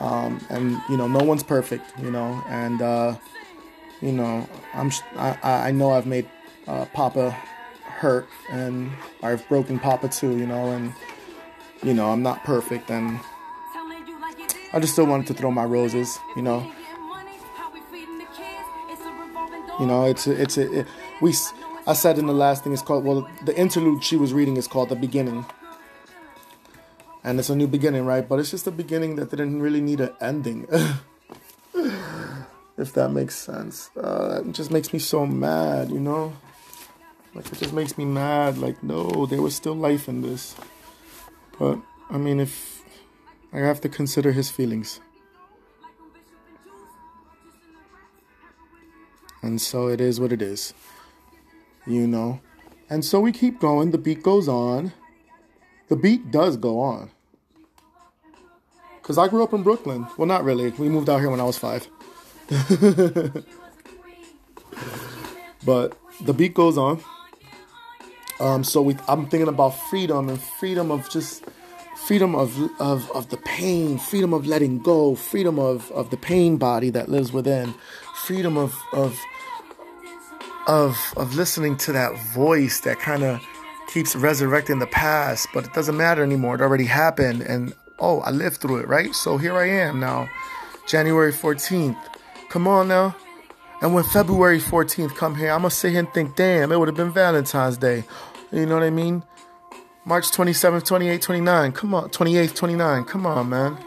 Um, 0.00 0.40
and 0.48 0.80
you 0.88 0.96
know, 0.96 1.08
no 1.08 1.22
one's 1.24 1.42
perfect, 1.42 1.92
you 2.00 2.10
know, 2.10 2.42
and 2.48 2.80
uh, 2.80 3.16
you 4.00 4.12
know, 4.12 4.48
I'm 4.74 4.90
I 5.16 5.36
I 5.42 5.70
know 5.72 5.90
I've 5.92 6.06
made 6.06 6.28
uh, 6.66 6.84
Papa 6.86 7.30
hurt, 7.82 8.28
and 8.50 8.90
I've 9.22 9.46
broken 9.48 9.78
Papa 9.78 10.08
too, 10.08 10.38
you 10.38 10.46
know, 10.46 10.70
and 10.70 10.92
you 11.82 11.94
know, 11.94 12.10
I'm 12.10 12.22
not 12.22 12.44
perfect, 12.44 12.90
and 12.90 13.18
I 14.72 14.80
just 14.80 14.92
still 14.92 15.06
wanted 15.06 15.26
to 15.28 15.34
throw 15.34 15.50
my 15.50 15.64
roses, 15.64 16.18
you 16.36 16.42
know. 16.42 16.70
You 19.80 19.86
know, 19.86 20.04
it's 20.06 20.26
a, 20.26 20.40
it's 20.40 20.58
a, 20.58 20.80
it, 20.80 20.86
we. 21.20 21.34
I 21.86 21.94
said 21.94 22.18
in 22.18 22.26
the 22.26 22.34
last 22.34 22.64
thing 22.64 22.72
it's 22.72 22.82
called. 22.82 23.04
Well, 23.04 23.28
the 23.44 23.56
interlude 23.56 24.04
she 24.04 24.16
was 24.16 24.32
reading 24.32 24.56
is 24.56 24.66
called 24.66 24.88
the 24.88 24.96
beginning, 24.96 25.46
and 27.24 27.38
it's 27.38 27.48
a 27.48 27.56
new 27.56 27.68
beginning, 27.68 28.04
right? 28.04 28.28
But 28.28 28.40
it's 28.40 28.50
just 28.50 28.66
a 28.66 28.72
beginning 28.72 29.16
that 29.16 29.30
didn't 29.30 29.62
really 29.62 29.80
need 29.80 30.00
an 30.00 30.10
ending. 30.20 30.66
if 32.78 32.92
that 32.94 33.10
makes 33.10 33.36
sense, 33.36 33.90
uh, 33.96 34.42
it 34.46 34.52
just 34.52 34.70
makes 34.70 34.92
me 34.92 34.98
so 34.98 35.26
mad, 35.26 35.90
you 35.90 36.00
know. 36.00 36.32
Like 37.34 37.52
it 37.52 37.58
just 37.58 37.74
makes 37.74 37.98
me 37.98 38.04
mad. 38.04 38.58
Like 38.58 38.82
no, 38.82 39.26
there 39.26 39.42
was 39.42 39.54
still 39.54 39.74
life 39.74 40.08
in 40.08 40.22
this, 40.22 40.54
but 41.58 41.78
I 42.10 42.16
mean, 42.16 42.40
if 42.40 42.82
I 43.52 43.58
have 43.58 43.80
to 43.82 43.88
consider 43.88 44.32
his 44.32 44.50
feelings. 44.50 45.00
And 49.42 49.60
so 49.60 49.88
it 49.88 50.00
is 50.00 50.20
what 50.20 50.32
it 50.32 50.42
is. 50.42 50.74
You 51.86 52.06
know? 52.06 52.40
And 52.90 53.04
so 53.04 53.20
we 53.20 53.32
keep 53.32 53.60
going. 53.60 53.90
The 53.90 53.98
beat 53.98 54.22
goes 54.22 54.48
on. 54.48 54.92
The 55.88 55.96
beat 55.96 56.30
does 56.30 56.56
go 56.56 56.80
on. 56.80 57.10
Because 59.00 59.16
I 59.16 59.28
grew 59.28 59.42
up 59.42 59.54
in 59.54 59.62
Brooklyn. 59.62 60.06
Well, 60.18 60.26
not 60.26 60.44
really. 60.44 60.70
We 60.70 60.88
moved 60.88 61.08
out 61.08 61.20
here 61.20 61.30
when 61.30 61.40
I 61.40 61.44
was 61.44 61.56
five. 61.56 61.88
but 65.64 65.96
the 66.22 66.32
beat 66.34 66.54
goes 66.54 66.78
on. 66.78 67.02
Um, 68.40 68.64
so 68.64 68.80
we, 68.82 68.96
I'm 69.08 69.28
thinking 69.28 69.48
about 69.48 69.70
freedom 69.90 70.28
and 70.28 70.40
freedom 70.40 70.90
of 70.90 71.10
just 71.10 71.44
freedom 72.06 72.34
of, 72.34 72.58
of, 72.80 73.10
of 73.10 73.28
the 73.28 73.36
pain, 73.38 73.98
freedom 73.98 74.32
of 74.32 74.46
letting 74.46 74.78
go, 74.78 75.14
freedom 75.14 75.58
of, 75.58 75.90
of 75.92 76.10
the 76.10 76.16
pain 76.16 76.56
body 76.56 76.90
that 76.90 77.08
lives 77.08 77.32
within, 77.32 77.74
freedom 78.14 78.56
of 78.56 78.74
of 78.92 79.18
of 80.66 80.96
of 81.16 81.34
listening 81.34 81.76
to 81.78 81.92
that 81.92 82.16
voice 82.34 82.80
that 82.80 82.98
kind 82.98 83.24
of 83.24 83.40
keeps 83.88 84.14
resurrecting 84.14 84.78
the 84.78 84.86
past, 84.86 85.48
but 85.52 85.64
it 85.64 85.72
doesn't 85.72 85.96
matter 85.96 86.22
anymore. 86.22 86.54
It 86.54 86.60
already 86.60 86.84
happened, 86.84 87.42
and 87.42 87.74
oh, 87.98 88.20
I 88.20 88.30
lived 88.30 88.58
through 88.58 88.78
it, 88.78 88.88
right? 88.88 89.14
So 89.14 89.38
here 89.38 89.56
I 89.56 89.68
am 89.68 89.98
now, 89.98 90.28
January 90.86 91.32
14th. 91.32 91.96
Come 92.48 92.66
on 92.66 92.88
now. 92.88 93.14
And 93.80 93.94
when 93.94 94.04
February 94.04 94.58
14th 94.58 95.14
come 95.14 95.36
here, 95.36 95.52
I'm 95.52 95.60
gonna 95.60 95.70
sit 95.70 95.90
here 95.90 96.00
and 96.00 96.12
think, 96.12 96.34
damn, 96.34 96.72
it 96.72 96.78
would 96.78 96.88
have 96.88 96.96
been 96.96 97.12
Valentine's 97.12 97.76
Day. 97.76 98.04
You 98.50 98.66
know 98.66 98.74
what 98.74 98.82
I 98.82 98.90
mean? 98.90 99.22
March 100.04 100.30
27th, 100.30 100.84
28th, 100.84 101.20
29. 101.20 101.72
Come 101.72 101.94
on, 101.94 102.08
28th, 102.08 102.54
29. 102.54 103.04
Come 103.04 103.26
on, 103.26 103.48
man. 103.50 103.78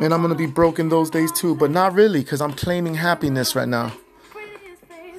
And 0.00 0.12
I'm 0.12 0.20
gonna 0.20 0.34
be 0.34 0.46
broken 0.46 0.88
those 0.88 1.10
days 1.10 1.32
too, 1.32 1.54
but 1.54 1.70
not 1.70 1.94
really, 1.94 2.20
because 2.20 2.40
I'm 2.40 2.52
claiming 2.52 2.94
happiness 2.94 3.54
right 3.56 3.68
now. 3.68 3.92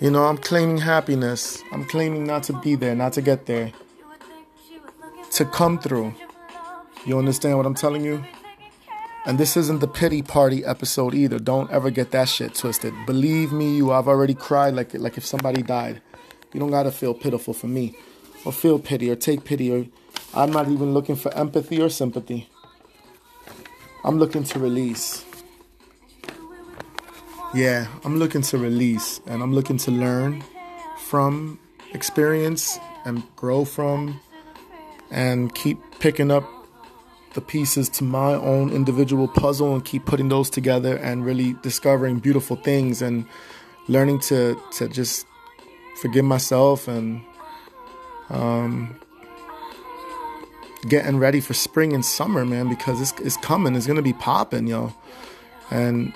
You 0.01 0.11
know, 0.11 0.25
I'm 0.25 0.37
claiming 0.37 0.77
happiness. 0.77 1.61
I'm 1.71 1.85
claiming 1.85 2.25
not 2.25 2.43
to 2.43 2.53
be 2.53 2.75
there, 2.75 2.95
not 2.95 3.13
to 3.13 3.21
get 3.21 3.45
there, 3.45 3.71
to 5.31 5.45
come 5.45 5.79
through. 5.79 6.13
You 7.05 7.17
understand 7.17 7.57
what 7.57 7.65
I'm 7.65 7.75
telling 7.75 8.03
you? 8.03 8.23
And 9.25 9.37
this 9.37 9.57
isn't 9.57 9.79
the 9.79 9.87
pity 9.87 10.21
party 10.21 10.65
episode 10.65 11.13
either. 11.13 11.39
Don't 11.39 11.69
ever 11.71 11.91
get 11.91 12.11
that 12.11 12.29
shit 12.29 12.55
twisted. 12.55 12.93
Believe 13.05 13.51
me, 13.51 13.77
you. 13.77 13.91
I've 13.91 14.07
already 14.07 14.33
cried 14.33 14.73
like 14.73 14.93
like 14.93 15.17
if 15.17 15.25
somebody 15.25 15.61
died. 15.61 16.01
You 16.53 16.59
don't 16.59 16.71
gotta 16.71 16.91
feel 16.91 17.13
pitiful 17.13 17.53
for 17.53 17.67
me, 17.67 17.95
or 18.45 18.51
feel 18.51 18.79
pity, 18.79 19.11
or 19.11 19.15
take 19.15 19.43
pity, 19.43 19.71
or 19.71 19.85
I'm 20.33 20.51
not 20.51 20.67
even 20.67 20.93
looking 20.93 21.15
for 21.15 21.33
empathy 21.35 21.81
or 21.81 21.89
sympathy. 21.89 22.49
I'm 24.03 24.17
looking 24.17 24.43
to 24.45 24.59
release. 24.59 25.25
Yeah, 27.53 27.87
I'm 28.05 28.19
looking 28.19 28.43
to 28.43 28.57
release 28.57 29.21
and 29.25 29.41
I'm 29.41 29.53
looking 29.53 29.77
to 29.77 29.91
learn 29.91 30.43
from 31.05 31.59
experience 31.93 32.77
and 33.05 33.23
grow 33.35 33.65
from 33.65 34.19
and 35.09 35.53
keep 35.55 35.79
picking 35.99 36.29
up 36.29 36.43
the 37.33 37.41
pieces 37.41 37.89
to 37.89 38.03
my 38.03 38.33
own 38.33 38.71
individual 38.71 39.27
puzzle 39.27 39.73
and 39.73 39.85
keep 39.85 40.05
putting 40.05 40.29
those 40.29 40.49
together 40.49 40.97
and 40.97 41.25
really 41.25 41.53
discovering 41.61 42.19
beautiful 42.19 42.55
things 42.55 43.01
and 43.01 43.25
learning 43.87 44.19
to 44.19 44.59
to 44.71 44.87
just 44.87 45.25
forgive 46.01 46.25
myself 46.25 46.87
and 46.87 47.21
um 48.29 48.95
getting 50.87 51.17
ready 51.17 51.41
for 51.41 51.53
spring 51.53 51.93
and 51.93 52.05
summer 52.05 52.45
man 52.45 52.69
because 52.69 53.01
it's, 53.01 53.19
it's 53.19 53.35
coming. 53.37 53.75
It's 53.75 53.85
gonna 53.85 54.01
be 54.01 54.13
popping 54.13 54.67
yo 54.67 54.93
and 55.69 56.13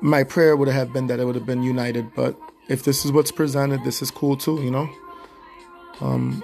my 0.00 0.24
prayer 0.24 0.56
would 0.56 0.68
have 0.68 0.92
been 0.92 1.06
that 1.06 1.20
it 1.20 1.24
would 1.24 1.36
have 1.36 1.46
been 1.46 1.62
united 1.62 2.12
but 2.14 2.36
if 2.68 2.82
this 2.82 3.04
is 3.04 3.12
what's 3.12 3.30
presented 3.30 3.82
this 3.84 4.02
is 4.02 4.10
cool 4.10 4.36
too 4.36 4.60
you 4.62 4.70
know? 4.70 4.90
Um 6.00 6.42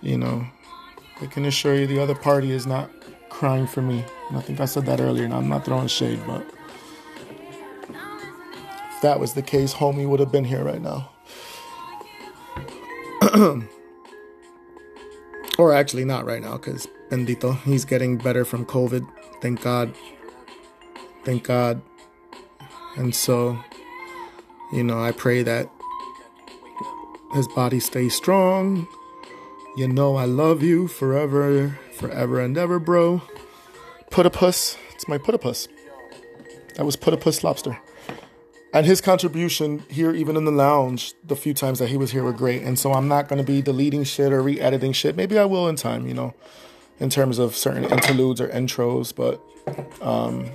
you 0.00 0.16
know 0.16 0.46
i 1.20 1.26
can 1.26 1.44
assure 1.44 1.74
you 1.74 1.86
the 1.86 2.00
other 2.00 2.14
party 2.14 2.50
is 2.50 2.66
not 2.66 2.90
crying 3.28 3.66
for 3.66 3.82
me 3.82 4.04
and 4.28 4.38
i 4.38 4.40
think 4.40 4.60
i 4.60 4.64
said 4.64 4.86
that 4.86 5.00
earlier 5.00 5.24
and 5.24 5.34
i'm 5.34 5.48
not 5.48 5.64
throwing 5.64 5.86
shade 5.86 6.20
but 6.26 6.44
if 8.94 9.02
that 9.02 9.20
was 9.20 9.34
the 9.34 9.42
case 9.42 9.74
homie 9.74 10.08
would 10.08 10.20
have 10.20 10.32
been 10.32 10.44
here 10.44 10.64
right 10.64 10.82
now 10.82 11.10
or 15.58 15.72
actually 15.72 16.04
not 16.04 16.24
right 16.24 16.42
now 16.42 16.56
because 16.56 16.86
bendito 17.10 17.60
he's 17.62 17.84
getting 17.84 18.16
better 18.16 18.44
from 18.44 18.64
covid 18.64 19.06
thank 19.40 19.60
god 19.62 19.94
Thank 21.28 21.42
God. 21.44 21.82
And 22.96 23.14
so, 23.14 23.58
you 24.72 24.82
know, 24.82 24.98
I 24.98 25.12
pray 25.12 25.42
that 25.42 25.70
his 27.34 27.46
body 27.48 27.80
stays 27.80 28.14
strong. 28.14 28.88
You 29.78 29.86
know, 29.86 30.16
I 30.16 30.24
love 30.24 30.60
you 30.60 30.88
forever, 30.88 31.78
forever 31.92 32.40
and 32.40 32.58
ever, 32.58 32.80
bro. 32.80 33.22
Putapus. 34.10 34.76
It's 34.92 35.06
my 35.06 35.18
Putapus. 35.18 35.68
That 36.74 36.84
was 36.84 36.96
Putapus 36.96 37.44
Lobster. 37.44 37.78
And 38.74 38.84
his 38.84 39.00
contribution 39.00 39.84
here, 39.88 40.12
even 40.12 40.36
in 40.36 40.44
the 40.44 40.50
lounge, 40.50 41.14
the 41.22 41.36
few 41.36 41.54
times 41.54 41.78
that 41.78 41.90
he 41.90 41.96
was 41.96 42.10
here 42.10 42.24
were 42.24 42.32
great. 42.32 42.62
And 42.62 42.76
so 42.76 42.92
I'm 42.92 43.06
not 43.06 43.28
going 43.28 43.38
to 43.38 43.46
be 43.46 43.62
deleting 43.62 44.02
shit 44.02 44.32
or 44.32 44.42
re 44.42 44.58
editing 44.58 44.92
shit. 44.92 45.14
Maybe 45.14 45.38
I 45.38 45.44
will 45.44 45.68
in 45.68 45.76
time, 45.76 46.08
you 46.08 46.14
know, 46.14 46.34
in 46.98 47.08
terms 47.08 47.38
of 47.38 47.54
certain 47.54 47.84
interludes 47.84 48.40
or 48.40 48.48
intros. 48.48 49.14
But, 49.14 49.40
um, 50.04 50.50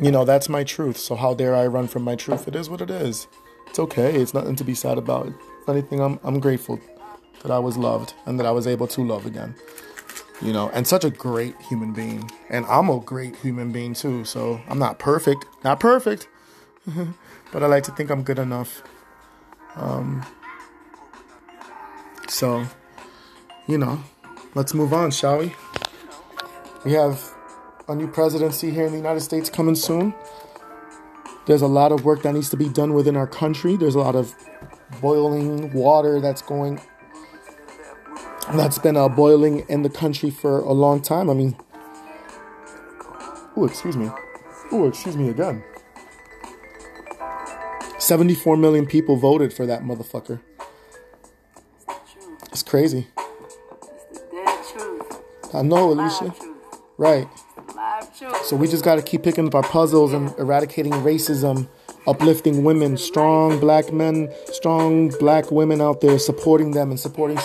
you 0.00 0.10
know, 0.10 0.24
that's 0.24 0.48
my 0.48 0.64
truth. 0.64 0.96
So 0.96 1.14
how 1.14 1.34
dare 1.34 1.54
I 1.54 1.68
run 1.68 1.86
from 1.86 2.02
my 2.02 2.16
truth? 2.16 2.48
It 2.48 2.56
is 2.56 2.68
what 2.68 2.80
it 2.80 2.90
is. 2.90 3.28
It's 3.68 3.78
okay. 3.78 4.16
It's 4.16 4.34
nothing 4.34 4.56
to 4.56 4.64
be 4.64 4.74
sad 4.74 4.98
about. 4.98 5.28
If 5.28 5.68
anything, 5.68 6.00
I'm 6.00 6.18
I'm 6.24 6.40
grateful 6.40 6.80
that 7.42 7.50
I 7.50 7.58
was 7.58 7.76
loved 7.76 8.14
and 8.26 8.38
that 8.38 8.46
I 8.46 8.50
was 8.50 8.66
able 8.66 8.86
to 8.88 9.02
love 9.02 9.26
again. 9.26 9.54
You 10.40 10.52
know, 10.52 10.70
and 10.70 10.86
such 10.86 11.04
a 11.04 11.10
great 11.10 11.54
human 11.62 11.92
being. 11.92 12.30
And 12.48 12.66
I'm 12.66 12.88
a 12.88 12.98
great 12.98 13.36
human 13.36 13.70
being 13.70 13.94
too. 13.94 14.24
So 14.24 14.60
I'm 14.68 14.78
not 14.78 14.98
perfect. 14.98 15.46
Not 15.62 15.78
perfect. 15.78 16.28
but 17.52 17.62
I 17.62 17.66
like 17.66 17.84
to 17.84 17.92
think 17.92 18.10
I'm 18.10 18.22
good 18.22 18.38
enough. 18.38 18.82
Um 19.76 20.24
so, 22.28 22.66
you 23.66 23.78
know, 23.78 24.02
let's 24.54 24.74
move 24.74 24.92
on, 24.92 25.10
shall 25.10 25.38
we? 25.38 25.54
We 26.84 26.92
have 26.92 27.22
a 27.88 27.94
new 27.94 28.08
presidency 28.08 28.70
here 28.70 28.86
in 28.86 28.92
the 28.92 28.98
United 28.98 29.20
States 29.20 29.50
coming 29.50 29.74
soon. 29.74 30.14
There's 31.46 31.62
a 31.62 31.66
lot 31.66 31.92
of 31.92 32.04
work 32.04 32.22
that 32.22 32.32
needs 32.32 32.50
to 32.50 32.56
be 32.56 32.68
done 32.68 32.94
within 32.94 33.16
our 33.16 33.26
country. 33.26 33.76
There's 33.76 33.94
a 33.94 34.00
lot 34.00 34.14
of 34.14 34.34
boiling 35.00 35.72
water 35.72 36.20
that's 36.20 36.42
going 36.42 36.80
that's 38.54 38.78
been 38.78 38.96
uh, 38.96 39.08
boiling 39.08 39.60
in 39.68 39.82
the 39.82 39.90
country 39.90 40.30
for 40.30 40.60
a 40.60 40.72
long 40.72 41.00
time. 41.00 41.30
I 41.30 41.34
mean, 41.34 41.56
oh, 43.56 43.64
excuse 43.64 43.96
me. 43.96 44.10
Oh, 44.70 44.88
excuse 44.88 45.16
me 45.16 45.28
again. 45.28 45.62
74 47.98 48.56
million 48.56 48.86
people 48.86 49.16
voted 49.16 49.52
for 49.52 49.64
that 49.66 49.82
motherfucker. 49.82 50.40
It's 52.50 52.62
crazy. 52.62 53.06
Dead 54.30 54.64
truth. 54.72 55.20
I 55.54 55.62
know, 55.62 55.92
Alicia. 55.92 56.34
Right. 56.98 57.28
So 58.44 58.56
we 58.56 58.68
just 58.68 58.84
got 58.84 58.96
to 58.96 59.02
keep 59.02 59.22
picking 59.22 59.46
up 59.46 59.54
our 59.54 59.62
puzzles 59.62 60.12
and 60.12 60.34
eradicating 60.38 60.92
racism, 60.92 61.68
uplifting 62.06 62.64
women, 62.64 62.96
strong 62.96 63.58
black 63.60 63.92
men, 63.92 64.32
strong 64.52 65.08
black 65.20 65.50
women 65.50 65.80
out 65.80 66.00
there, 66.00 66.18
supporting 66.18 66.72
them 66.72 66.90
and 66.90 66.98
supporting 66.98 67.38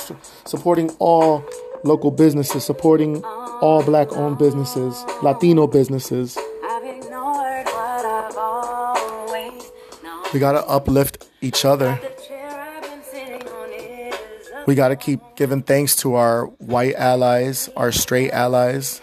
supporting 0.46 0.90
all 1.00 1.44
local 1.84 2.12
businesses, 2.12 2.66
supporting 2.66 3.24
all 3.62 3.84
black-owned 3.84 4.38
businesses, 4.38 5.04
Latino 5.22 5.68
businesses. 5.68 6.38
I've 6.64 6.84
ignored 6.84 7.66
what 7.66 8.06
I've 8.06 8.38
always 8.38 9.72
known. 10.04 10.24
We 10.34 10.40
got 10.40 10.54
to 10.54 10.66
uplift 10.68 11.28
each 11.42 11.66
other. 11.66 12.00
The 12.02 12.24
chair 12.28 12.50
I've 12.50 12.82
been 12.84 13.04
sitting 13.04 13.48
on 13.48 13.70
is 13.72 14.50
a 14.50 14.64
We 14.68 14.76
got 14.76 14.90
to 14.90 14.96
keep 14.96 15.22
giving 15.36 15.62
thanks 15.62 15.96
to 15.98 16.16
our 16.16 16.46
white 16.46 16.96
allies, 16.96 17.70
our 17.76 17.92
straight 17.92 18.32
allies, 18.32 19.02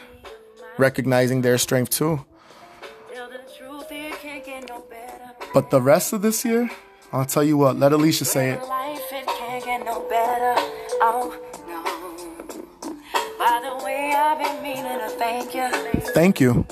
recognizing 0.78 1.42
their 1.42 1.58
strength 1.58 1.90
too. 1.90 2.24
But 5.54 5.70
the 5.70 5.80
rest 5.80 6.12
of 6.12 6.20
this 6.20 6.44
year, 6.44 6.68
I'll 7.12 7.24
tell 7.24 7.44
you 7.44 7.56
what, 7.56 7.78
let 7.78 7.92
Alicia 7.92 8.24
say 8.24 8.50
it. 8.50 8.60
Life, 8.60 9.00
it 9.12 9.24
no. 9.84 10.04
Oh, 11.00 11.30
no. 11.68 11.80
By 13.38 13.60
the 13.62 13.84
way, 13.84 14.12
I've 14.16 14.38
been 14.42 14.62
meaning 14.64 14.98
to 14.98 15.08
thank 15.10 15.54
you. 15.54 15.70
Thank 16.12 16.40
you. 16.40 16.66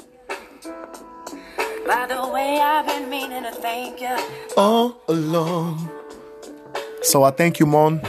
By 1.87 2.07
the 2.09 2.29
way, 2.35 2.59
I've 2.59 2.87
been 2.87 3.09
meaning 3.09 3.45
to 3.45 3.53
thank 3.53 4.01
you. 4.01 4.17
All 4.57 5.01
along. 5.07 5.89
So 7.03 7.23
I 7.23 7.31
thank 7.31 7.61
you, 7.61 7.67
Mon. 7.67 8.01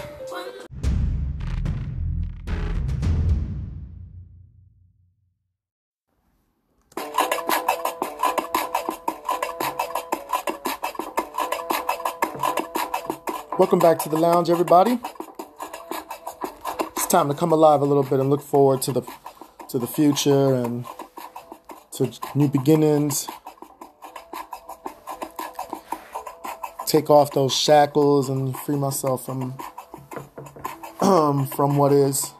Welcome 13.59 13.77
back 13.77 13.99
to 13.99 14.09
the 14.09 14.17
lounge, 14.17 14.49
everybody. 14.49 14.97
It's 16.97 17.05
time 17.05 17.27
to 17.27 17.35
come 17.35 17.51
alive 17.51 17.81
a 17.81 17.85
little 17.85 18.01
bit 18.01 18.19
and 18.19 18.31
look 18.31 18.41
forward 18.41 18.81
to 18.81 18.91
the 18.91 19.03
to 19.69 19.77
the 19.77 19.85
future 19.85 20.55
and 20.55 20.87
to 21.91 22.11
new 22.33 22.47
beginnings. 22.47 23.27
Take 26.87 27.11
off 27.11 27.31
those 27.33 27.55
shackles 27.55 28.27
and 28.27 28.57
free 28.57 28.75
myself 28.75 29.23
from 29.23 29.53
from 31.45 31.77
what 31.77 31.93
is 31.93 32.33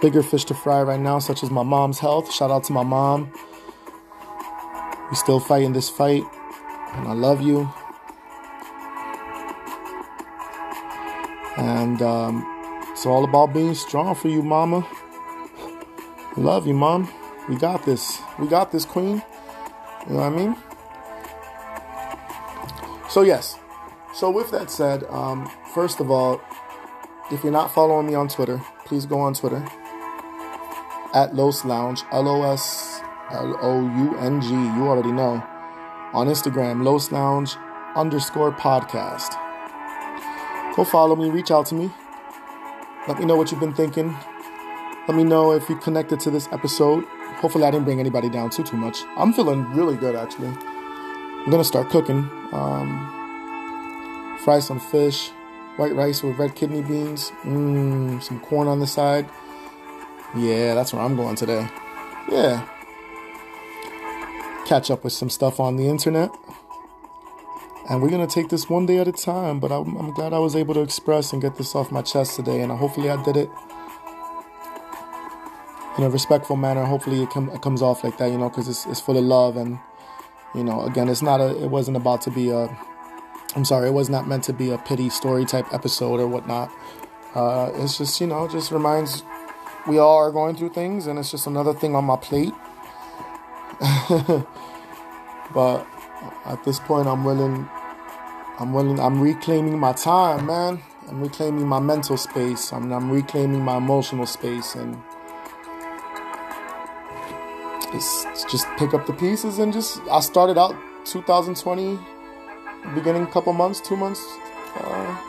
bigger 0.00 0.22
fish 0.22 0.44
to 0.44 0.54
fry 0.54 0.80
right 0.82 1.00
now, 1.00 1.18
such 1.18 1.42
as 1.42 1.50
my 1.50 1.64
mom's 1.64 1.98
health. 1.98 2.32
Shout 2.32 2.52
out 2.52 2.62
to 2.64 2.72
my 2.72 2.84
mom. 2.84 3.32
We 5.10 5.16
still 5.16 5.40
fighting 5.40 5.72
this 5.72 5.90
fight, 5.90 6.22
and 6.92 7.08
I 7.08 7.14
love 7.14 7.42
you. 7.42 7.68
And 11.66 12.00
um, 12.00 12.46
it's 12.92 13.06
all 13.06 13.24
about 13.24 13.52
being 13.52 13.74
strong 13.74 14.14
for 14.14 14.28
you, 14.28 14.40
mama. 14.40 14.86
Love 16.36 16.64
you, 16.64 16.74
mom. 16.74 17.12
We 17.48 17.56
got 17.56 17.84
this. 17.84 18.20
We 18.38 18.46
got 18.46 18.70
this, 18.70 18.84
queen. 18.84 19.20
You 20.06 20.14
know 20.14 20.20
what 20.20 20.32
I 20.32 20.36
mean? 20.36 20.56
So, 23.08 23.22
yes. 23.22 23.58
So, 24.14 24.30
with 24.30 24.52
that 24.52 24.70
said, 24.70 25.02
um, 25.10 25.50
first 25.74 25.98
of 25.98 26.08
all, 26.08 26.40
if 27.32 27.42
you're 27.42 27.52
not 27.52 27.74
following 27.74 28.06
me 28.06 28.14
on 28.14 28.28
Twitter, 28.28 28.62
please 28.84 29.04
go 29.04 29.18
on 29.18 29.34
Twitter 29.34 29.66
at 31.14 31.34
Los 31.34 31.64
Lounge, 31.64 32.04
L 32.12 32.28
O 32.28 32.44
S 32.52 33.00
L 33.32 33.58
O 33.60 33.80
U 33.80 34.16
N 34.18 34.40
G. 34.40 34.50
You 34.50 34.86
already 34.86 35.10
know. 35.10 35.42
On 36.12 36.28
Instagram, 36.28 36.84
Los 36.84 37.10
Lounge 37.10 37.56
underscore 37.96 38.52
podcast. 38.52 39.45
Go 40.76 40.84
follow 40.84 41.16
me, 41.16 41.30
reach 41.30 41.50
out 41.50 41.64
to 41.66 41.74
me. 41.74 41.90
Let 43.08 43.18
me 43.18 43.24
know 43.24 43.36
what 43.36 43.50
you've 43.50 43.60
been 43.60 43.72
thinking. 43.72 44.14
Let 45.08 45.16
me 45.16 45.24
know 45.24 45.52
if 45.52 45.68
you 45.70 45.76
connected 45.76 46.20
to 46.20 46.30
this 46.30 46.48
episode. 46.52 47.04
Hopefully, 47.40 47.64
I 47.64 47.70
didn't 47.70 47.86
bring 47.86 47.98
anybody 47.98 48.28
down 48.28 48.50
too 48.50 48.62
too 48.62 48.76
much. 48.76 48.98
I'm 49.16 49.32
feeling 49.32 49.64
really 49.72 49.96
good 49.96 50.14
actually. 50.14 50.48
I'm 50.48 51.50
gonna 51.50 51.64
start 51.64 51.88
cooking. 51.88 52.28
Um, 52.52 54.38
fry 54.44 54.58
some 54.58 54.80
fish, 54.80 55.30
white 55.76 55.94
rice 55.94 56.22
with 56.22 56.38
red 56.38 56.54
kidney 56.54 56.82
beans, 56.82 57.32
mmm, 57.42 58.22
some 58.22 58.40
corn 58.40 58.68
on 58.68 58.80
the 58.80 58.86
side. 58.86 59.28
Yeah, 60.36 60.74
that's 60.74 60.92
where 60.92 61.02
I'm 61.02 61.16
going 61.16 61.36
today. 61.36 61.66
Yeah. 62.28 62.66
Catch 64.66 64.90
up 64.90 65.04
with 65.04 65.12
some 65.12 65.30
stuff 65.30 65.60
on 65.60 65.76
the 65.76 65.88
internet. 65.88 66.30
And 67.88 68.02
we're 68.02 68.10
gonna 68.10 68.26
take 68.26 68.48
this 68.48 68.68
one 68.68 68.86
day 68.86 68.98
at 68.98 69.08
a 69.08 69.12
time. 69.12 69.60
But 69.60 69.72
I'm, 69.72 69.96
I'm 69.96 70.12
glad 70.12 70.32
I 70.32 70.38
was 70.38 70.56
able 70.56 70.74
to 70.74 70.80
express 70.80 71.32
and 71.32 71.40
get 71.40 71.56
this 71.56 71.74
off 71.74 71.92
my 71.92 72.02
chest 72.02 72.36
today, 72.36 72.60
and 72.60 72.72
hopefully 72.72 73.10
I 73.10 73.22
did 73.22 73.36
it 73.36 73.50
in 75.98 76.04
a 76.04 76.10
respectful 76.10 76.56
manner. 76.56 76.84
Hopefully 76.84 77.22
it, 77.22 77.30
com- 77.30 77.50
it 77.50 77.62
comes 77.62 77.82
off 77.82 78.04
like 78.04 78.18
that, 78.18 78.30
you 78.30 78.38
know, 78.38 78.48
because 78.48 78.68
it's, 78.68 78.86
it's 78.86 79.00
full 79.00 79.16
of 79.16 79.24
love 79.24 79.56
and 79.56 79.78
you 80.56 80.64
know, 80.64 80.82
again, 80.82 81.08
it's 81.08 81.22
not 81.22 81.40
a. 81.40 81.62
It 81.62 81.70
wasn't 81.70 81.98
about 81.98 82.22
to 82.22 82.30
be 82.30 82.48
a. 82.48 82.74
I'm 83.54 83.64
sorry, 83.66 83.88
it 83.88 83.92
was 83.92 84.08
not 84.08 84.26
meant 84.26 84.44
to 84.44 84.54
be 84.54 84.70
a 84.70 84.78
pity 84.78 85.10
story 85.10 85.44
type 85.44 85.66
episode 85.72 86.18
or 86.18 86.26
whatnot. 86.26 86.72
Uh, 87.34 87.70
it's 87.74 87.98
just 87.98 88.18
you 88.22 88.26
know, 88.26 88.48
just 88.48 88.70
reminds 88.70 89.22
we 89.86 89.98
all 89.98 90.16
are 90.16 90.32
going 90.32 90.56
through 90.56 90.70
things, 90.70 91.06
and 91.06 91.18
it's 91.18 91.30
just 91.30 91.46
another 91.46 91.74
thing 91.74 91.94
on 91.94 92.06
my 92.06 92.16
plate. 92.16 92.54
but 95.52 95.86
at 96.46 96.64
this 96.64 96.78
point, 96.80 97.06
I'm 97.06 97.22
willing. 97.22 97.68
I'm 98.58 98.72
willing. 98.72 98.98
I'm 98.98 99.20
reclaiming 99.20 99.78
my 99.78 99.92
time, 99.92 100.46
man. 100.46 100.80
I'm 101.08 101.20
reclaiming 101.20 101.68
my 101.68 101.78
mental 101.78 102.16
space. 102.16 102.72
I'm, 102.72 102.90
I'm 102.90 103.10
reclaiming 103.10 103.60
my 103.60 103.76
emotional 103.76 104.24
space, 104.24 104.74
and 104.74 104.96
it's 107.92 108.24
just 108.50 108.66
pick 108.78 108.94
up 108.94 109.06
the 109.06 109.12
pieces 109.12 109.58
and 109.58 109.74
just. 109.74 110.00
I 110.10 110.20
started 110.20 110.56
out 110.56 110.74
2020, 111.04 111.98
beginning 112.94 113.26
couple 113.26 113.52
months, 113.52 113.80
two 113.82 113.96
months, 113.96 114.24
uh, 114.76 115.20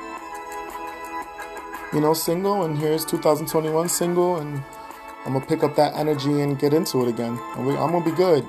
you 1.92 2.00
know, 2.00 2.14
single, 2.14 2.64
and 2.64 2.78
here's 2.78 3.04
2021 3.04 3.90
single, 3.90 4.38
and 4.38 4.64
I'm 5.26 5.34
gonna 5.34 5.46
pick 5.46 5.64
up 5.64 5.76
that 5.76 5.94
energy 5.98 6.40
and 6.40 6.58
get 6.58 6.74
into 6.74 7.04
it 7.04 7.10
again. 7.10 7.38
And 7.58 7.68
we, 7.68 7.76
I'm 7.76 7.92
gonna 7.92 8.06
be 8.06 8.12
good. 8.12 8.46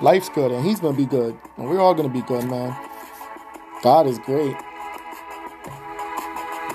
Life's 0.00 0.28
good, 0.28 0.50
and 0.50 0.66
he's 0.66 0.80
gonna 0.80 0.96
be 0.96 1.06
good, 1.06 1.38
and 1.56 1.70
we're 1.70 1.80
all 1.80 1.94
gonna 1.94 2.08
be 2.08 2.22
good, 2.22 2.44
man. 2.50 2.76
God 3.82 4.06
is 4.06 4.18
great. 4.20 4.56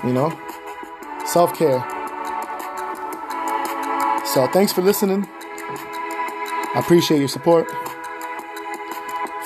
You 0.04 0.12
know, 0.12 0.38
self 1.24 1.58
care. 1.58 1.80
So 4.26 4.46
thanks 4.52 4.72
for 4.72 4.82
listening. 4.82 5.26
I 6.74 6.80
appreciate 6.80 7.18
your 7.18 7.28
support. 7.28 7.66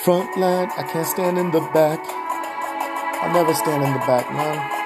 Front 0.01 0.37
line, 0.37 0.71
I 0.77 0.83
can't 0.83 1.07
stand 1.07 1.39
in 1.39 1.53
the 1.53 1.61
back. 1.73 2.01
I 3.23 3.33
never 3.33 3.55
stand 3.55 3.85
in 3.85 3.93
the 3.93 4.01
back, 4.01 4.31
man. 4.33 4.82